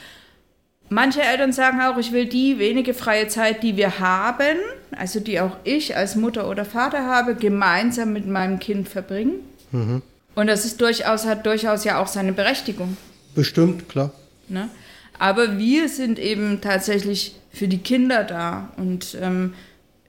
Manche 0.91 1.21
Eltern 1.21 1.53
sagen 1.53 1.81
auch, 1.83 1.99
ich 1.99 2.13
will 2.13 2.27
die 2.27 2.59
wenige 2.59 2.95
freie 2.95 3.29
Zeit, 3.29 3.63
die 3.63 3.77
wir 3.77 3.99
haben, 4.01 4.57
also 4.97 5.21
die 5.21 5.39
auch 5.41 5.57
ich 5.65 5.97
als 5.97 6.17
Mutter 6.17 6.49
oder 6.49 6.65
Vater 6.65 7.05
habe, 7.05 7.35
gemeinsam 7.35 8.15
mit 8.15 8.27
meinem 8.27 8.59
Kind 8.59 8.89
verbringen. 8.89 9.35
Mhm. 9.71 10.03
Und 10.35 10.47
das 10.47 10.65
ist 10.65 10.81
durchaus, 10.81 11.27
hat 11.27 11.45
durchaus 11.45 11.85
ja 11.85 12.01
auch 12.01 12.07
seine 12.07 12.33
Berechtigung. 12.33 12.97
Bestimmt, 13.35 13.89
klar. 13.89 14.13
Ne? 14.49 14.71
Aber 15.19 15.59
wir 15.59 15.89
sind 15.89 16.19
eben 16.19 16.61
tatsächlich 16.61 17.37
für 17.53 17.69
die 17.69 17.79
Kinder 17.79 18.25
da. 18.25 18.71
Und 18.77 19.17
ähm, 19.21 19.55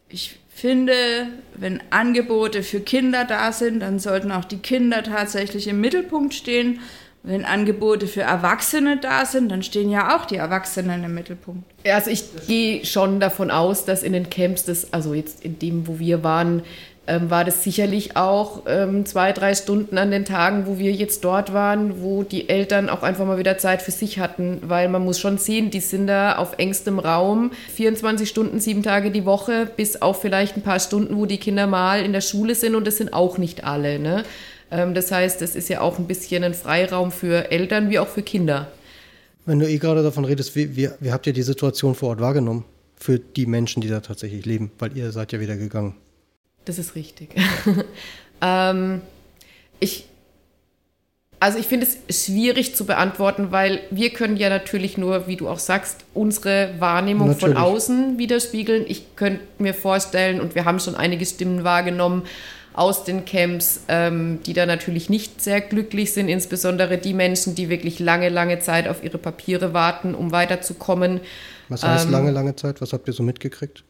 ich 0.10 0.40
finde, 0.50 1.28
wenn 1.56 1.82
Angebote 1.90 2.64
für 2.64 2.82
Kinder 2.82 3.26
da 3.26 3.52
sind, 3.52 3.80
dann 3.80 4.00
sollten 4.00 4.32
auch 4.32 4.46
die 4.46 4.58
Kinder 4.58 5.04
tatsächlich 5.04 5.68
im 5.68 5.80
Mittelpunkt 5.80 6.34
stehen 6.34 6.80
wenn 7.24 7.44
Angebote 7.44 8.08
für 8.08 8.22
Erwachsene 8.22 8.98
da 8.98 9.26
sind, 9.26 9.50
dann 9.50 9.62
stehen 9.62 9.90
ja 9.90 10.16
auch 10.16 10.26
die 10.26 10.38
Erwachsenen 10.38 11.04
im 11.04 11.14
Mittelpunkt. 11.14 11.64
Also 11.86 12.12
ich 12.12 12.24
gehe 12.48 12.86
schon 12.86 13.20
davon 13.20 13.52
aus, 13.52 13.86
dass 13.86 14.04
in 14.04 14.14
den 14.14 14.30
Camps, 14.30 14.64
das, 14.64 14.94
also 14.94 15.14
jetzt 15.14 15.44
in 15.44 15.60
dem, 15.60 15.88
wo 15.88 16.00
wir 16.00 16.24
waren, 16.24 16.64
ähm, 17.10 17.32
war 17.32 17.44
das 17.44 17.64
sicherlich 17.64 18.16
auch 18.16 18.64
ähm, 18.68 19.06
zwei, 19.06 19.34
drei 19.34 19.56
Stunden 19.56 19.98
an 19.98 20.12
den 20.12 20.26
Tagen, 20.26 20.68
wo 20.68 20.78
wir 20.78 20.92
jetzt 20.92 21.24
dort 21.26 21.54
waren, 21.54 22.02
wo 22.02 22.22
die 22.22 22.50
Eltern 22.50 22.88
auch 22.88 23.02
einfach 23.02 23.26
mal 23.26 23.40
wieder 23.40 23.58
Zeit 23.58 23.82
für 23.82 23.92
sich 23.92 24.20
hatten, 24.20 24.60
weil 24.62 24.90
man 24.90 25.04
muss 25.04 25.20
schon 25.20 25.40
sehen, 25.40 25.72
die 25.72 25.80
sind 25.80 26.06
da 26.06 26.36
auf 26.36 26.60
engstem 26.60 27.00
Raum, 27.00 27.52
24 27.74 28.30
Stunden, 28.30 28.60
sieben 28.60 28.84
Tage 28.84 29.10
die 29.10 29.26
Woche, 29.26 29.68
bis 29.76 30.02
auf 30.02 30.22
vielleicht 30.22 30.56
ein 30.56 30.62
paar 30.62 30.80
Stunden, 30.80 31.18
wo 31.18 31.26
die 31.26 31.38
Kinder 31.38 31.66
mal 31.66 32.04
in 32.04 32.14
der 32.14 32.22
Schule 32.22 32.54
sind 32.54 32.76
und 32.76 32.86
das 32.86 32.98
sind 32.98 33.12
auch 33.12 33.40
nicht 33.40 33.64
alle. 33.64 33.98
Ne? 33.98 34.24
Ähm, 34.70 34.94
das 34.94 35.12
heißt, 35.12 35.42
es 35.42 35.56
ist 35.56 35.68
ja 35.68 35.82
auch 35.82 35.98
ein 35.98 36.06
bisschen 36.06 36.44
ein 36.44 36.54
Freiraum 36.54 37.12
für 37.12 37.52
Eltern 37.52 37.90
wie 37.90 37.98
auch 37.98 38.08
für 38.08 38.22
Kinder. 38.22 38.68
Wenn 39.48 39.58
du 39.58 39.68
eh 39.68 39.80
gerade 39.80 40.04
davon 40.04 40.26
redest, 40.26 40.56
wie, 40.56 40.76
wie, 40.76 40.90
wie 41.00 41.12
habt 41.12 41.26
ihr 41.26 41.34
die 41.34 41.42
Situation 41.42 41.96
vor 41.96 42.10
Ort 42.10 42.20
wahrgenommen? 42.20 42.66
Für 42.96 43.18
die 43.18 43.48
Menschen, 43.48 43.82
die 43.82 43.88
da 43.88 44.00
tatsächlich 44.02 44.46
leben, 44.46 44.72
weil 44.78 44.96
ihr 44.96 45.12
seid 45.12 45.32
ja 45.32 45.40
wieder 45.40 45.56
gegangen. 45.56 45.96
Das 46.66 46.78
ist 46.78 46.96
richtig. 46.96 47.30
ähm, 48.42 49.02
ich, 49.80 50.08
also 51.40 51.58
ich 51.58 51.68
finde 51.68 51.88
es 51.88 52.26
schwierig 52.26 52.76
zu 52.76 52.86
beantworten, 52.86 53.52
weil 53.52 53.82
wir 53.92 54.12
können 54.12 54.38
ja 54.38 54.50
natürlich 54.50 54.98
nur, 54.98 55.28
wie 55.28 55.38
du 55.38 55.48
auch 55.48 55.60
sagst, 55.60 56.06
unsere 56.14 56.76
Wahrnehmung 56.80 57.30
natürlich. 57.30 57.56
von 57.56 57.64
außen 57.64 58.18
widerspiegeln. 58.18 58.86
Ich 58.88 59.16
könnte 59.16 59.42
mir 59.58 59.74
vorstellen, 59.74 60.42
und 60.42 60.56
wir 60.56 60.66
haben 60.66 60.80
schon 60.80 60.96
einige 60.96 61.26
Stimmen 61.26 61.64
wahrgenommen, 61.64 62.24
aus 62.74 63.04
den 63.04 63.26
Camps, 63.26 63.82
ähm, 63.88 64.40
die 64.46 64.54
da 64.54 64.66
natürlich 64.66 65.10
nicht 65.10 65.42
sehr 65.42 65.60
glücklich 65.60 66.14
sind, 66.14 66.30
insbesondere 66.30 66.98
die 66.98 67.14
Menschen, 67.14 67.56
die 67.56 67.68
wirklich 67.68 68.00
lange, 68.00 68.30
lange 68.30 68.60
Zeit 68.60 68.88
auf 68.88 69.04
ihre 69.04 69.18
Papiere 69.18 69.74
warten, 69.74 70.16
um 70.16 70.32
weiterzukommen. 70.32 71.20
Was 71.68 71.84
heißt 71.84 72.06
ähm, 72.06 72.12
lange, 72.12 72.32
lange 72.32 72.56
Zeit? 72.56 72.80
Was 72.80 72.94
habt 72.94 73.08
ihr 73.08 73.14
so 73.14 73.24
mitgekriegt? 73.24 73.84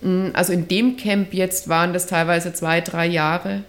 Mm, 0.00 0.28
also 0.32 0.52
in 0.52 0.68
dem 0.68 0.96
Camp 0.96 1.34
jetzt 1.34 1.68
waren 1.68 1.92
das 1.92 2.06
teilweise 2.06 2.52
zwei, 2.52 2.80
drei 2.80 3.06
Jahre. 3.06 3.62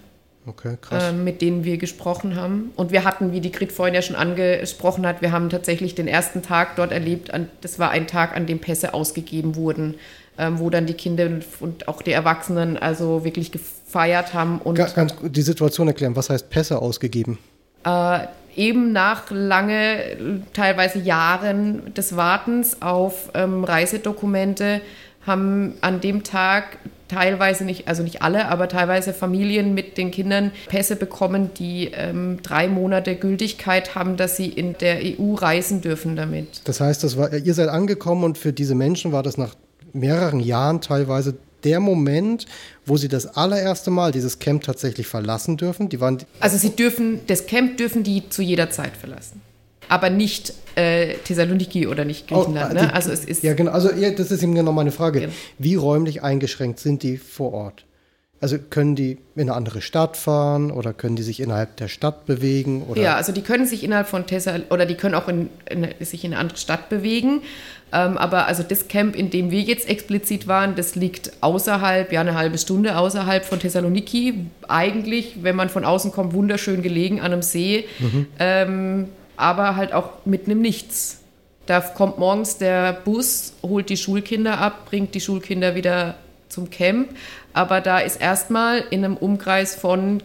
Okay. 0.46 0.78
Äh, 0.90 1.12
mit 1.12 1.42
denen 1.42 1.64
wir 1.64 1.76
gesprochen 1.76 2.34
haben. 2.34 2.72
Und 2.74 2.92
wir 2.92 3.04
hatten, 3.04 3.32
wie 3.32 3.40
die 3.40 3.52
Grit 3.52 3.72
vorhin 3.72 3.94
ja 3.94 4.00
schon 4.00 4.16
angesprochen 4.16 5.06
hat, 5.06 5.20
wir 5.20 5.32
haben 5.32 5.50
tatsächlich 5.50 5.94
den 5.94 6.08
ersten 6.08 6.42
Tag 6.42 6.76
dort 6.76 6.92
erlebt. 6.92 7.32
An, 7.32 7.48
das 7.60 7.78
war 7.78 7.90
ein 7.90 8.06
Tag, 8.06 8.34
an 8.34 8.46
dem 8.46 8.58
Pässe 8.58 8.94
ausgegeben 8.94 9.54
wurden 9.54 9.96
ähm, 10.40 10.58
wo 10.58 10.70
dann 10.70 10.86
die 10.86 10.94
Kinder 10.94 11.28
und 11.60 11.86
auch 11.86 12.02
die 12.02 12.12
Erwachsenen 12.12 12.78
also 12.78 13.24
wirklich 13.24 13.52
gefeiert 13.52 14.32
haben. 14.32 14.58
Und 14.58 14.76
ganz, 14.76 15.14
die 15.22 15.42
Situation 15.42 15.86
erklären, 15.86 16.16
was 16.16 16.30
heißt 16.30 16.48
Pässe 16.48 16.80
ausgegeben? 16.80 17.38
Äh, 17.84 18.20
eben 18.56 18.92
nach 18.92 19.30
lange, 19.30 20.16
teilweise 20.54 20.98
Jahren 20.98 21.92
des 21.92 22.16
Wartens 22.16 22.80
auf 22.80 23.30
ähm, 23.34 23.64
Reisedokumente 23.64 24.80
haben 25.30 25.74
an 25.80 26.00
dem 26.00 26.24
Tag 26.24 26.78
teilweise 27.08 27.64
nicht, 27.64 27.88
also 27.88 28.02
nicht 28.02 28.22
alle, 28.22 28.48
aber 28.48 28.68
teilweise 28.68 29.12
Familien 29.12 29.74
mit 29.74 29.98
den 29.98 30.10
Kindern 30.10 30.52
Pässe 30.68 30.96
bekommen, 30.96 31.50
die 31.58 31.90
ähm, 31.92 32.38
drei 32.42 32.68
Monate 32.68 33.16
Gültigkeit 33.16 33.94
haben, 33.94 34.16
dass 34.16 34.36
sie 34.36 34.48
in 34.48 34.76
der 34.78 35.00
EU 35.02 35.34
reisen 35.34 35.80
dürfen 35.80 36.16
damit. 36.16 36.62
Das 36.64 36.80
heißt, 36.80 37.02
das 37.02 37.16
war, 37.16 37.32
ihr 37.32 37.54
seid 37.54 37.68
angekommen 37.68 38.24
und 38.24 38.38
für 38.38 38.52
diese 38.52 38.74
Menschen 38.74 39.12
war 39.12 39.22
das 39.22 39.36
nach 39.38 39.54
mehreren 39.92 40.40
Jahren 40.40 40.80
teilweise 40.80 41.34
der 41.64 41.80
Moment, 41.80 42.46
wo 42.86 42.96
sie 42.96 43.08
das 43.08 43.36
allererste 43.36 43.90
Mal 43.90 44.12
dieses 44.12 44.38
Camp 44.38 44.62
tatsächlich 44.62 45.06
verlassen 45.06 45.56
dürfen? 45.56 45.88
Die 45.88 46.00
waren 46.00 46.18
also 46.38 46.56
sie 46.56 46.70
dürfen, 46.70 47.20
das 47.26 47.46
Camp 47.46 47.76
dürfen 47.76 48.02
die 48.02 48.28
zu 48.28 48.42
jeder 48.42 48.70
Zeit 48.70 48.96
verlassen. 48.96 49.42
Aber 49.90 50.08
nicht 50.08 50.54
äh, 50.76 51.14
Thessaloniki 51.24 51.86
oder 51.86 52.04
nicht 52.04 52.28
Griechenland. 52.28 52.70
Oh, 52.70 52.74
ne? 52.74 52.94
Also 52.94 53.10
es 53.10 53.24
ist 53.24 53.42
ja, 53.42 53.54
genau. 53.54 53.72
Also 53.72 53.90
ja, 53.92 54.10
das 54.10 54.30
ist 54.30 54.42
eben 54.42 54.54
genau 54.54 54.72
meine 54.72 54.92
Frage. 54.92 55.20
Genau. 55.20 55.32
Wie 55.58 55.74
räumlich 55.74 56.22
eingeschränkt 56.22 56.78
sind 56.78 57.02
die 57.02 57.16
vor 57.16 57.52
Ort? 57.52 57.84
Also 58.40 58.56
können 58.58 58.96
die 58.96 59.18
in 59.34 59.42
eine 59.42 59.54
andere 59.54 59.82
Stadt 59.82 60.16
fahren 60.16 60.70
oder 60.70 60.94
können 60.94 61.14
die 61.14 61.22
sich 61.22 61.40
innerhalb 61.40 61.76
der 61.76 61.88
Stadt 61.88 62.24
bewegen? 62.24 62.84
Oder? 62.84 63.02
Ja, 63.02 63.16
also 63.16 63.32
die 63.32 63.42
können 63.42 63.66
sich 63.66 63.84
innerhalb 63.84 64.08
von 64.08 64.26
Thessal 64.26 64.62
oder 64.70 64.86
die 64.86 64.94
können 64.94 65.14
auch 65.14 65.28
in, 65.28 65.50
in, 65.68 65.86
sich 66.00 66.24
in 66.24 66.32
eine 66.32 66.40
andere 66.40 66.56
Stadt 66.56 66.88
bewegen. 66.88 67.42
Ähm, 67.92 68.16
aber 68.16 68.46
also 68.46 68.62
das 68.62 68.88
Camp, 68.88 69.14
in 69.14 69.28
dem 69.28 69.50
wir 69.50 69.60
jetzt 69.60 69.88
explizit 69.88 70.46
waren, 70.46 70.74
das 70.74 70.94
liegt 70.94 71.32
außerhalb, 71.42 72.12
ja 72.12 72.20
eine 72.20 72.34
halbe 72.34 72.56
Stunde 72.56 72.96
außerhalb 72.96 73.44
von 73.44 73.58
Thessaloniki. 73.58 74.46
Eigentlich, 74.68 75.42
wenn 75.42 75.56
man 75.56 75.68
von 75.68 75.84
außen 75.84 76.10
kommt, 76.10 76.32
wunderschön 76.32 76.80
gelegen 76.80 77.20
an 77.20 77.32
einem 77.32 77.42
See, 77.42 77.86
mhm. 77.98 78.26
ähm, 78.38 79.08
aber 79.40 79.76
halt 79.76 79.92
auch 79.92 80.10
mitten 80.24 80.50
im 80.50 80.60
Nichts. 80.60 81.18
Da 81.66 81.80
kommt 81.80 82.18
morgens 82.18 82.58
der 82.58 82.92
Bus, 82.92 83.52
holt 83.62 83.90
die 83.90 83.96
Schulkinder 83.96 84.58
ab, 84.58 84.86
bringt 84.86 85.14
die 85.14 85.20
Schulkinder 85.20 85.74
wieder 85.74 86.16
zum 86.48 86.70
Camp. 86.70 87.10
Aber 87.52 87.80
da 87.80 87.98
ist 87.98 88.20
erstmal 88.20 88.84
in 88.90 89.04
einem 89.04 89.16
Umkreis 89.16 89.74
von 89.74 90.22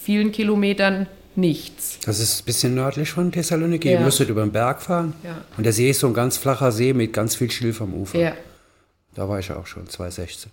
vielen 0.00 0.32
Kilometern 0.32 1.06
nichts. 1.36 1.98
Das 2.04 2.18
ist 2.18 2.42
ein 2.42 2.44
bisschen 2.46 2.74
nördlich 2.74 3.10
von 3.10 3.30
Thessaloniki. 3.30 3.88
Ja. 3.88 4.00
Ihr 4.00 4.04
müsstet 4.04 4.28
über 4.28 4.42
den 4.42 4.52
Berg 4.52 4.82
fahren. 4.82 5.14
Ja. 5.22 5.42
Und 5.56 5.64
der 5.64 5.72
See 5.72 5.90
ist 5.90 6.00
so 6.00 6.08
ein 6.08 6.14
ganz 6.14 6.36
flacher 6.36 6.72
See 6.72 6.92
mit 6.92 7.12
ganz 7.12 7.36
viel 7.36 7.50
Schilf 7.50 7.80
am 7.80 7.94
Ufer. 7.94 8.18
Ja. 8.18 8.32
Da 9.14 9.28
war 9.28 9.38
ich 9.38 9.50
auch 9.52 9.66
schon, 9.66 9.88
2016. 9.88 10.50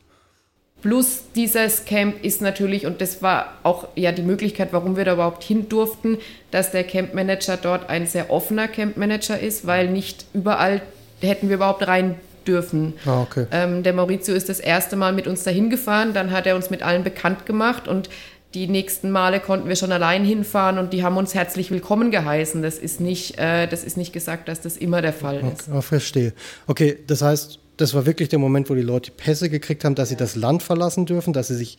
Plus 0.82 1.24
dieses 1.36 1.86
Camp 1.86 2.24
ist 2.24 2.42
natürlich, 2.42 2.86
und 2.86 3.02
das 3.02 3.24
war 3.24 3.54
auch 3.64 3.88
ja 3.96 4.12
die 4.12 4.22
Möglichkeit, 4.22 4.70
warum 4.72 4.98
wir 4.98 5.06
da 5.06 5.14
überhaupt 5.14 5.44
hin 5.44 5.68
durften, 5.68 6.20
dass 6.52 6.72
der 6.72 6.84
Campmanager 6.84 7.58
dort 7.58 7.90
ein 7.90 8.06
sehr 8.06 8.30
offener 8.30 8.68
Campmanager 8.68 9.40
ist, 9.40 9.66
weil 9.66 9.90
nicht 9.90 10.26
überall 10.34 10.82
hätten 11.22 11.50
wir 11.50 11.56
überhaupt 11.56 11.88
rein 11.88 12.16
dürfen. 12.46 12.94
Ah, 13.06 13.22
okay. 13.22 13.48
Ähm, 13.52 13.82
der 13.82 13.94
Maurizio 13.94 14.36
ist 14.36 14.50
das 14.50 14.60
erste 14.60 14.96
Mal 14.96 15.14
mit 15.14 15.26
uns 15.26 15.44
dahin 15.44 15.70
gefahren, 15.70 16.14
dann 16.14 16.32
hat 16.32 16.46
er 16.46 16.56
uns 16.56 16.70
mit 16.70 16.84
allen 16.84 17.04
bekannt 17.04 17.46
gemacht 17.48 17.88
und 17.88 18.10
die 18.54 18.68
nächsten 18.68 19.12
Male 19.12 19.40
konnten 19.42 19.68
wir 19.68 19.76
schon 19.76 19.92
allein 19.92 20.24
hinfahren 20.24 20.78
und 20.78 20.94
die 20.94 21.04
haben 21.04 21.18
uns 21.18 21.36
herzlich 21.36 21.72
willkommen 21.72 22.10
geheißen. 22.10 22.62
Das 22.62 22.78
ist 22.78 23.02
nicht, 23.02 23.38
äh, 23.38 23.68
das 23.68 23.84
ist 23.84 23.98
nicht 23.98 24.14
gesagt, 24.14 24.48
dass 24.48 24.62
das 24.62 24.78
immer 24.78 25.02
der 25.02 25.14
Fall 25.14 25.44
ist. 25.52 25.70
Ah, 25.70 25.82
verstehe. 25.82 26.34
Okay, 26.66 26.98
das 27.06 27.22
heißt, 27.22 27.60
das 27.78 27.94
war 27.94 28.06
wirklich 28.06 28.30
der 28.30 28.40
Moment, 28.40 28.70
wo 28.70 28.76
die 28.76 28.82
Leute 28.82 29.12
die 29.12 29.18
Pässe 29.18 29.50
gekriegt 29.50 29.84
haben, 29.84 29.96
dass 29.96 30.10
sie 30.10 30.16
das 30.16 30.36
Land 30.36 30.64
verlassen 30.64 31.06
dürfen, 31.06 31.34
dass 31.34 31.48
sie 31.48 31.56
sich 31.56 31.78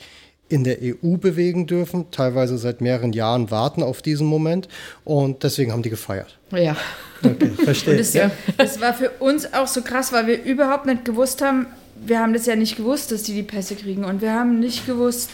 in 0.49 0.62
der 0.62 0.78
EU 0.80 1.16
bewegen 1.16 1.66
dürfen, 1.66 2.11
teilweise 2.11 2.57
seit 2.59 2.80
mehreren 2.80 3.12
Jahren 3.12 3.51
warten 3.51 3.82
auf 3.82 4.01
diesen 4.01 4.26
Moment 4.26 4.68
und 5.05 5.42
deswegen 5.42 5.72
haben 5.72 5.82
die 5.82 5.90
gefeiert. 5.90 6.38
Ja. 6.53 6.76
Okay, 7.24 7.51
verstehe. 7.64 7.97
Das, 7.97 8.12
das 8.57 8.80
war 8.80 8.94
für 8.94 9.11
uns 9.18 9.53
auch 9.53 9.66
so 9.66 9.82
krass, 9.82 10.12
weil 10.12 10.26
wir 10.26 10.42
überhaupt 10.44 10.86
nicht 10.86 11.05
gewusst 11.05 11.42
haben, 11.42 11.66
wir 12.05 12.20
haben 12.20 12.32
das 12.32 12.47
ja 12.47 12.55
nicht 12.55 12.76
gewusst, 12.76 13.11
dass 13.11 13.24
die 13.24 13.34
die 13.34 13.42
Pässe 13.42 13.74
kriegen 13.74 14.05
und 14.05 14.22
wir 14.22 14.34
haben 14.34 14.61
nicht 14.61 14.86
gewusst, 14.86 15.30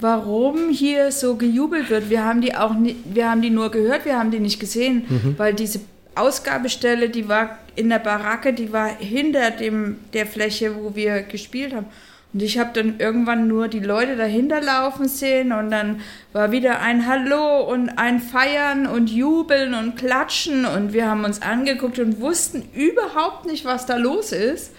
warum 0.00 0.70
hier 0.70 1.12
so 1.12 1.36
gejubelt 1.36 1.88
wird. 1.88 2.10
Wir 2.10 2.24
haben 2.24 2.40
die 2.40 2.54
auch 2.54 2.74
nie, 2.74 2.96
wir 3.04 3.30
haben 3.30 3.42
die 3.42 3.50
nur 3.50 3.70
gehört, 3.70 4.04
wir 4.04 4.18
haben 4.18 4.30
die 4.30 4.40
nicht 4.40 4.58
gesehen, 4.58 5.34
weil 5.36 5.54
diese 5.54 5.80
Ausgabestelle, 6.16 7.08
die 7.10 7.28
war 7.28 7.58
in 7.74 7.88
der 7.88 7.98
Baracke, 7.98 8.52
die 8.52 8.72
war 8.72 8.88
hinter 8.88 9.50
dem 9.50 9.98
der 10.12 10.26
Fläche, 10.26 10.76
wo 10.76 10.94
wir 10.94 11.22
gespielt 11.22 11.74
haben. 11.74 11.86
Und 12.32 12.42
ich 12.42 12.58
habe 12.58 12.70
dann 12.74 12.96
irgendwann 12.98 13.48
nur 13.48 13.68
die 13.68 13.80
Leute 13.80 14.16
dahinter 14.16 14.60
laufen 14.60 15.08
sehen 15.08 15.52
und 15.52 15.70
dann 15.70 16.00
war 16.32 16.52
wieder 16.52 16.80
ein 16.80 17.06
Hallo 17.06 17.62
und 17.62 17.88
ein 17.90 18.20
Feiern 18.20 18.86
und 18.86 19.08
Jubeln 19.10 19.72
und 19.72 19.96
Klatschen 19.96 20.66
und 20.66 20.92
wir 20.92 21.06
haben 21.08 21.24
uns 21.24 21.40
angeguckt 21.40 21.98
und 21.98 22.20
wussten 22.20 22.62
überhaupt 22.74 23.46
nicht, 23.46 23.64
was 23.64 23.86
da 23.86 23.96
los 23.96 24.32
ist, 24.32 24.72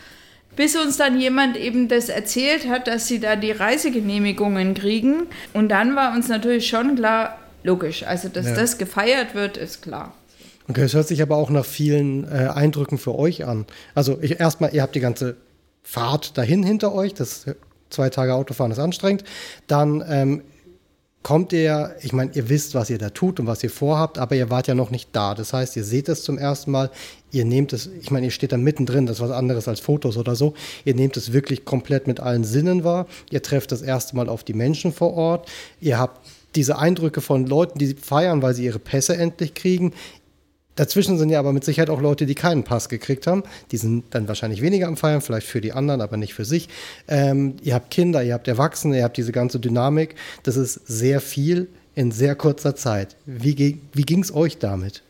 bis 0.56 0.76
uns 0.76 0.98
dann 0.98 1.20
jemand 1.20 1.58
eben 1.58 1.88
das 1.88 2.10
erzählt 2.10 2.68
hat, 2.68 2.88
dass 2.88 3.08
sie 3.08 3.20
da 3.20 3.36
die 3.36 3.52
Reisegenehmigungen 3.52 4.74
kriegen. 4.74 5.28
Und 5.54 5.70
dann 5.70 5.96
war 5.96 6.14
uns 6.14 6.28
natürlich 6.28 6.68
schon 6.68 6.96
klar, 6.96 7.40
logisch, 7.64 8.04
also 8.04 8.28
dass 8.30 8.48
Ja. 8.48 8.56
das 8.56 8.78
gefeiert 8.78 9.34
wird, 9.34 9.58
ist 9.58 9.82
klar. 9.82 10.14
Okay, 10.70 10.82
es 10.82 10.93
hört 10.93 11.07
sich 11.07 11.22
aber 11.22 11.38
auch 11.38 11.49
nach 11.49 11.65
vielen 11.65 12.26
äh, 12.26 12.49
Eindrücken 12.53 12.97
für 12.97 13.15
euch 13.15 13.45
an. 13.45 13.65
Also 13.95 14.18
ich, 14.22 14.39
erstmal, 14.39 14.74
ihr 14.74 14.82
habt 14.82 14.95
die 14.95 14.99
ganze 14.99 15.38
Fahrt 15.82 16.38
dahin 16.38 16.63
hinter 16.63 16.93
euch, 16.93 17.13
das 17.13 17.45
zwei 17.89 18.09
Tage 18.09 18.34
Autofahren 18.34 18.72
ist 18.72 18.80
anstrengend. 18.80 19.24
Dann 19.68 20.03
ähm, 20.07 20.41
kommt 21.24 21.53
ihr, 21.53 21.95
ich 22.01 22.13
meine, 22.13 22.32
ihr 22.34 22.49
wisst, 22.49 22.76
was 22.76 22.89
ihr 22.89 22.97
da 22.97 23.09
tut 23.09 23.39
und 23.39 23.47
was 23.47 23.63
ihr 23.63 23.70
vorhabt, 23.70 24.18
aber 24.18 24.36
ihr 24.36 24.49
wart 24.49 24.68
ja 24.68 24.76
noch 24.76 24.91
nicht 24.91 25.09
da. 25.13 25.36
Das 25.36 25.53
heißt, 25.53 25.76
ihr 25.78 25.84
seht 25.84 26.09
es 26.09 26.24
zum 26.24 26.38
ersten 26.38 26.72
Mal, 26.72 26.89
ihr 27.32 27.45
nehmt 27.45 27.74
es, 27.74 27.88
ich 28.01 28.11
meine, 28.11 28.26
ihr 28.28 28.32
steht 28.32 28.51
da 28.51 28.57
mittendrin, 28.57 29.05
das 29.05 29.18
ist 29.18 29.22
was 29.22 29.32
anderes 29.32 29.68
als 29.68 29.80
Fotos 29.80 30.18
oder 30.18 30.36
so. 30.36 30.53
Ihr 30.84 30.95
nehmt 30.95 31.18
es 31.18 31.34
wirklich 31.34 31.65
komplett 31.65 32.07
mit 32.07 32.20
allen 32.20 32.43
Sinnen 32.43 32.84
wahr. 32.84 33.07
Ihr 33.30 33.41
trefft 33.41 33.72
das 33.72 33.82
erste 33.82 34.15
Mal 34.15 34.30
auf 34.30 34.43
die 34.43 34.53
Menschen 34.53 34.91
vor 34.91 35.13
Ort. 35.13 35.49
Ihr 35.80 35.97
habt 35.97 36.26
diese 36.55 36.78
Eindrücke 36.78 37.22
von 37.22 37.45
Leuten, 37.45 37.78
die 37.78 37.93
feiern, 37.93 38.41
weil 38.41 38.53
sie 38.53 38.65
ihre 38.65 38.80
Pässe 38.80 39.18
endlich 39.18 39.53
kriegen. 39.53 39.93
Dazwischen 40.78 41.18
sind 41.18 41.30
ja 41.30 41.40
aber 41.40 41.52
mit 41.52 41.66
Sicherheit 41.66 41.90
auch 41.90 42.02
Leute, 42.02 42.26
die 42.26 42.36
keinen 42.36 42.64
Pass 42.64 42.88
gekriegt 42.88 43.28
haben. 43.28 43.44
Die 43.72 43.78
sind 43.78 44.06
dann 44.12 44.28
wahrscheinlich 44.28 44.62
weniger 44.62 44.88
am 44.88 44.96
Feiern, 44.96 45.22
vielleicht 45.22 45.48
für 45.48 45.60
die 45.60 45.74
anderen, 45.74 46.02
aber 46.02 46.16
nicht 46.18 46.34
für 46.34 46.46
sich. 46.46 46.70
Ähm, 47.08 47.56
ihr 47.64 47.74
habt 47.74 47.92
Kinder, 47.92 48.24
ihr 48.24 48.34
habt 48.34 48.48
Erwachsene, 48.48 48.98
ihr 48.98 49.04
habt 49.04 49.18
diese 49.18 49.32
ganze 49.32 49.60
Dynamik. 49.60 50.16
Das 50.44 50.56
ist 50.56 50.76
sehr 50.88 51.20
viel 51.20 51.68
in 51.96 52.12
sehr 52.12 52.36
kurzer 52.36 52.76
Zeit. 52.76 53.16
Wie, 53.26 53.80
wie 53.92 54.04
ging 54.04 54.22
es 54.22 54.34
euch 54.34 54.60
damit? 54.60 55.02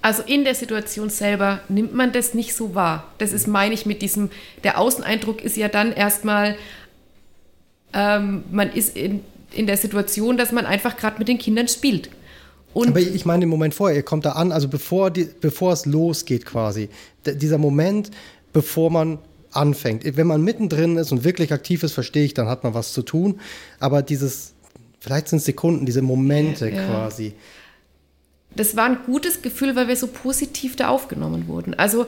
Also 0.00 0.22
in 0.22 0.44
der 0.44 0.54
Situation 0.54 1.10
selber 1.10 1.60
nimmt 1.68 1.94
man 1.94 2.12
das 2.12 2.32
nicht 2.32 2.54
so 2.54 2.74
wahr. 2.74 3.12
Das 3.18 3.32
ist, 3.32 3.46
meine 3.46 3.74
ich, 3.74 3.86
mit 3.86 4.02
diesem, 4.02 4.30
der 4.62 4.78
Außeneindruck 4.78 5.42
ist 5.42 5.56
ja 5.56 5.68
dann 5.68 5.92
erstmal, 5.92 6.56
ähm, 7.92 8.44
man 8.50 8.72
ist 8.72 8.96
in, 8.96 9.20
in 9.52 9.66
der 9.66 9.76
Situation, 9.76 10.36
dass 10.36 10.52
man 10.52 10.64
einfach 10.66 10.96
gerade 10.96 11.18
mit 11.18 11.28
den 11.28 11.38
Kindern 11.38 11.68
spielt. 11.68 12.08
Und 12.74 12.88
aber 12.88 13.00
ich 13.00 13.24
meine, 13.24 13.40
den 13.40 13.48
Moment 13.48 13.72
vorher, 13.74 13.96
ihr 13.96 14.02
kommt 14.02 14.24
da 14.26 14.32
an, 14.32 14.52
also 14.52 14.68
bevor, 14.68 15.10
die, 15.10 15.28
bevor 15.40 15.72
es 15.72 15.86
losgeht 15.86 16.44
quasi. 16.44 16.88
D 17.24 17.34
dieser 17.36 17.58
Moment, 17.58 18.10
bevor 18.52 18.90
man 18.90 19.18
anfängt. 19.52 20.04
Wenn 20.16 20.26
man 20.26 20.42
mittendrin 20.42 20.96
ist 20.96 21.12
und 21.12 21.22
wirklich 21.24 21.52
aktiv 21.52 21.82
ist, 21.84 21.92
verstehe 21.92 22.24
ich, 22.24 22.34
dann 22.34 22.48
hat 22.48 22.64
man 22.64 22.74
was 22.74 22.92
zu 22.92 23.02
tun. 23.02 23.40
Aber 23.78 24.02
dieses, 24.02 24.52
vielleicht 24.98 25.28
sind 25.28 25.38
es 25.38 25.44
Sekunden, 25.44 25.86
diese 25.86 26.02
Momente 26.02 26.68
Ja. 26.68 26.84
quasi. 26.86 27.32
das 28.56 28.76
war 28.76 28.84
ein 28.84 28.98
gutes 29.06 29.42
Gefühl, 29.42 29.74
weil 29.76 29.88
wir 29.88 29.96
so 29.96 30.06
positiv 30.08 30.76
da 30.76 30.88
aufgenommen 30.88 31.48
wurden. 31.48 31.74
Also 31.74 32.06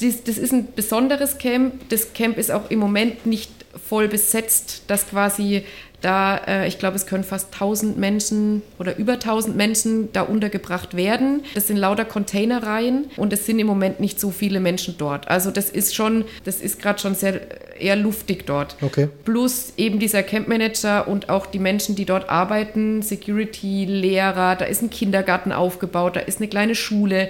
dies, 0.00 0.22
das 0.24 0.36
ist 0.36 0.52
ein 0.52 0.68
besonderes 0.74 1.38
Camp. 1.38 1.88
Das 1.88 2.12
Camp 2.12 2.36
ist 2.36 2.50
auch 2.50 2.70
im 2.70 2.78
Moment 2.78 3.24
nicht 3.24 3.50
voll 3.88 4.08
besetzt, 4.08 4.82
dass 4.88 5.06
quasi 5.08 5.62
da, 6.00 6.36
äh, 6.46 6.68
ich 6.68 6.78
glaube, 6.78 6.96
es 6.96 7.06
können 7.06 7.24
fast 7.24 7.52
1000 7.54 7.98
Menschen 7.98 8.62
oder 8.78 8.96
über 8.96 9.14
1000 9.14 9.56
Menschen 9.56 10.12
da 10.12 10.22
untergebracht 10.22 10.96
werden. 10.96 11.42
Das 11.54 11.66
sind 11.66 11.76
lauter 11.76 12.04
Containerreihen 12.04 13.06
und 13.16 13.32
es 13.32 13.46
sind 13.46 13.58
im 13.58 13.66
Moment 13.66 14.00
nicht 14.00 14.20
so 14.20 14.30
viele 14.30 14.60
Menschen 14.60 14.96
dort. 14.98 15.28
Also 15.28 15.50
das 15.50 15.70
ist 15.70 15.94
schon, 15.94 16.24
das 16.44 16.60
ist 16.60 16.80
gerade 16.80 16.98
schon 16.98 17.14
sehr 17.14 17.40
eher 17.80 17.96
luftig 17.96 18.46
dort. 18.46 18.76
Okay. 18.80 19.08
Plus 19.24 19.72
eben 19.76 19.98
dieser 19.98 20.22
Campmanager 20.22 21.08
und 21.08 21.28
auch 21.28 21.46
die 21.46 21.58
Menschen, 21.58 21.94
die 21.94 22.04
dort 22.04 22.28
arbeiten, 22.28 23.02
Security, 23.02 23.84
Lehrer, 23.84 24.56
da 24.56 24.64
ist 24.64 24.82
ein 24.82 24.90
Kindergarten 24.90 25.52
aufgebaut, 25.52 26.16
da 26.16 26.20
ist 26.20 26.38
eine 26.38 26.48
kleine 26.48 26.74
Schule. 26.74 27.28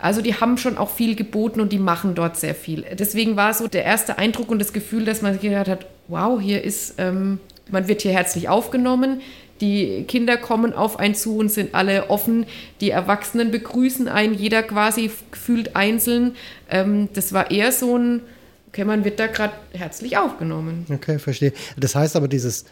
Also 0.00 0.22
die 0.22 0.34
haben 0.34 0.58
schon 0.58 0.78
auch 0.78 0.90
viel 0.90 1.16
geboten 1.16 1.60
und 1.60 1.72
die 1.72 1.78
machen 1.78 2.14
dort 2.14 2.36
sehr 2.36 2.54
viel. 2.54 2.84
Deswegen 2.98 3.36
war 3.36 3.52
so 3.52 3.66
der 3.66 3.84
erste 3.84 4.18
Eindruck 4.18 4.50
und 4.50 4.60
das 4.60 4.72
Gefühl, 4.72 5.04
dass 5.04 5.22
man 5.22 5.38
gedacht 5.40 5.68
hat, 5.68 5.86
wow, 6.06 6.40
hier 6.40 6.62
ist, 6.62 6.94
ähm, 6.98 7.40
man 7.70 7.88
wird 7.88 8.02
hier 8.02 8.12
herzlich 8.12 8.48
aufgenommen. 8.48 9.20
Die 9.60 10.04
Kinder 10.06 10.36
kommen 10.36 10.72
auf 10.72 10.98
einen 10.98 11.14
zu 11.14 11.36
und 11.36 11.50
sind 11.50 11.74
alle 11.74 12.10
offen. 12.10 12.46
Die 12.80 12.90
Erwachsenen 12.90 13.50
begrüßen 13.50 14.08
einen, 14.08 14.34
jeder 14.34 14.62
quasi 14.62 15.10
gefühlt 15.30 15.74
einzeln. 15.74 16.36
Ähm, 16.70 17.08
das 17.14 17.32
war 17.32 17.50
eher 17.50 17.72
so 17.72 17.96
ein, 17.96 18.20
okay, 18.68 18.84
man 18.84 19.04
wird 19.04 19.18
da 19.18 19.26
gerade 19.26 19.54
herzlich 19.72 20.16
aufgenommen. 20.16 20.86
Okay, 20.92 21.18
verstehe. 21.18 21.52
Das 21.76 21.96
heißt 21.96 22.14
aber, 22.14 22.28
dieses, 22.28 22.66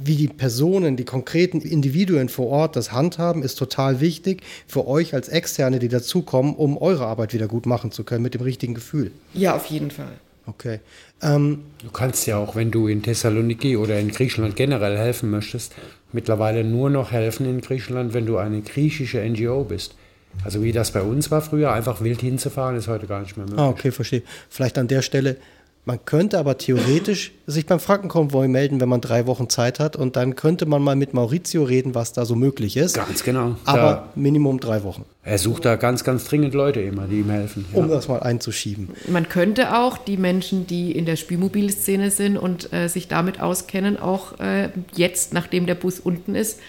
wie 0.00 0.14
die 0.14 0.28
Personen, 0.28 0.96
die 0.96 1.04
konkreten 1.04 1.60
Individuen 1.60 2.28
vor 2.28 2.46
Ort 2.46 2.76
das 2.76 2.92
handhaben, 2.92 3.42
ist 3.42 3.56
total 3.56 4.00
wichtig 4.00 4.42
für 4.66 4.86
euch 4.86 5.14
als 5.14 5.28
Externe, 5.28 5.80
die 5.80 5.88
dazukommen, 5.88 6.54
um 6.54 6.78
eure 6.78 7.06
Arbeit 7.06 7.34
wieder 7.34 7.48
gut 7.48 7.66
machen 7.66 7.90
zu 7.90 8.04
können 8.04 8.22
mit 8.22 8.34
dem 8.34 8.42
richtigen 8.42 8.74
Gefühl. 8.74 9.10
Ja, 9.34 9.56
auf 9.56 9.66
jeden 9.66 9.90
Fall. 9.90 10.12
Okay. 10.48 10.80
Ähm, 11.22 11.64
Du 11.84 11.90
kannst 11.90 12.26
ja 12.26 12.38
auch, 12.38 12.56
wenn 12.56 12.70
du 12.70 12.88
in 12.88 13.02
Thessaloniki 13.02 13.76
oder 13.76 13.98
in 14.00 14.08
Griechenland 14.08 14.56
generell 14.56 14.96
helfen 14.96 15.30
möchtest, 15.30 15.74
mittlerweile 16.12 16.64
nur 16.64 16.90
noch 16.90 17.12
helfen 17.12 17.46
in 17.46 17.60
Griechenland, 17.60 18.14
wenn 18.14 18.26
du 18.26 18.36
eine 18.38 18.62
griechische 18.62 19.18
NGO 19.20 19.64
bist. 19.64 19.94
Also 20.44 20.62
wie 20.62 20.72
das 20.72 20.92
bei 20.92 21.02
uns 21.02 21.30
war 21.30 21.42
früher, 21.42 21.72
einfach 21.72 22.00
wild 22.00 22.20
hinzufahren, 22.20 22.76
ist 22.76 22.88
heute 22.88 23.06
gar 23.06 23.20
nicht 23.20 23.36
mehr 23.36 23.46
möglich. 23.46 23.60
ah, 23.60 23.68
okay, 23.68 23.90
verstehe. 23.90 24.22
Vielleicht 24.48 24.78
an 24.78 24.88
der 24.88 25.02
Stelle, 25.02 25.36
man 25.88 26.04
könnte 26.04 26.38
aber 26.38 26.58
theoretisch 26.58 27.32
sich 27.46 27.64
beim 27.64 27.80
Frankenkonvoi 27.80 28.46
melden, 28.46 28.78
wenn 28.78 28.90
man 28.90 29.00
drei 29.00 29.26
Wochen 29.26 29.48
Zeit 29.48 29.80
hat 29.80 29.96
und 29.96 30.16
dann 30.16 30.36
könnte 30.36 30.66
man 30.66 30.82
mal 30.82 30.96
mit 30.96 31.14
Maurizio 31.14 31.64
reden, 31.64 31.94
was 31.94 32.12
da 32.12 32.26
so 32.26 32.34
möglich 32.34 32.76
ist. 32.76 32.96
Ganz 32.96 33.24
genau. 33.24 33.56
Aber 33.64 33.80
Da, 33.80 34.08
Minimum 34.14 34.60
drei 34.60 34.82
Wochen, 34.84 35.06
er 35.22 35.38
sucht 35.38 35.64
da 35.64 35.76
ganz, 35.76 36.04
ganz 36.04 36.24
dringend 36.24 36.52
Leute 36.52 36.82
immer, 36.82 37.06
die 37.06 37.20
ihm 37.20 37.30
helfen. 37.30 37.64
Ja. 37.72 37.78
um 37.78 37.88
das 37.88 38.06
mal 38.06 38.20
einzuschieben. 38.20 38.90
Man 39.08 39.30
könnte 39.30 39.78
auch 39.78 39.96
die 39.96 40.18
Menschen, 40.18 40.66
die 40.66 40.92
in 40.92 41.06
der 41.06 41.16
Spielmobilszene 41.16 42.10
sind 42.10 42.36
und 42.36 42.70
äh, 42.74 42.88
sich 42.88 43.08
damit 43.08 43.40
auskennen, 43.40 43.98
auch 43.98 44.38
äh, 44.40 44.68
jetzt, 44.94 45.32
nachdem 45.32 45.64
der 45.64 45.74
Bus 45.74 46.00
unten 46.00 46.34
ist, 46.34 46.60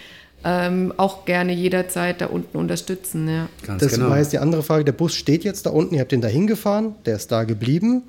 ähm, 0.44 0.94
auch 0.96 1.26
gerne 1.26 1.52
jederzeit 1.52 2.22
da 2.22 2.26
unten 2.28 2.56
unterstützen. 2.56 3.28
Ja. 3.28 3.48
ganz 3.66 3.82
Das 3.82 3.92
genau. 3.92 4.08
war 4.08 4.16
jetzt 4.16 4.32
die 4.32 4.38
andere 4.38 4.62
Frage. 4.62 4.86
Der 4.86 4.92
Bus 4.92 5.14
steht 5.14 5.44
jetzt 5.44 5.66
da 5.66 5.70
unten, 5.70 5.94
ihr 5.94 6.00
habt 6.00 6.12
den 6.12 6.22
da 6.22 6.28
hingefahren, 6.28 6.94
der 7.04 7.16
ist 7.16 7.30
da 7.30 7.44
geblieben. 7.44 8.04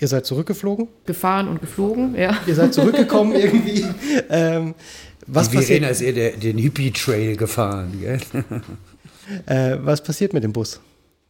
Ihr 0.00 0.08
seid 0.08 0.26
zurückgeflogen, 0.26 0.88
Gefahren 1.06 1.48
und 1.48 1.60
geflogen, 1.60 2.14
ja. 2.14 2.36
ihr 2.46 2.54
seid 2.54 2.72
zurückgekommen 2.72 3.32
irgendwie. 3.34 3.84
Ähm, 4.30 4.74
was, 5.26 5.50
die 5.50 5.56
passiert, 5.56 5.80
Verena 5.80 5.88
ist 5.88 6.00
eher 6.00 6.30
den 6.32 6.56
Hippie-Trail 6.56 7.36
gefahren. 7.36 7.98
Gell? 8.00 8.20
äh, 9.46 9.76
was 9.82 10.02
passiert 10.02 10.32
mit 10.32 10.44
dem 10.44 10.52
Bus 10.52 10.80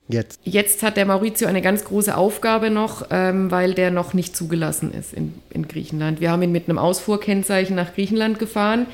jetzt? 0.08 0.40
Jetzt 0.44 0.82
hat 0.82 0.96
der 0.96 1.06
Maurizio 1.06 1.48
eine 1.48 1.62
ganz 1.62 1.84
große 1.84 2.16
Aufgabe 2.16 2.70
noch, 2.70 3.06
ähm, 3.10 3.50
weil 3.50 3.74
der 3.74 3.90
noch 3.90 4.14
nicht 4.14 4.36
zugelassen 4.36 4.92
ist 4.92 5.14
in, 5.14 5.34
in 5.50 5.66
Griechenland. 5.66 6.20
Wir 6.20 6.30
haben 6.30 6.42
ihn 6.42 6.52
mit 6.52 6.68
einem 6.68 6.78
Ausfuhrkennzeichen 6.78 7.74
nach 7.74 7.94
Griechenland 7.94 8.38
gefahren. 8.38 8.86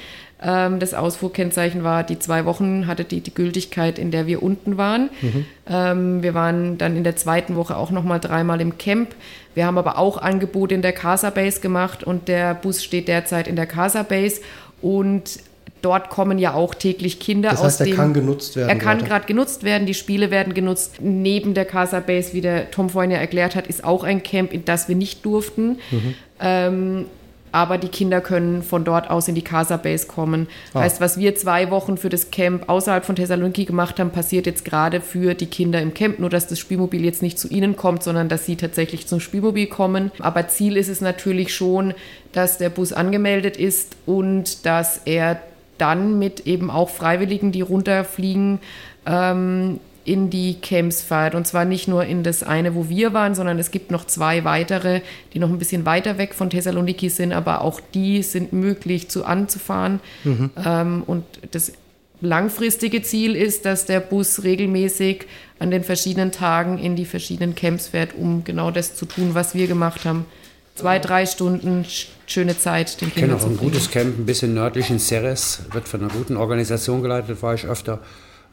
Ähm, 0.44 0.78
das 0.78 0.92
Ausfuhrkennzeichen 0.92 1.84
war, 1.84 2.04
die 2.04 2.18
zwei 2.18 2.44
Wochen 2.44 2.86
hatte 2.86 3.04
die, 3.04 3.20
die 3.20 3.32
Gültigkeit, 3.32 3.98
in 3.98 4.10
der 4.10 4.26
wir 4.26 4.42
unten 4.42 4.76
waren. 4.76 5.08
Mhm. 5.22 5.46
Ähm, 5.66 6.22
wir 6.22 6.34
waren 6.34 6.76
dann 6.76 6.96
in 6.96 7.04
der 7.04 7.16
zweiten 7.16 7.56
Woche 7.56 7.76
auch 7.76 7.90
nochmal 7.90 8.20
dreimal 8.20 8.60
im 8.60 8.76
Camp. 8.76 9.14
Wir 9.54 9.66
haben 9.66 9.78
aber 9.78 9.98
auch 9.98 10.18
Angebote 10.18 10.74
in 10.74 10.82
der 10.82 10.92
Casa 10.92 11.30
Base 11.30 11.60
gemacht 11.60 12.04
und 12.04 12.28
der 12.28 12.54
Bus 12.54 12.84
steht 12.84 13.08
derzeit 13.08 13.48
in 13.48 13.56
der 13.56 13.66
Casa 13.66 14.02
Base 14.02 14.42
und 14.82 15.38
dort 15.80 16.10
kommen 16.10 16.38
ja 16.38 16.54
auch 16.54 16.74
täglich 16.74 17.20
Kinder 17.20 17.50
das 17.50 17.62
heißt, 17.62 17.80
aus 17.80 17.86
dem. 17.86 17.92
Er 17.92 17.96
kann 17.96 18.14
genutzt 18.14 18.56
werden. 18.56 18.68
Er 18.68 18.76
kann 18.76 19.04
gerade 19.04 19.26
genutzt 19.26 19.64
werden, 19.64 19.86
die 19.86 19.94
Spiele 19.94 20.30
werden 20.30 20.54
genutzt. 20.54 20.96
Neben 21.00 21.54
der 21.54 21.64
Casa 21.64 22.00
Base, 22.00 22.32
wie 22.32 22.40
der 22.40 22.70
Tom 22.70 22.90
vorhin 22.90 23.10
ja 23.10 23.18
erklärt 23.18 23.54
hat, 23.54 23.66
ist 23.66 23.84
auch 23.84 24.04
ein 24.04 24.22
Camp, 24.22 24.52
in 24.52 24.64
das 24.64 24.88
wir 24.88 24.96
nicht 24.96 25.24
durften. 25.24 25.78
Mhm. 25.90 26.14
Ähm, 26.40 27.06
aber 27.54 27.78
die 27.78 27.88
Kinder 27.88 28.20
können 28.20 28.64
von 28.64 28.84
dort 28.84 29.08
aus 29.10 29.28
in 29.28 29.36
die 29.36 29.42
Casa 29.42 29.76
Base 29.76 30.08
kommen. 30.08 30.48
Ah. 30.72 30.80
Heißt, 30.80 31.00
was 31.00 31.18
wir 31.18 31.36
zwei 31.36 31.70
Wochen 31.70 31.96
für 31.96 32.08
das 32.08 32.32
Camp 32.32 32.68
außerhalb 32.68 33.04
von 33.04 33.14
Thessaloniki 33.14 33.64
gemacht 33.64 34.00
haben, 34.00 34.10
passiert 34.10 34.46
jetzt 34.46 34.64
gerade 34.64 35.00
für 35.00 35.34
die 35.34 35.46
Kinder 35.46 35.80
im 35.80 35.94
Camp. 35.94 36.18
Nur, 36.18 36.30
dass 36.30 36.48
das 36.48 36.58
Spielmobil 36.58 37.04
jetzt 37.04 37.22
nicht 37.22 37.38
zu 37.38 37.46
ihnen 37.46 37.76
kommt, 37.76 38.02
sondern 38.02 38.28
dass 38.28 38.44
sie 38.44 38.56
tatsächlich 38.56 39.06
zum 39.06 39.20
Spielmobil 39.20 39.68
kommen. 39.68 40.10
Aber 40.18 40.48
Ziel 40.48 40.76
ist 40.76 40.88
es 40.88 41.00
natürlich 41.00 41.54
schon, 41.54 41.94
dass 42.32 42.58
der 42.58 42.70
Bus 42.70 42.92
angemeldet 42.92 43.56
ist 43.56 43.96
und 44.04 44.66
dass 44.66 45.02
er 45.04 45.40
dann 45.78 46.18
mit 46.18 46.48
eben 46.48 46.70
auch 46.70 46.90
Freiwilligen, 46.90 47.52
die 47.52 47.60
runterfliegen, 47.60 48.58
ähm, 49.06 49.78
in 50.04 50.28
die 50.28 50.54
Camps 50.60 51.02
fahrt. 51.02 51.34
Und 51.34 51.46
zwar 51.46 51.64
nicht 51.64 51.88
nur 51.88 52.04
in 52.04 52.22
das 52.22 52.42
eine, 52.42 52.74
wo 52.74 52.88
wir 52.88 53.12
waren, 53.14 53.34
sondern 53.34 53.58
es 53.58 53.70
gibt 53.70 53.90
noch 53.90 54.04
zwei 54.06 54.44
weitere, 54.44 55.00
die 55.32 55.38
noch 55.38 55.48
ein 55.48 55.58
bisschen 55.58 55.86
weiter 55.86 56.18
weg 56.18 56.34
von 56.34 56.50
Thessaloniki 56.50 57.08
sind, 57.08 57.32
aber 57.32 57.62
auch 57.62 57.80
die 57.94 58.22
sind 58.22 58.52
möglich 58.52 59.08
zu 59.08 59.24
anzufahren. 59.24 60.00
Mhm. 60.24 60.50
Ähm, 60.64 61.02
und 61.06 61.24
das 61.50 61.72
langfristige 62.20 63.02
Ziel 63.02 63.34
ist, 63.34 63.64
dass 63.64 63.86
der 63.86 64.00
Bus 64.00 64.42
regelmäßig 64.42 65.26
an 65.58 65.70
den 65.70 65.84
verschiedenen 65.84 66.32
Tagen 66.32 66.78
in 66.78 66.96
die 66.96 67.06
verschiedenen 67.06 67.54
Camps 67.54 67.88
fährt, 67.88 68.14
um 68.14 68.44
genau 68.44 68.70
das 68.70 68.94
zu 68.94 69.06
tun, 69.06 69.30
was 69.34 69.54
wir 69.54 69.66
gemacht 69.66 70.04
haben. 70.04 70.26
Zwei, 70.74 70.98
drei 70.98 71.24
Stunden 71.24 71.86
schöne 72.26 72.58
Zeit 72.58 73.00
den 73.00 73.12
Kindern 73.12 73.36
Ich 73.36 73.36
kenne 73.36 73.36
auch 73.36 73.46
ein 73.46 73.56
gutes 73.56 73.90
Camp, 73.90 74.18
ein 74.18 74.26
bisschen 74.26 74.54
nördlich 74.54 74.90
in 74.90 74.98
Ceres, 74.98 75.60
wird 75.72 75.86
von 75.86 76.00
einer 76.00 76.12
guten 76.12 76.36
Organisation 76.36 77.00
geleitet, 77.00 77.40
war 77.42 77.54
ich 77.54 77.64
öfter. 77.64 78.00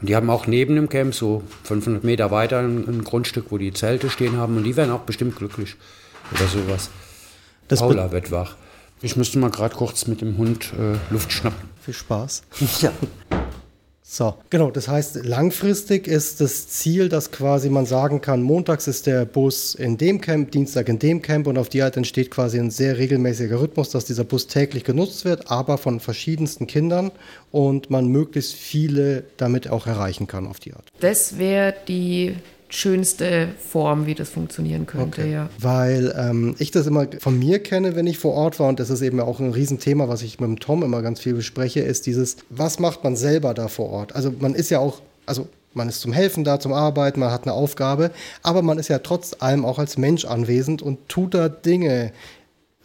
Und 0.02 0.10
die 0.10 0.16
haben 0.16 0.30
auch 0.30 0.47
neben 0.47 0.76
dem 0.76 0.89
Camp, 0.89 1.14
so 1.14 1.43
500 1.64 2.04
Meter 2.04 2.32
weiter, 2.32 2.60
ein, 2.60 2.88
ein 2.88 3.04
Grundstück, 3.04 3.45
wo 3.49 3.58
die 3.58 3.72
Zelte 3.72 4.10
stehen 4.10 4.38
haben. 4.38 4.58
Und 4.58 4.64
die 4.64 4.76
werden 4.76 4.91
auch 4.91 5.02
bestimmt 5.02 5.36
glücklich 5.36 5.76
oder 6.34 6.47
sowas. 6.47 6.89
Das 7.68 7.80
Paula 7.80 8.12
wird 8.12 8.32
wach. 8.32 8.56
Ich 9.04 9.16
müsste 9.16 9.39
mal 9.39 9.49
gerade 9.49 9.76
kurz 9.76 10.08
mit 10.08 10.22
dem 10.22 10.38
Hund 10.38 10.74
äh, 10.78 11.14
Luft 11.14 11.32
schnappen. 11.32 11.70
Viel 11.82 11.93
Spaß. 11.93 12.43
Ja. 12.82 12.91
So, 14.14 14.34
genau. 14.49 14.72
Das 14.72 14.89
heißt, 14.89 15.24
langfristig 15.24 16.05
ist 16.05 16.41
das 16.41 16.68
Ziel, 16.68 17.07
dass 17.07 17.32
quasi 17.32 17.70
man 17.70 17.86
sagen 17.86 18.20
kann, 18.20 18.41
montags 18.41 18.89
ist 18.89 19.07
der 19.07 19.24
Bus 19.24 19.74
in 19.74 19.97
dem 19.97 20.20
Camp, 20.20 20.51
Dienstag 20.51 20.89
in 20.89 20.99
dem 20.99 21.22
Camp 21.22 21.47
und 21.47 21.57
auf 21.57 21.70
die 21.70 21.82
Art 21.82 21.95
entsteht 21.95 22.30
quasi 22.30 22.59
ein 22.59 22.72
sehr 22.72 22.97
regelmäßiger 22.97 23.62
Rhythmus, 23.62 23.89
dass 23.89 24.03
dieser 24.03 24.26
Bus 24.26 24.47
täglich 24.47 24.84
genutzt 24.84 25.24
wird, 25.24 25.49
aber 25.49 25.78
von 25.78 26.01
verschiedensten 26.01 26.68
Kindern 26.68 27.12
und 27.51 27.89
man 27.89 28.07
möglichst 28.07 28.53
viele 28.53 29.24
damit 29.38 29.70
auch 29.70 29.88
erreichen 29.88 30.28
kann 30.28 30.45
auf 30.45 30.59
die 30.59 30.74
Art. 30.74 30.84
Das 30.99 31.38
wäre 31.38 31.74
die 31.88 32.36
schönste 32.72 33.50
Form, 33.58 34.06
wie 34.06 34.16
das 34.16 34.30
funktionieren 34.30 34.86
könnte, 34.86 35.22
okay. 35.22 35.32
ja. 35.32 35.50
Weil 35.60 36.14
ähm, 36.18 36.56
ich 36.58 36.72
das 36.72 36.88
immer 36.88 37.08
von 37.20 37.38
mir 37.38 37.60
kenne, 37.60 37.96
wenn 37.96 38.08
ich 38.08 38.18
vor 38.18 38.34
Ort 38.34 38.60
war, 38.60 38.70
und 38.70 38.80
das 38.80 38.90
ist 38.90 39.02
eben 39.02 39.20
auch 39.20 39.40
ein 39.40 39.52
Riesenthema, 39.52 40.08
was 40.08 40.22
ich 40.22 40.40
mit 40.40 40.50
dem 40.50 40.60
Tom 40.60 40.84
immer 40.84 41.02
ganz 41.02 41.20
viel 41.20 41.34
bespreche, 41.34 41.82
ist 41.82 42.06
dieses, 42.06 42.38
was 42.50 42.80
macht 42.80 43.04
man 43.04 43.16
selber 43.16 43.54
da 43.54 43.68
vor 43.68 43.90
Ort? 43.90 44.16
Also 44.16 44.34
man 44.40 44.56
ist 44.56 44.70
ja 44.70 44.80
auch, 44.80 45.02
also 45.26 45.48
man 45.74 45.90
ist 45.90 46.02
zum 46.02 46.14
Helfen 46.14 46.44
da, 46.44 46.60
zum 46.60 46.74
Arbeiten, 46.74 47.20
man 47.20 47.32
hat 47.32 47.44
eine 47.44 47.54
Aufgabe, 47.54 48.12
aber 48.44 48.62
man 48.62 48.78
ist 48.80 48.88
ja 48.88 49.00
trotz 49.00 49.36
allem 49.40 49.66
auch 49.66 49.80
als 49.80 49.98
Mensch 49.98 50.26
anwesend 50.26 50.82
und 50.82 51.08
tut 51.08 51.34
da 51.34 51.50
Dinge, 51.50 52.12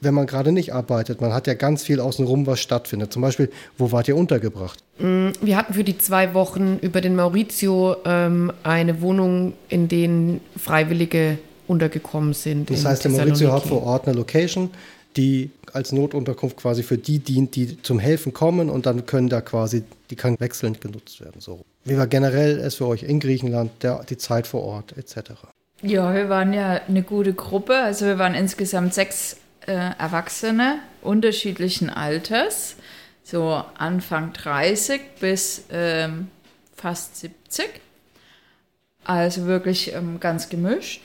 wenn 0.00 0.14
man 0.14 0.26
gerade 0.26 0.52
nicht 0.52 0.74
arbeitet. 0.74 1.20
Man 1.20 1.32
hat 1.32 1.46
ja 1.46 1.54
ganz 1.54 1.82
viel 1.82 2.00
außenrum, 2.00 2.46
was 2.46 2.60
stattfindet. 2.60 3.12
Zum 3.12 3.22
Beispiel, 3.22 3.50
wo 3.78 3.92
wart 3.92 4.08
ihr 4.08 4.16
untergebracht? 4.16 4.78
Mm, 4.98 5.30
wir 5.40 5.56
hatten 5.56 5.74
für 5.74 5.84
die 5.84 5.98
zwei 5.98 6.34
Wochen 6.34 6.78
über 6.82 7.00
den 7.00 7.16
Maurizio 7.16 7.96
ähm, 8.04 8.52
eine 8.62 9.00
Wohnung, 9.00 9.54
in 9.68 9.88
denen 9.88 10.40
Freiwillige 10.56 11.38
untergekommen 11.66 12.34
sind. 12.34 12.70
Das 12.70 12.84
heißt, 12.84 13.04
der 13.04 13.12
Maurizio 13.12 13.52
hat 13.52 13.64
vor 13.64 13.82
Ort 13.82 14.06
eine 14.06 14.16
Location, 14.16 14.70
die 15.16 15.50
als 15.72 15.92
Notunterkunft 15.92 16.56
quasi 16.56 16.82
für 16.82 16.98
die 16.98 17.18
dient, 17.18 17.56
die 17.56 17.80
zum 17.82 17.98
Helfen 17.98 18.32
kommen 18.32 18.70
und 18.70 18.86
dann 18.86 19.06
können 19.06 19.28
da 19.28 19.40
quasi, 19.40 19.82
die 20.10 20.16
kann 20.16 20.38
wechselnd 20.38 20.80
genutzt 20.80 21.20
werden. 21.20 21.40
So. 21.40 21.60
Wie 21.84 21.96
war 21.96 22.06
generell 22.06 22.58
es 22.58 22.76
für 22.76 22.86
euch 22.86 23.02
in 23.02 23.20
Griechenland, 23.20 23.70
der, 23.82 24.04
die 24.08 24.16
Zeit 24.16 24.46
vor 24.46 24.62
Ort 24.62 24.96
etc.? 24.96 25.32
Ja, 25.82 26.14
wir 26.14 26.28
waren 26.28 26.52
ja 26.52 26.80
eine 26.88 27.02
gute 27.02 27.34
Gruppe. 27.34 27.76
Also 27.76 28.06
wir 28.06 28.18
waren 28.18 28.34
insgesamt 28.34 28.94
sechs 28.94 29.36
äh, 29.66 29.72
Erwachsene 29.98 30.78
unterschiedlichen 31.02 31.90
Alters, 31.90 32.76
so 33.22 33.62
Anfang 33.78 34.32
30 34.32 35.00
bis 35.20 35.64
ähm, 35.70 36.28
fast 36.74 37.16
70. 37.16 37.68
Also 39.04 39.46
wirklich 39.46 39.94
ähm, 39.94 40.18
ganz 40.20 40.48
gemischt. 40.48 41.02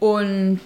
Und 0.00 0.60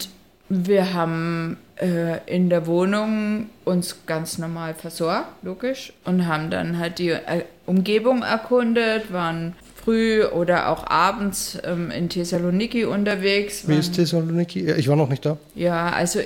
wir 0.49 0.95
haben 0.95 1.59
äh, 1.81 2.19
in 2.27 2.51
der 2.51 2.67
Wohnung 2.67 3.51
uns 3.65 4.07
ganz 4.07 4.39
normal 4.39 4.75
versorgt, 4.75 5.43
logisch, 5.43 5.93
und 6.05 6.27
haben 6.27 6.51
dann 6.51 6.79
halt 6.79 6.99
die 6.99 7.11
äh, 7.11 7.45
Umgebung 7.67 8.23
erkundet, 8.23 9.13
waren 9.13 9.55
früh 9.77 10.25
oder 10.25 10.69
auch 10.69 10.87
abends 10.87 11.59
ähm, 11.65 11.91
in 11.91 12.09
Thessaloniki 12.09 12.85
unterwegs. 12.85 13.67
Wie 13.67 13.79
ist 13.79 13.95
Thessaloniki? 13.95 14.71
Ich 14.73 14.89
war 14.89 14.97
noch 14.97 15.09
nicht 15.09 15.25
da. 15.25 15.39
Ja, 15.55 15.91
also 15.91 16.21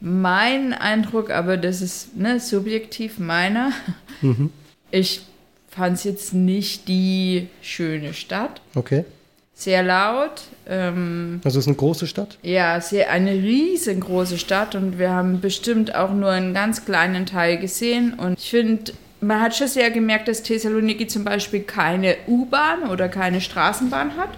mein 0.00 0.72
Eindruck, 0.72 1.30
aber 1.30 1.56
das 1.56 1.80
ist 1.80 2.16
ne, 2.16 2.40
subjektiv 2.40 3.18
meiner. 3.18 3.72
Mhm. 4.22 4.50
Ich 4.90 5.22
fand 5.68 5.96
es 5.96 6.04
jetzt 6.04 6.32
nicht 6.32 6.88
die 6.88 7.48
schöne 7.60 8.14
Stadt. 8.14 8.60
Okay. 8.74 9.04
Sehr 9.54 9.82
laut. 9.82 10.42
Ähm, 10.68 11.40
also 11.42 11.58
es 11.58 11.64
ist 11.64 11.68
eine 11.68 11.76
große 11.76 12.06
Stadt? 12.06 12.38
Ja, 12.42 12.80
sehr, 12.80 13.10
eine 13.10 13.32
riesengroße 13.32 14.38
Stadt 14.38 14.74
und 14.74 14.98
wir 14.98 15.10
haben 15.10 15.40
bestimmt 15.40 15.94
auch 15.94 16.12
nur 16.12 16.30
einen 16.30 16.52
ganz 16.52 16.84
kleinen 16.84 17.24
Teil 17.24 17.58
gesehen. 17.58 18.14
Und 18.14 18.38
ich 18.38 18.50
finde, 18.50 18.92
man 19.20 19.40
hat 19.40 19.56
schon 19.56 19.68
sehr 19.68 19.90
gemerkt, 19.90 20.28
dass 20.28 20.42
Thessaloniki 20.42 21.06
zum 21.06 21.24
Beispiel 21.24 21.60
keine 21.60 22.16
U-Bahn 22.26 22.88
oder 22.90 23.08
keine 23.08 23.40
Straßenbahn 23.40 24.16
hat. 24.16 24.30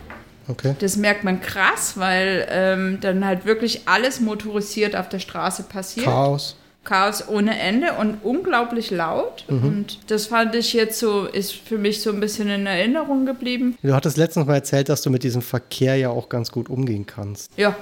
Okay. 0.49 0.75
Das 0.79 0.97
merkt 0.97 1.25
man 1.25 1.41
krass, 1.41 1.95
weil 1.97 2.47
ähm, 2.51 2.99
dann 3.01 3.25
halt 3.25 3.45
wirklich 3.45 3.83
alles 3.87 4.21
motorisiert 4.21 4.97
auf 4.97 5.09
der 5.09 5.19
Straße 5.19 5.65
passiert. 5.65 6.07
Chaos. 6.07 6.57
Chaos 6.85 7.29
ohne 7.29 7.59
Ende 7.59 7.93
und 7.95 8.19
unglaublich 8.23 8.91
laut. 8.91 9.45
Mhm. 9.49 9.65
Und 9.65 9.99
das 10.11 10.27
fand 10.27 10.55
ich 10.55 10.73
jetzt 10.73 10.99
so, 10.99 11.27
ist 11.27 11.53
für 11.53 11.77
mich 11.77 12.01
so 12.01 12.11
ein 12.11 12.19
bisschen 12.19 12.49
in 12.49 12.67
Erinnerung 12.67 13.27
geblieben. 13.27 13.77
Du 13.83 13.95
hattest 13.95 14.17
letztens 14.17 14.47
mal 14.47 14.55
erzählt, 14.55 14.89
dass 14.89 15.03
du 15.03 15.11
mit 15.11 15.23
diesem 15.23 15.43
Verkehr 15.43 15.97
ja 15.97 16.09
auch 16.09 16.31
ganz 16.31 16.51
gut 16.51 16.71
umgehen 16.71 17.05
kannst. 17.05 17.51
Ja, 17.59 17.77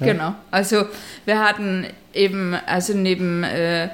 ja. 0.00 0.06
genau. 0.12 0.34
Also 0.50 0.86
wir 1.24 1.38
hatten 1.38 1.86
eben, 2.12 2.54
also 2.66 2.94
neben 2.94 3.44
äh, 3.44 3.90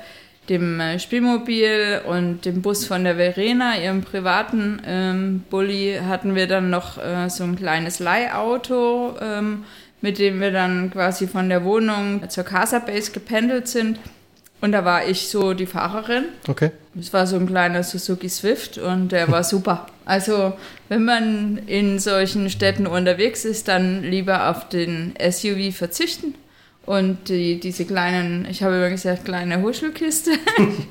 dem 0.49 0.81
äh, 0.81 0.99
Spielmobil 0.99 2.03
und 2.07 2.45
dem 2.45 2.63
Bus 2.63 2.85
von 2.85 3.05
der 3.05 3.17
Verena, 3.17 3.79
ihrem 3.79 4.03
privaten 4.03 4.81
ähm, 4.87 5.45
Bulli, 5.51 5.99
hatten 6.07 6.35
wir 6.35 6.47
dann 6.47 6.71
noch 6.71 6.99
äh, 6.99 7.29
so 7.29 7.45
ein 7.45 7.57
kleines 7.57 7.99
Leihauto, 7.99 9.17
ähm, 9.21 9.65
mit 10.01 10.19
dem 10.19 10.41
wir 10.41 10.53
dann 10.53 10.91
quasi 10.91 11.27
von 11.27 11.49
der 11.49 11.65
Wohnung 11.65 12.29
zur 12.29 12.45
Casa 12.45 12.79
Base 12.79 13.13
gependelt 13.13 13.69
sind. 13.69 13.99
Und 14.61 14.73
da 14.73 14.85
war 14.85 15.07
ich 15.07 15.29
so 15.29 15.53
die 15.53 15.67
Fahrerin. 15.67 16.25
Okay. 16.49 16.71
Es 16.99 17.13
war 17.13 17.27
so 17.27 17.37
ein 17.37 17.47
kleiner 17.47 17.83
Suzuki 17.83 18.29
Swift 18.29 18.79
und 18.79 19.13
der 19.13 19.31
war 19.31 19.45
super. 19.45 19.87
Also, 20.05 20.55
wenn 20.89 21.05
man 21.05 21.59
in 21.67 21.99
solchen 21.99 22.49
Städten 22.49 22.87
unterwegs 22.87 23.45
ist, 23.45 23.69
dann 23.69 24.03
lieber 24.03 24.49
auf 24.49 24.69
den 24.69 25.15
SUV 25.19 25.77
verzichten 25.77 26.35
und 26.87 27.29
die, 27.29 27.59
diese 27.61 27.85
kleinen, 27.85 28.47
ich 28.51 28.63
habe 28.63 28.77
immer 28.77 28.91
gesagt, 28.91 29.25
kleine 29.25 29.63
Huschelkiste, 29.63 30.33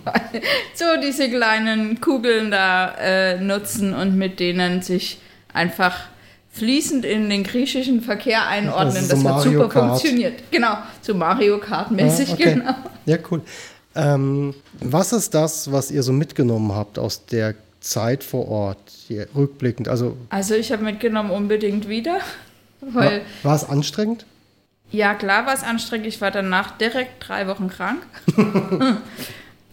so 0.74 0.86
diese 1.02 1.30
kleinen 1.30 2.02
Kugeln 2.02 2.50
da 2.50 2.96
äh, 3.00 3.40
nutzen 3.40 3.94
und 3.94 4.18
mit 4.18 4.40
denen 4.40 4.82
sich 4.82 5.20
einfach 5.54 5.96
fließend 6.52 7.06
in 7.06 7.30
den 7.30 7.44
griechischen 7.44 8.02
Verkehr 8.02 8.48
einordnen. 8.48 8.98
Also 8.98 9.16
so 9.16 9.24
das 9.24 9.34
hat 9.34 9.42
super 9.44 9.70
Kart. 9.70 9.90
funktioniert. 9.90 10.44
Genau, 10.52 10.78
so 11.02 11.14
Mario 11.14 11.60
Kart-mäßig, 11.60 12.30
ja, 12.30 12.34
okay. 12.34 12.54
genau. 12.54 12.76
Ja, 13.06 13.18
cool. 13.30 13.42
Ähm, 13.96 14.56
was 14.80 15.14
ist 15.14 15.34
das, 15.34 15.72
was 15.72 15.92
ihr 15.92 16.04
so 16.04 16.14
mitgenommen 16.14 16.74
habt 16.74 16.98
aus 16.98 17.26
der 17.26 17.56
Zeit 17.80 18.24
vor 18.24 18.48
Ort, 18.48 18.80
hier 19.08 19.28
rückblickend? 19.36 19.88
Also, 19.88 20.18
also 20.30 20.56
ich 20.56 20.72
habe 20.72 20.84
mitgenommen 20.84 21.32
unbedingt 21.32 21.88
wieder. 21.90 22.20
Weil 22.82 23.22
war, 23.44 23.52
war 23.52 23.56
es 23.56 23.70
anstrengend? 23.70 24.26
Ja, 24.94 25.16
klar 25.16 25.46
war 25.46 25.54
es 25.54 25.64
anstrengend. 25.64 26.08
Ich 26.08 26.22
war 26.22 26.32
danach 26.32 26.78
direkt 26.78 27.28
drei 27.28 27.48
Wochen 27.48 27.68
krank. 27.68 28.06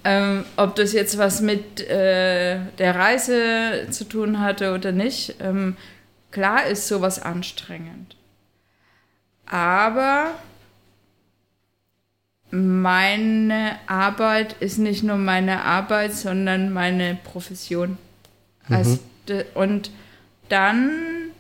Ähm, 0.02 0.46
ob 0.56 0.76
das 0.76 0.94
jetzt 0.94 1.18
was 1.18 1.42
mit 1.42 1.80
äh, 1.80 2.58
der 2.78 2.94
Reise 2.94 3.86
zu 3.90 4.04
tun 4.04 4.40
hatte 4.40 4.72
oder 4.72 4.92
nicht, 4.92 5.34
ähm, 5.40 5.76
klar 6.30 6.64
ist 6.66 6.88
sowas 6.88 7.20
anstrengend. 7.20 8.16
Aber 9.44 10.30
meine 12.50 13.76
Arbeit 13.88 14.56
ist 14.60 14.78
nicht 14.78 15.02
nur 15.02 15.16
meine 15.18 15.64
Arbeit, 15.64 16.14
sondern 16.14 16.72
meine 16.72 17.18
Profession. 17.22 17.98
Mhm. 18.68 18.74
Also, 18.74 18.98
und 19.52 19.90
dann 20.48 21.30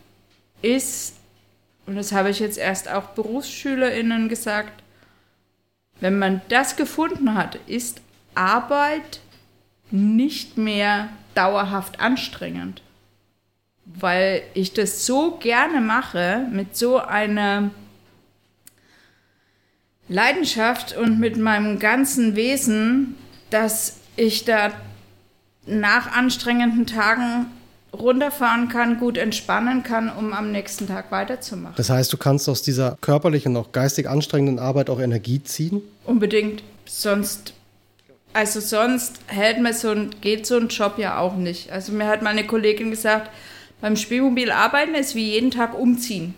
ist, 0.60 1.16
und 1.90 1.96
das 1.96 2.12
habe 2.12 2.30
ich 2.30 2.38
jetzt 2.38 2.56
erst 2.56 2.88
auch 2.88 3.06
BerufsschülerInnen 3.16 4.28
gesagt, 4.28 4.84
wenn 5.98 6.20
man 6.20 6.40
das 6.48 6.76
gefunden 6.76 7.34
hat, 7.34 7.56
ist 7.66 8.00
Arbeit 8.36 9.18
nicht 9.90 10.56
mehr 10.56 11.08
dauerhaft 11.34 11.98
anstrengend. 11.98 12.80
Weil 13.86 14.42
ich 14.54 14.72
das 14.72 15.04
so 15.04 15.32
gerne 15.38 15.80
mache, 15.80 16.46
mit 16.52 16.76
so 16.76 16.98
einer 16.98 17.72
Leidenschaft 20.08 20.96
und 20.96 21.18
mit 21.18 21.38
meinem 21.38 21.80
ganzen 21.80 22.36
Wesen, 22.36 23.16
dass 23.50 23.98
ich 24.14 24.44
da 24.44 24.70
nach 25.66 26.12
anstrengenden 26.12 26.86
Tagen 26.86 27.46
runterfahren 27.92 28.68
kann, 28.68 28.98
gut 28.98 29.16
entspannen 29.16 29.82
kann, 29.82 30.10
um 30.10 30.32
am 30.32 30.52
nächsten 30.52 30.86
Tag 30.86 31.10
weiterzumachen. 31.10 31.74
Das 31.76 31.90
heißt, 31.90 32.12
du 32.12 32.16
kannst 32.16 32.48
aus 32.48 32.62
dieser 32.62 32.96
körperlichen, 33.00 33.56
auch 33.56 33.72
geistig 33.72 34.08
anstrengenden 34.08 34.58
Arbeit 34.58 34.90
auch 34.90 35.00
Energie 35.00 35.42
ziehen? 35.42 35.82
Unbedingt. 36.04 36.62
Sonst, 36.86 37.54
also 38.32 38.60
sonst 38.60 39.20
hält 39.26 39.60
man 39.60 39.72
so 39.72 39.90
ein, 39.90 40.10
geht 40.20 40.46
so 40.46 40.56
ein 40.56 40.68
Job 40.68 40.98
ja 40.98 41.18
auch 41.18 41.36
nicht. 41.36 41.72
Also 41.72 41.92
mir 41.92 42.06
hat 42.06 42.22
meine 42.22 42.46
Kollegin 42.46 42.90
gesagt, 42.90 43.30
beim 43.80 43.96
Spielmobil 43.96 44.50
arbeiten 44.50 44.94
ist 44.94 45.14
wie 45.14 45.30
jeden 45.30 45.50
Tag 45.50 45.78
umziehen. 45.78 46.34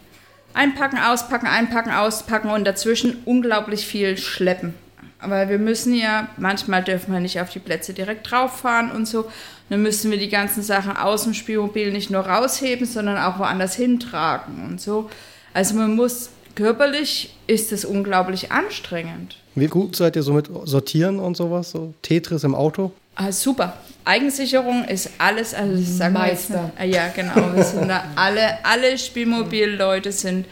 Einpacken, 0.54 0.98
auspacken, 0.98 1.46
einpacken, 1.46 1.90
auspacken 1.90 2.50
und 2.50 2.64
dazwischen 2.64 3.22
unglaublich 3.24 3.86
viel 3.86 4.16
schleppen. 4.16 4.74
Aber 5.18 5.48
wir 5.48 5.58
müssen 5.58 5.94
ja, 5.94 6.28
manchmal 6.36 6.82
dürfen 6.82 7.12
wir 7.12 7.20
nicht 7.20 7.40
auf 7.40 7.48
die 7.50 7.60
Plätze 7.60 7.94
direkt 7.94 8.30
drauf 8.30 8.60
fahren 8.60 8.90
und 8.90 9.06
so. 9.06 9.30
Dann 9.72 9.80
müssen 9.80 10.10
wir 10.10 10.18
die 10.18 10.28
ganzen 10.28 10.62
Sachen 10.62 10.94
aus 10.98 11.24
dem 11.24 11.32
Spielmobil 11.32 11.92
nicht 11.92 12.10
nur 12.10 12.20
rausheben, 12.20 12.86
sondern 12.86 13.16
auch 13.16 13.38
woanders 13.38 13.74
hintragen 13.74 14.66
und 14.68 14.82
so. 14.82 15.08
Also 15.54 15.76
man 15.76 15.96
muss, 15.96 16.28
körperlich 16.54 17.34
ist 17.46 17.72
es 17.72 17.86
unglaublich 17.86 18.52
anstrengend. 18.52 19.38
Wie 19.54 19.68
gut 19.68 19.96
seid 19.96 20.14
ihr 20.14 20.22
so 20.22 20.34
mit 20.34 20.50
Sortieren 20.64 21.18
und 21.18 21.38
sowas? 21.38 21.70
So 21.70 21.94
Tetris 22.02 22.44
im 22.44 22.54
Auto? 22.54 22.92
Ah, 23.14 23.32
super. 23.32 23.78
Eigensicherung 24.04 24.84
ist 24.84 25.08
alles, 25.16 25.54
also 25.54 25.74
das 25.74 25.96
sagen 25.96 26.12
Meister. 26.12 26.70
Wir 26.76 26.86
jetzt, 26.86 26.94
ja, 26.94 27.08
genau. 27.08 27.56
Wir 27.56 27.64
sind 27.64 27.88
da 27.88 28.04
alle, 28.14 28.62
alle 28.66 28.98
Spielmobilleute 28.98 30.12
sind 30.12 30.44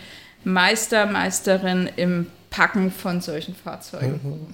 Meister, 0.44 1.04
Meisterin 1.04 1.90
im 1.96 2.28
Packen 2.48 2.90
von 2.90 3.20
solchen 3.20 3.54
Fahrzeugen. 3.54 4.48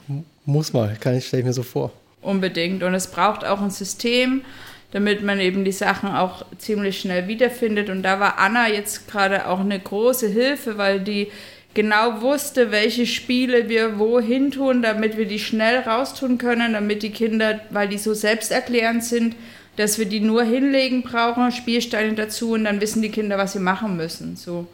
Muss 0.45 0.73
mal, 0.73 0.97
kann 0.99 1.15
ich, 1.15 1.25
stelle 1.25 1.43
ich 1.43 1.47
mir 1.47 1.53
so 1.53 1.63
vor. 1.63 1.93
Unbedingt. 2.27 2.83
Und 2.83 2.93
es 2.93 3.07
braucht 3.07 3.45
auch 3.45 3.63
ein 3.63 3.71
System, 3.71 4.43
damit 4.91 5.23
man 5.23 5.39
eben 5.39 5.65
die 5.65 5.71
Sachen 5.71 6.11
auch 6.11 6.45
ziemlich 6.59 6.99
schnell 6.99 7.29
wiederfindet. 7.29 7.89
Und 7.89 8.03
da 8.03 8.19
war 8.19 8.39
Anna 8.39 8.69
jetzt 8.69 9.09
gerade 9.09 9.47
auch 9.47 9.61
eine 9.61 9.79
große 9.79 10.27
Hilfe, 10.27 10.77
weil 10.77 10.99
die 10.99 11.29
genau 11.75 12.23
wusste, 12.23 12.73
welche 12.73 13.07
Spiele 13.07 13.69
wir 13.69 14.01
wohin 14.01 14.51
tun, 14.51 14.83
damit 14.83 15.17
wir 15.17 15.27
die 15.27 15.39
schnell 15.39 15.79
raustun 15.81 16.37
können, 16.37 16.73
damit 16.73 17.05
die 17.05 17.11
Kinder, 17.11 17.61
weil 17.71 17.87
die 17.87 17.99
so 17.99 18.13
selbsterklärend 18.13 19.05
sind, 19.05 19.37
dass 19.77 19.99
wir 19.99 20.07
die 20.07 20.21
nur 20.21 20.43
hinlegen 20.43 21.03
brauchen, 21.03 21.53
Spielsteine 21.53 22.15
dazu 22.15 22.55
und 22.55 22.65
dann 22.65 22.81
wissen 22.81 23.03
die 23.03 23.11
Kinder, 23.11 23.39
was 23.39 23.53
sie 23.53 23.61
machen 23.61 23.97
müssen. 23.97 24.35
So. 24.35 24.67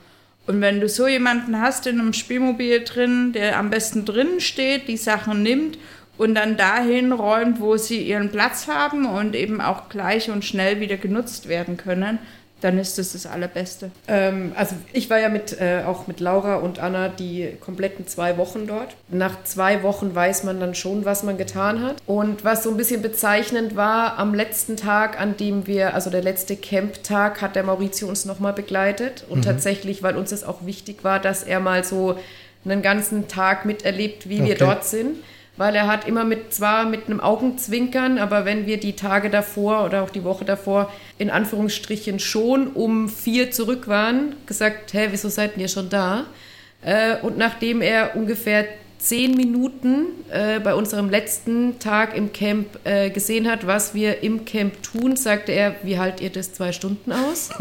Und 0.46 0.62
wenn 0.62 0.80
du 0.80 0.88
so 0.88 1.06
jemanden 1.06 1.60
hast 1.60 1.86
in 1.86 2.00
einem 2.00 2.14
Spielmobil 2.14 2.82
drin, 2.84 3.32
der 3.32 3.58
am 3.58 3.68
besten 3.68 4.06
drinnen 4.06 4.40
steht, 4.40 4.88
die 4.88 4.96
Sachen 4.96 5.42
nimmt 5.42 5.76
und 6.22 6.36
dann 6.36 6.56
dahin 6.56 7.12
räumt, 7.12 7.60
wo 7.60 7.76
sie 7.76 8.00
ihren 8.00 8.30
Platz 8.30 8.68
haben 8.68 9.06
und 9.06 9.34
eben 9.34 9.60
auch 9.60 9.88
gleich 9.88 10.30
und 10.30 10.44
schnell 10.44 10.78
wieder 10.78 10.96
genutzt 10.96 11.48
werden 11.48 11.76
können, 11.76 12.20
dann 12.60 12.78
ist 12.78 12.96
das 12.96 13.12
das 13.12 13.26
Allerbeste. 13.26 13.90
Ähm, 14.06 14.52
also 14.54 14.76
ich 14.92 15.10
war 15.10 15.18
ja 15.18 15.28
mit, 15.28 15.60
äh, 15.60 15.82
auch 15.84 16.06
mit 16.06 16.20
Laura 16.20 16.56
und 16.56 16.78
Anna 16.78 17.08
die 17.08 17.48
kompletten 17.58 18.06
zwei 18.06 18.36
Wochen 18.38 18.68
dort. 18.68 18.94
Nach 19.08 19.42
zwei 19.42 19.82
Wochen 19.82 20.14
weiß 20.14 20.44
man 20.44 20.60
dann 20.60 20.76
schon, 20.76 21.04
was 21.04 21.24
man 21.24 21.38
getan 21.38 21.82
hat. 21.82 21.96
Und 22.06 22.44
was 22.44 22.62
so 22.62 22.70
ein 22.70 22.76
bisschen 22.76 23.02
bezeichnend 23.02 23.74
war, 23.74 24.16
am 24.16 24.32
letzten 24.32 24.76
Tag, 24.76 25.20
an 25.20 25.36
dem 25.36 25.66
wir, 25.66 25.94
also 25.94 26.08
der 26.08 26.22
letzte 26.22 26.54
Camp-Tag, 26.54 27.42
hat 27.42 27.56
der 27.56 27.64
Maurizio 27.64 28.06
uns 28.06 28.26
nochmal 28.26 28.52
begleitet. 28.52 29.24
Und 29.28 29.38
mhm. 29.38 29.42
tatsächlich, 29.42 30.04
weil 30.04 30.16
uns 30.16 30.30
das 30.30 30.44
auch 30.44 30.64
wichtig 30.64 31.02
war, 31.02 31.18
dass 31.18 31.42
er 31.42 31.58
mal 31.58 31.82
so 31.82 32.16
einen 32.64 32.80
ganzen 32.80 33.26
Tag 33.26 33.64
miterlebt, 33.64 34.28
wie 34.28 34.40
okay. 34.40 34.50
wir 34.50 34.54
dort 34.54 34.84
sind 34.84 35.16
weil 35.56 35.74
er 35.74 35.86
hat 35.86 36.06
immer 36.06 36.24
mit, 36.24 36.54
zwar 36.54 36.86
mit 36.86 37.06
einem 37.06 37.20
Augenzwinkern, 37.20 38.18
aber 38.18 38.44
wenn 38.44 38.66
wir 38.66 38.80
die 38.80 38.96
Tage 38.96 39.30
davor 39.30 39.84
oder 39.84 40.02
auch 40.02 40.10
die 40.10 40.24
Woche 40.24 40.44
davor 40.44 40.90
in 41.18 41.30
Anführungsstrichen 41.30 42.18
schon 42.18 42.68
um 42.68 43.08
vier 43.08 43.50
zurück 43.50 43.86
waren, 43.88 44.34
gesagt, 44.46 44.94
hä, 44.94 45.08
wieso 45.10 45.28
seid 45.28 45.56
ihr 45.58 45.68
schon 45.68 45.90
da? 45.90 46.24
Äh, 46.82 47.16
und 47.22 47.36
nachdem 47.38 47.82
er 47.82 48.16
ungefähr 48.16 48.66
zehn 49.02 49.32
Minuten 49.32 50.06
äh, 50.30 50.60
bei 50.60 50.74
unserem 50.74 51.10
letzten 51.10 51.80
Tag 51.80 52.16
im 52.16 52.32
Camp 52.32 52.78
äh, 52.84 53.10
gesehen 53.10 53.50
hat, 53.50 53.66
was 53.66 53.94
wir 53.94 54.22
im 54.22 54.44
Camp 54.44 54.80
tun, 54.80 55.16
sagte 55.16 55.50
er, 55.50 55.74
wie 55.82 55.98
haltet 55.98 56.20
ihr 56.20 56.30
das 56.30 56.52
zwei 56.52 56.70
Stunden 56.70 57.10
aus? 57.10 57.50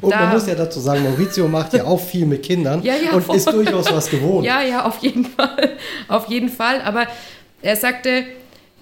und 0.00 0.10
da, 0.10 0.20
man 0.20 0.32
muss 0.32 0.46
ja 0.46 0.54
dazu 0.54 0.80
sagen, 0.80 1.04
Maurizio 1.04 1.46
macht 1.46 1.74
ja 1.74 1.84
auch 1.84 2.00
viel 2.00 2.24
mit 2.24 2.42
Kindern 2.42 2.82
ja, 2.84 2.94
ja, 2.94 3.12
und 3.12 3.22
voll. 3.22 3.36
ist 3.36 3.52
durchaus 3.52 3.92
was 3.92 4.08
gewohnt. 4.08 4.46
Ja, 4.46 4.62
ja, 4.62 4.86
auf 4.86 4.98
jeden 4.98 5.26
Fall. 5.26 5.76
auf 6.08 6.26
jeden 6.28 6.48
Fall. 6.48 6.80
Aber 6.80 7.06
er 7.60 7.76
sagte, 7.76 8.24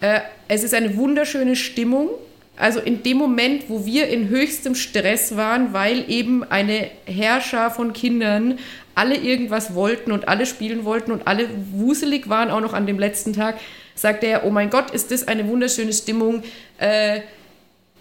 äh, 0.00 0.20
es 0.46 0.62
ist 0.62 0.74
eine 0.74 0.96
wunderschöne 0.96 1.56
Stimmung. 1.56 2.10
Also 2.56 2.78
in 2.78 3.02
dem 3.02 3.16
Moment, 3.16 3.64
wo 3.68 3.84
wir 3.84 4.08
in 4.08 4.28
höchstem 4.28 4.76
Stress 4.76 5.36
waren, 5.36 5.72
weil 5.72 6.08
eben 6.08 6.44
eine 6.44 6.88
Herrscher 7.04 7.70
von 7.70 7.92
Kindern 7.92 8.58
alle 8.98 9.16
irgendwas 9.16 9.74
wollten 9.74 10.10
und 10.10 10.26
alle 10.26 10.44
spielen 10.44 10.84
wollten 10.84 11.12
und 11.12 11.28
alle 11.28 11.48
wuselig 11.72 12.28
waren, 12.28 12.50
auch 12.50 12.60
noch 12.60 12.72
an 12.72 12.84
dem 12.84 12.98
letzten 12.98 13.32
Tag, 13.32 13.60
sagte 13.94 14.26
er, 14.26 14.44
oh 14.44 14.50
mein 14.50 14.70
Gott, 14.70 14.90
ist 14.90 15.12
das 15.12 15.28
eine 15.28 15.46
wunderschöne 15.46 15.92
Stimmung. 15.92 16.42
Äh, 16.78 17.20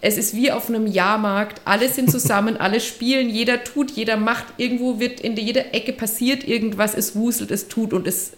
es 0.00 0.18
ist 0.18 0.34
wie 0.34 0.50
auf 0.50 0.68
einem 0.68 0.88
Jahrmarkt, 0.88 1.60
alle 1.64 1.88
sind 1.88 2.10
zusammen, 2.18 2.56
alle 2.56 2.80
spielen, 2.80 3.30
jeder 3.30 3.62
tut, 3.62 3.92
jeder 3.92 4.16
macht, 4.16 4.46
irgendwo 4.56 4.98
wird 4.98 5.20
in 5.20 5.36
jeder 5.36 5.72
Ecke 5.72 5.92
passiert 5.92 6.42
irgendwas, 6.42 6.94
es 6.94 7.14
wuselt, 7.14 7.52
es 7.52 7.68
tut 7.68 7.92
und 7.92 8.06
es, 8.08 8.32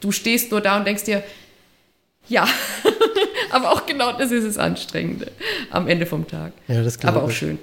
du 0.00 0.12
stehst 0.12 0.50
nur 0.50 0.60
da 0.60 0.76
und 0.76 0.86
denkst 0.86 1.04
dir, 1.04 1.22
ja, 2.28 2.46
aber 3.50 3.72
auch 3.72 3.86
genau 3.86 4.12
das 4.12 4.30
ist 4.32 4.46
das 4.46 4.58
Anstrengende 4.58 5.32
am 5.70 5.88
Ende 5.88 6.04
vom 6.04 6.28
Tag. 6.28 6.52
Ja, 6.68 6.82
das 6.82 7.02
aber 7.04 7.22
auch 7.22 7.30
schön. 7.30 7.58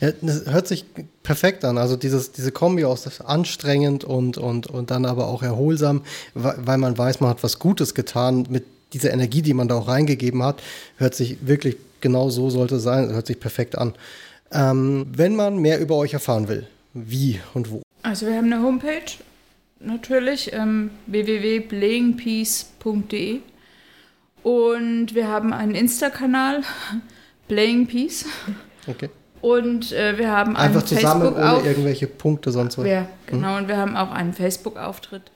Ja, 0.00 0.12
das 0.20 0.46
hört 0.46 0.66
sich 0.66 0.84
perfekt 1.22 1.64
an. 1.64 1.76
Also 1.76 1.96
dieses, 1.96 2.32
diese 2.32 2.52
Kombi 2.52 2.84
aus 2.84 3.20
anstrengend 3.20 4.04
und, 4.04 4.38
und, 4.38 4.66
und 4.66 4.90
dann 4.90 5.04
aber 5.04 5.28
auch 5.28 5.42
erholsam, 5.42 6.02
weil 6.34 6.78
man 6.78 6.96
weiß, 6.96 7.20
man 7.20 7.30
hat 7.30 7.42
was 7.42 7.58
Gutes 7.58 7.94
getan 7.94 8.46
mit 8.48 8.64
dieser 8.92 9.12
Energie, 9.12 9.42
die 9.42 9.54
man 9.54 9.68
da 9.68 9.76
auch 9.76 9.88
reingegeben 9.88 10.42
hat, 10.42 10.62
hört 10.96 11.14
sich 11.14 11.46
wirklich 11.46 11.76
genau 12.00 12.30
so 12.30 12.50
sollte 12.50 12.80
sein, 12.80 13.12
hört 13.12 13.26
sich 13.26 13.38
perfekt 13.38 13.76
an. 13.76 13.94
Ähm, 14.52 15.06
wenn 15.12 15.36
man 15.36 15.58
mehr 15.58 15.78
über 15.80 15.96
euch 15.96 16.14
erfahren 16.14 16.48
will, 16.48 16.66
wie 16.94 17.38
und 17.54 17.70
wo? 17.70 17.82
Also 18.02 18.26
wir 18.26 18.36
haben 18.36 18.52
eine 18.52 18.62
Homepage, 18.62 19.12
natürlich, 19.78 20.52
ähm, 20.52 20.90
www.playingpeace.de 21.06 23.40
und 24.42 25.14
wir 25.14 25.28
haben 25.28 25.52
einen 25.52 25.74
Insta-Kanal, 25.74 26.62
Playing 27.48 27.86
Peace. 27.86 28.24
Okay. 28.86 29.10
Und 29.40 29.92
äh, 29.92 30.18
wir 30.18 30.30
haben 30.30 30.56
Einfach 30.56 30.82
zusammen 30.82 31.34
ohne 31.34 31.52
auf 31.52 31.64
irgendwelche 31.64 32.06
Punkte 32.06 32.50
sonst 32.50 32.78
was. 32.78 32.86
Ja, 32.86 33.06
genau. 33.26 33.56
Hm? 33.56 33.56
Und 33.62 33.68
wir 33.68 33.76
haben 33.76 33.96
auch 33.96 34.10
einen 34.10 34.32
Facebook-Auftritt. 34.32 35.30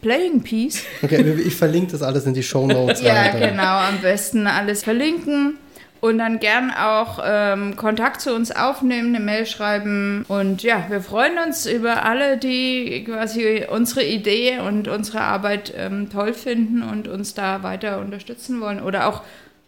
Playing 0.00 0.42
Peace. 0.42 0.84
Okay, 1.02 1.34
ich 1.44 1.56
verlinke 1.56 1.92
das 1.92 2.02
alles 2.02 2.24
in 2.24 2.34
die 2.34 2.42
Show 2.42 2.66
Notes. 2.66 3.00
ja, 3.02 3.32
genau. 3.32 3.78
Am 3.78 4.00
besten 4.00 4.46
alles 4.46 4.84
verlinken. 4.84 5.58
Und 6.00 6.18
dann 6.18 6.38
gern 6.38 6.70
auch 6.70 7.18
ähm, 7.24 7.74
Kontakt 7.74 8.20
zu 8.20 8.32
uns 8.32 8.52
aufnehmen, 8.52 9.16
eine 9.16 9.24
Mail 9.24 9.46
schreiben. 9.46 10.24
Und 10.28 10.62
ja, 10.62 10.84
wir 10.88 11.00
freuen 11.00 11.38
uns 11.44 11.66
über 11.66 12.04
alle, 12.04 12.38
die 12.38 13.02
quasi 13.04 13.66
unsere 13.68 14.04
Idee 14.04 14.60
und 14.60 14.86
unsere 14.86 15.22
Arbeit 15.22 15.74
ähm, 15.76 16.08
toll 16.08 16.34
finden 16.34 16.84
und 16.84 17.08
uns 17.08 17.34
da 17.34 17.64
weiter 17.64 17.98
unterstützen 17.98 18.60
wollen 18.60 18.80
oder 18.80 19.08
auch 19.08 19.22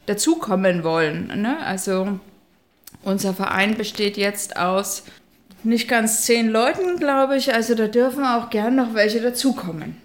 dazukommen 0.07 0.85
wollen. 0.85 1.33
Ne? 1.35 1.59
Also 1.65 2.21
unser 3.03 3.35
Verein 3.35 3.77
besteht 3.77 4.17
jetzt 4.17 4.57
aus 4.57 5.05
nicht 5.63 5.89
ganz 5.89 6.23
zehn 6.23 6.49
Leuten, 6.49 6.97
glaube 6.99 7.37
ich. 7.37 7.53
Also 7.53 7.75
da 7.75 7.87
dürfen 7.87 8.25
auch 8.25 8.51
gern 8.51 8.77
noch 8.77 8.95
welche 8.95 9.21
dazukommen. 9.21 9.97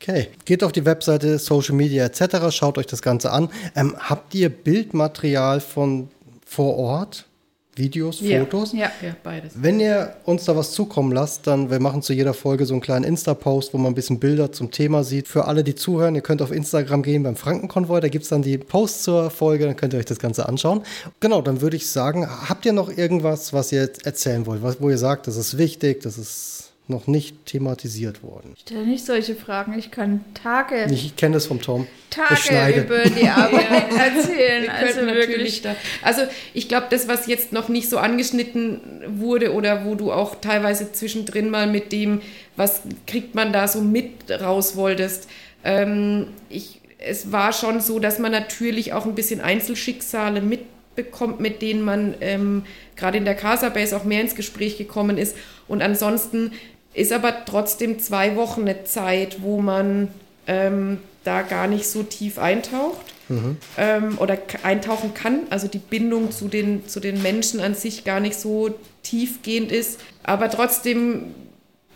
Okay, 0.00 0.28
geht 0.44 0.64
auf 0.64 0.72
die 0.72 0.84
Webseite 0.84 1.38
Social 1.38 1.76
Media 1.76 2.04
etc., 2.04 2.50
schaut 2.50 2.76
euch 2.76 2.86
das 2.86 3.02
Ganze 3.02 3.30
an. 3.30 3.48
Ähm, 3.76 3.96
habt 3.98 4.34
ihr 4.34 4.48
Bildmaterial 4.48 5.60
von 5.60 6.08
vor 6.44 6.76
Ort? 6.76 7.26
Videos, 7.74 8.20
Fotos? 8.20 8.72
Ja, 8.74 8.90
ja, 9.02 9.16
beides. 9.22 9.52
Wenn 9.54 9.80
ihr 9.80 10.14
uns 10.24 10.44
da 10.44 10.54
was 10.54 10.72
zukommen 10.72 11.10
lasst, 11.10 11.46
dann 11.46 11.70
wir 11.70 11.80
machen 11.80 12.02
zu 12.02 12.12
jeder 12.12 12.34
Folge 12.34 12.66
so 12.66 12.74
einen 12.74 12.82
kleinen 12.82 13.04
Insta-Post, 13.04 13.72
wo 13.72 13.78
man 13.78 13.92
ein 13.92 13.94
bisschen 13.94 14.20
Bilder 14.20 14.52
zum 14.52 14.70
Thema 14.70 15.04
sieht. 15.04 15.26
Für 15.26 15.46
alle, 15.46 15.64
die 15.64 15.74
zuhören, 15.74 16.14
ihr 16.14 16.20
könnt 16.20 16.42
auf 16.42 16.52
Instagram 16.52 17.02
gehen 17.02 17.22
beim 17.22 17.34
Frankenkonvoi, 17.34 18.00
da 18.00 18.08
gibt 18.08 18.24
es 18.24 18.28
dann 18.28 18.42
die 18.42 18.58
Posts 18.58 19.02
zur 19.04 19.30
Folge, 19.30 19.64
dann 19.64 19.76
könnt 19.76 19.94
ihr 19.94 19.98
euch 19.98 20.04
das 20.04 20.18
Ganze 20.18 20.46
anschauen. 20.46 20.82
Genau, 21.20 21.40
dann 21.40 21.62
würde 21.62 21.76
ich 21.76 21.88
sagen, 21.88 22.28
habt 22.28 22.66
ihr 22.66 22.74
noch 22.74 22.94
irgendwas, 22.94 23.54
was 23.54 23.72
ihr 23.72 23.90
erzählen 24.04 24.44
wollt, 24.44 24.62
wo 24.80 24.90
ihr 24.90 24.98
sagt, 24.98 25.26
das 25.26 25.36
ist 25.36 25.56
wichtig, 25.56 26.02
das 26.02 26.18
ist 26.18 26.61
noch 26.92 27.08
nicht 27.08 27.46
thematisiert 27.46 28.22
worden. 28.22 28.54
Stell 28.60 28.86
nicht 28.86 29.04
solche 29.04 29.34
Fragen. 29.34 29.76
Ich 29.76 29.90
kann 29.90 30.24
Tage. 30.34 30.86
Ich 30.90 31.16
kenne 31.16 31.34
das 31.34 31.46
vom 31.46 31.60
Tom. 31.60 31.88
Tage 32.10 32.82
über 32.82 33.02
die 33.04 33.26
Arbeit 33.26 33.66
erzählen. 33.98 34.68
also 34.68 35.00
wirklich. 35.00 35.62
Da. 35.62 35.74
Also 36.02 36.22
ich 36.54 36.68
glaube, 36.68 36.86
das, 36.90 37.08
was 37.08 37.26
jetzt 37.26 37.52
noch 37.52 37.68
nicht 37.68 37.88
so 37.88 37.98
angeschnitten 37.98 38.80
wurde 39.18 39.52
oder 39.52 39.84
wo 39.84 39.94
du 39.94 40.12
auch 40.12 40.36
teilweise 40.36 40.92
zwischendrin 40.92 41.50
mal 41.50 41.66
mit 41.66 41.90
dem, 41.90 42.20
was 42.56 42.82
kriegt 43.06 43.34
man 43.34 43.52
da 43.52 43.66
so 43.66 43.80
mit 43.80 44.30
raus 44.30 44.76
wolltest. 44.76 45.28
Ähm, 45.64 46.28
ich, 46.48 46.80
es 46.98 47.32
war 47.32 47.52
schon 47.52 47.80
so, 47.80 47.98
dass 47.98 48.18
man 48.18 48.32
natürlich 48.32 48.92
auch 48.92 49.06
ein 49.06 49.14
bisschen 49.14 49.40
Einzelschicksale 49.40 50.40
mitbekommt, 50.40 51.40
mit 51.40 51.62
denen 51.62 51.82
man 51.82 52.14
ähm, 52.20 52.64
gerade 52.96 53.18
in 53.18 53.24
der 53.24 53.34
Casa 53.34 53.68
Base 53.68 53.96
auch 53.96 54.04
mehr 54.04 54.20
ins 54.20 54.34
Gespräch 54.34 54.76
gekommen 54.76 55.18
ist. 55.18 55.36
Und 55.68 55.82
ansonsten 55.82 56.52
ist 56.94 57.12
aber 57.12 57.44
trotzdem 57.44 57.98
zwei 57.98 58.36
Wochen 58.36 58.62
eine 58.62 58.84
Zeit, 58.84 59.42
wo 59.42 59.60
man 59.60 60.08
ähm, 60.46 60.98
da 61.24 61.42
gar 61.42 61.66
nicht 61.66 61.86
so 61.86 62.02
tief 62.02 62.38
eintaucht 62.38 63.00
mhm. 63.28 63.56
ähm, 63.78 64.18
oder 64.18 64.38
eintauchen 64.62 65.14
kann. 65.14 65.40
Also 65.50 65.68
die 65.68 65.78
Bindung 65.78 66.30
zu 66.30 66.48
den, 66.48 66.88
zu 66.88 67.00
den 67.00 67.22
Menschen 67.22 67.60
an 67.60 67.74
sich 67.74 68.04
gar 68.04 68.20
nicht 68.20 68.38
so 68.38 68.74
tiefgehend 69.02 69.72
ist. 69.72 70.00
Aber 70.22 70.50
trotzdem 70.50 71.34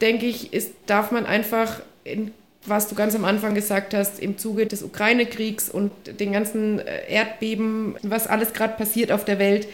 denke 0.01 0.27
ich, 0.27 0.53
ist, 0.53 0.73
darf 0.87 1.11
man 1.11 1.27
einfach, 1.27 1.81
in, 2.05 2.33
was 2.65 2.89
du 2.89 2.95
ganz 2.95 3.15
am 3.15 3.25
Anfang 3.25 3.55
gesagt 3.55 3.95
hast, 3.95 4.19
im 4.19 4.39
Zuge 4.39 4.67
des 4.67 4.83
Ukraine-Kriegs 4.83 5.69
und 5.69 5.93
den 6.21 6.33
ganzen 6.33 6.81
äh, 6.81 7.11
Erdbeben, 7.11 7.97
was 8.03 8.27
alles 8.27 8.53
gerade 8.53 8.77
passiert 8.77 9.13
auf 9.13 9.25
der 9.25 9.39
Welt, 9.39 9.69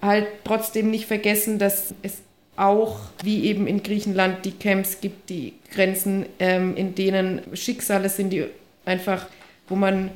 halt 0.00 0.26
trotzdem 0.44 0.90
nicht 0.90 1.06
vergessen, 1.06 1.58
dass 1.58 1.94
es 2.02 2.18
auch 2.58 2.98
wie 3.22 3.44
eben 3.44 3.66
in 3.66 3.82
Griechenland 3.82 4.44
die 4.44 4.52
Camps 4.52 5.00
gibt, 5.00 5.30
die 5.30 5.54
Grenzen, 5.72 6.26
ähm, 6.38 6.76
in 6.76 6.94
denen 6.94 7.40
Schicksale 7.54 8.08
sind, 8.08 8.30
die 8.30 8.46
einfach, 8.84 9.26
wo 9.68 9.76
man 9.76 10.10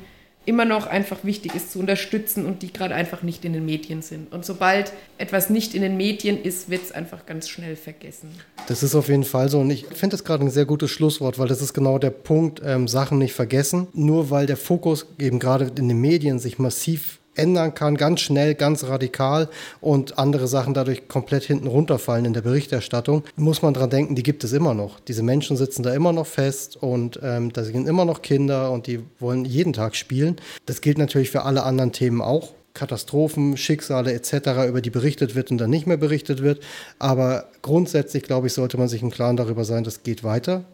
immer 0.45 0.65
noch 0.65 0.87
einfach 0.87 1.23
wichtig 1.23 1.55
ist 1.55 1.71
zu 1.71 1.79
unterstützen 1.79 2.45
und 2.45 2.61
die 2.61 2.73
gerade 2.73 2.95
einfach 2.95 3.23
nicht 3.23 3.45
in 3.45 3.53
den 3.53 3.65
Medien 3.65 4.01
sind. 4.01 4.31
Und 4.33 4.43
sobald 4.43 4.91
etwas 5.17 5.49
nicht 5.49 5.73
in 5.73 5.81
den 5.81 5.95
Medien 5.95 6.41
ist, 6.41 6.69
wird 6.69 6.83
es 6.83 6.91
einfach 6.91 7.25
ganz 7.25 7.47
schnell 7.47 7.77
vergessen. 7.77 8.29
Das 8.67 8.83
ist 8.83 8.93
auf 8.93 9.07
jeden 9.07 9.23
Fall 9.23 9.47
so. 9.47 9.61
Und 9.61 9.69
ich 9.69 9.85
finde 9.85 10.15
das 10.15 10.25
gerade 10.25 10.43
ein 10.43 10.49
sehr 10.49 10.65
gutes 10.65 10.91
Schlusswort, 10.91 11.39
weil 11.39 11.47
das 11.47 11.61
ist 11.61 11.73
genau 11.73 11.97
der 11.97 12.09
Punkt, 12.09 12.61
ähm, 12.65 12.89
Sachen 12.89 13.19
nicht 13.19 13.33
vergessen. 13.33 13.87
Nur 13.93 14.31
weil 14.31 14.45
der 14.45 14.57
Fokus 14.57 15.05
eben 15.17 15.39
gerade 15.39 15.71
in 15.77 15.87
den 15.87 16.01
Medien 16.01 16.39
sich 16.39 16.59
massiv 16.59 17.19
ändern 17.35 17.73
kann, 17.73 17.97
ganz 17.97 18.21
schnell, 18.21 18.55
ganz 18.55 18.83
radikal 18.83 19.49
und 19.81 20.17
andere 20.17 20.47
Sachen 20.47 20.73
dadurch 20.73 21.07
komplett 21.07 21.43
hinten 21.43 21.67
runterfallen 21.67 22.25
in 22.25 22.33
der 22.33 22.41
Berichterstattung, 22.41 23.23
muss 23.35 23.61
man 23.61 23.73
dran 23.73 23.89
denken, 23.89 24.15
die 24.15 24.23
gibt 24.23 24.43
es 24.43 24.53
immer 24.53 24.73
noch. 24.73 24.99
Diese 24.99 25.23
Menschen 25.23 25.57
sitzen 25.57 25.83
da 25.83 25.93
immer 25.93 26.13
noch 26.13 26.27
fest 26.27 26.77
und 26.77 27.19
ähm, 27.23 27.51
da 27.53 27.63
sind 27.63 27.87
immer 27.87 28.05
noch 28.05 28.21
Kinder 28.21 28.71
und 28.71 28.87
die 28.87 28.99
wollen 29.19 29.45
jeden 29.45 29.73
Tag 29.73 29.95
spielen. 29.95 30.37
Das 30.65 30.81
gilt 30.81 30.97
natürlich 30.97 31.31
für 31.31 31.43
alle 31.43 31.63
anderen 31.63 31.91
Themen 31.91 32.21
auch. 32.21 32.53
Katastrophen, 32.73 33.55
Schicksale 33.55 34.13
etc., 34.13 34.67
über 34.67 34.81
die 34.81 34.89
berichtet 34.89 35.35
wird 35.35 35.51
und 35.51 35.59
dann 35.59 35.69
nicht 35.69 35.85
mehr 35.85 35.97
berichtet 35.97 36.41
wird. 36.41 36.63
Aber 36.97 37.49
grundsätzlich, 37.61 38.23
glaube 38.23 38.47
ich, 38.47 38.53
sollte 38.53 38.77
man 38.77 38.87
sich 38.87 39.03
im 39.03 39.11
Klaren 39.11 39.37
darüber 39.37 39.63
sein, 39.63 39.83
das 39.83 40.01
geht 40.01 40.23
weiter 40.23 40.65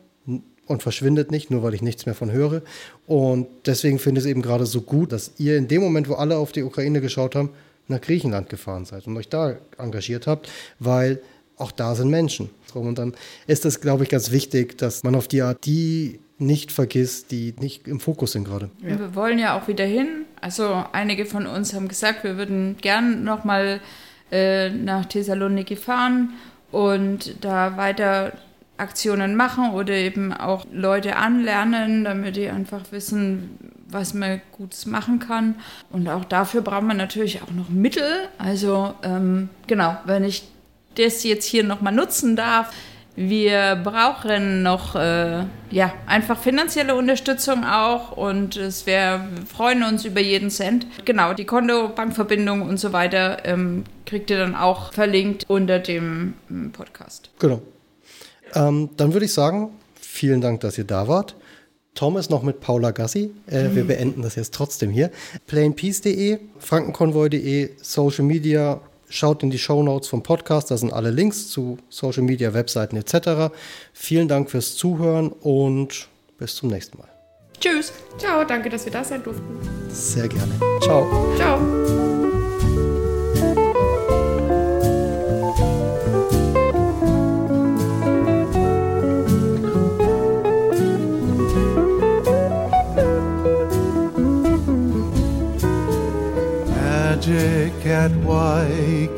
und 0.69 0.83
verschwindet 0.83 1.31
nicht, 1.31 1.51
nur 1.51 1.63
weil 1.63 1.73
ich 1.73 1.81
nichts 1.81 2.05
mehr 2.05 2.15
von 2.15 2.31
höre. 2.31 2.61
Und 3.07 3.47
deswegen 3.65 3.99
finde 3.99 4.19
ich 4.19 4.25
es 4.25 4.29
eben 4.29 4.41
gerade 4.41 4.65
so 4.65 4.81
gut, 4.81 5.11
dass 5.11 5.33
ihr 5.37 5.57
in 5.57 5.67
dem 5.67 5.81
Moment, 5.81 6.07
wo 6.07 6.13
alle 6.13 6.37
auf 6.37 6.51
die 6.51 6.63
Ukraine 6.63 7.01
geschaut 7.01 7.35
haben, 7.35 7.49
nach 7.87 8.01
Griechenland 8.01 8.49
gefahren 8.49 8.85
seid 8.85 9.07
und 9.07 9.17
euch 9.17 9.29
da 9.29 9.55
engagiert 9.77 10.27
habt, 10.27 10.49
weil 10.77 11.21
auch 11.57 11.71
da 11.71 11.95
sind 11.95 12.09
Menschen. 12.09 12.51
Und 12.73 12.99
dann 12.99 13.15
ist 13.47 13.65
es, 13.65 13.81
glaube 13.81 14.03
ich, 14.03 14.09
ganz 14.09 14.31
wichtig, 14.31 14.77
dass 14.77 15.03
man 15.03 15.15
auf 15.15 15.27
die 15.27 15.41
Art 15.41 15.65
die 15.65 16.19
nicht 16.37 16.71
vergisst, 16.71 17.31
die 17.31 17.53
nicht 17.59 17.87
im 17.87 17.99
Fokus 17.99 18.31
sind 18.31 18.45
gerade. 18.45 18.69
Ja. 18.81 18.97
Wir 18.97 19.15
wollen 19.15 19.39
ja 19.39 19.59
auch 19.59 19.67
wieder 19.67 19.85
hin. 19.85 20.25
Also 20.39 20.85
einige 20.93 21.25
von 21.25 21.47
uns 21.47 21.73
haben 21.73 21.87
gesagt, 21.87 22.23
wir 22.23 22.37
würden 22.37 22.77
gern 22.79 23.23
nochmal 23.23 23.81
äh, 24.31 24.69
nach 24.69 25.05
Thessaloniki 25.05 25.75
fahren 25.75 26.33
und 26.71 27.43
da 27.43 27.75
weiter 27.75 28.33
Aktionen 28.79 29.35
machen 29.35 29.71
oder 29.71 29.93
eben 29.93 30.33
auch 30.33 30.65
Leute 30.71 31.15
anlernen, 31.15 32.03
damit 32.03 32.35
die 32.35 32.49
einfach 32.49 32.91
wissen, 32.91 33.57
was 33.87 34.13
man 34.13 34.41
Gutes 34.51 34.85
machen 34.85 35.19
kann. 35.19 35.55
Und 35.89 36.07
auch 36.07 36.25
dafür 36.25 36.61
braucht 36.61 36.83
man 36.83 36.97
natürlich 36.97 37.41
auch 37.41 37.51
noch 37.51 37.69
Mittel. 37.69 38.27
Also 38.37 38.93
ähm, 39.03 39.49
genau, 39.67 39.97
wenn 40.05 40.23
ich 40.23 40.43
das 40.95 41.23
jetzt 41.23 41.45
hier 41.45 41.63
nochmal 41.63 41.93
nutzen 41.93 42.35
darf, 42.35 42.71
wir 43.15 43.75
brauchen 43.83 44.63
noch 44.63 44.95
äh, 44.95 45.43
ja 45.71 45.93
einfach 46.05 46.39
finanzielle 46.39 46.95
Unterstützung 46.95 47.65
auch 47.65 48.13
und 48.15 48.55
es 48.55 48.85
wäre 48.85 49.25
wir 49.35 49.45
freuen 49.45 49.83
uns 49.83 50.05
über 50.05 50.21
jeden 50.21 50.49
Cent. 50.49 50.87
Genau, 51.03 51.33
die 51.33 51.43
Konto, 51.43 51.89
Bankverbindung 51.89 52.61
und 52.61 52.79
so 52.79 52.93
weiter 52.93 53.45
ähm, 53.45 53.83
kriegt 54.05 54.29
ihr 54.29 54.37
dann 54.37 54.55
auch 54.55 54.93
verlinkt 54.93 55.43
unter 55.49 55.79
dem 55.79 56.35
ähm, 56.49 56.71
Podcast. 56.71 57.29
Genau. 57.39 57.61
Ähm, 58.55 58.89
dann 58.97 59.13
würde 59.13 59.25
ich 59.25 59.33
sagen, 59.33 59.69
vielen 59.99 60.41
Dank, 60.41 60.61
dass 60.61 60.77
ihr 60.77 60.83
da 60.83 61.07
wart. 61.07 61.35
Tom 61.95 62.17
ist 62.17 62.29
noch 62.29 62.43
mit 62.43 62.61
Paula 62.61 62.91
Gassi. 62.91 63.31
Äh, 63.49 63.69
mhm. 63.69 63.75
Wir 63.75 63.83
beenden 63.85 64.21
das 64.21 64.35
jetzt 64.35 64.53
trotzdem 64.53 64.89
hier. 64.89 65.11
Plainpeace.de, 65.47 66.39
frankenkonvoi.de, 66.59 67.71
Social 67.81 68.25
Media. 68.25 68.81
Schaut 69.09 69.41
in 69.41 69.49
die 69.49 69.57
Show 69.57 69.81
Notes 69.81 70.07
vom 70.07 70.21
Podcast, 70.21 70.69
da 70.69 70.77
sind 70.77 70.93
alle 70.93 71.09
Links 71.09 71.49
zu 71.49 71.79
Social 71.89 72.21
Media, 72.21 72.53
Webseiten 72.53 72.95
etc. 72.95 73.51
Vielen 73.91 74.27
Dank 74.27 74.51
fürs 74.51 74.75
Zuhören 74.75 75.29
und 75.29 76.07
bis 76.37 76.55
zum 76.55 76.69
nächsten 76.69 76.99
Mal. 76.99 77.09
Tschüss. 77.59 77.91
Ciao, 78.17 78.45
danke, 78.45 78.69
dass 78.69 78.85
wir 78.85 78.91
da 78.91 79.03
sein 79.03 79.23
durften. 79.23 79.43
Sehr 79.91 80.27
gerne. 80.27 80.53
Ciao. 80.81 81.07
Ciao. 81.35 82.18
magic 97.29 97.85
at 97.85 98.11
Waikiki. 98.25 99.09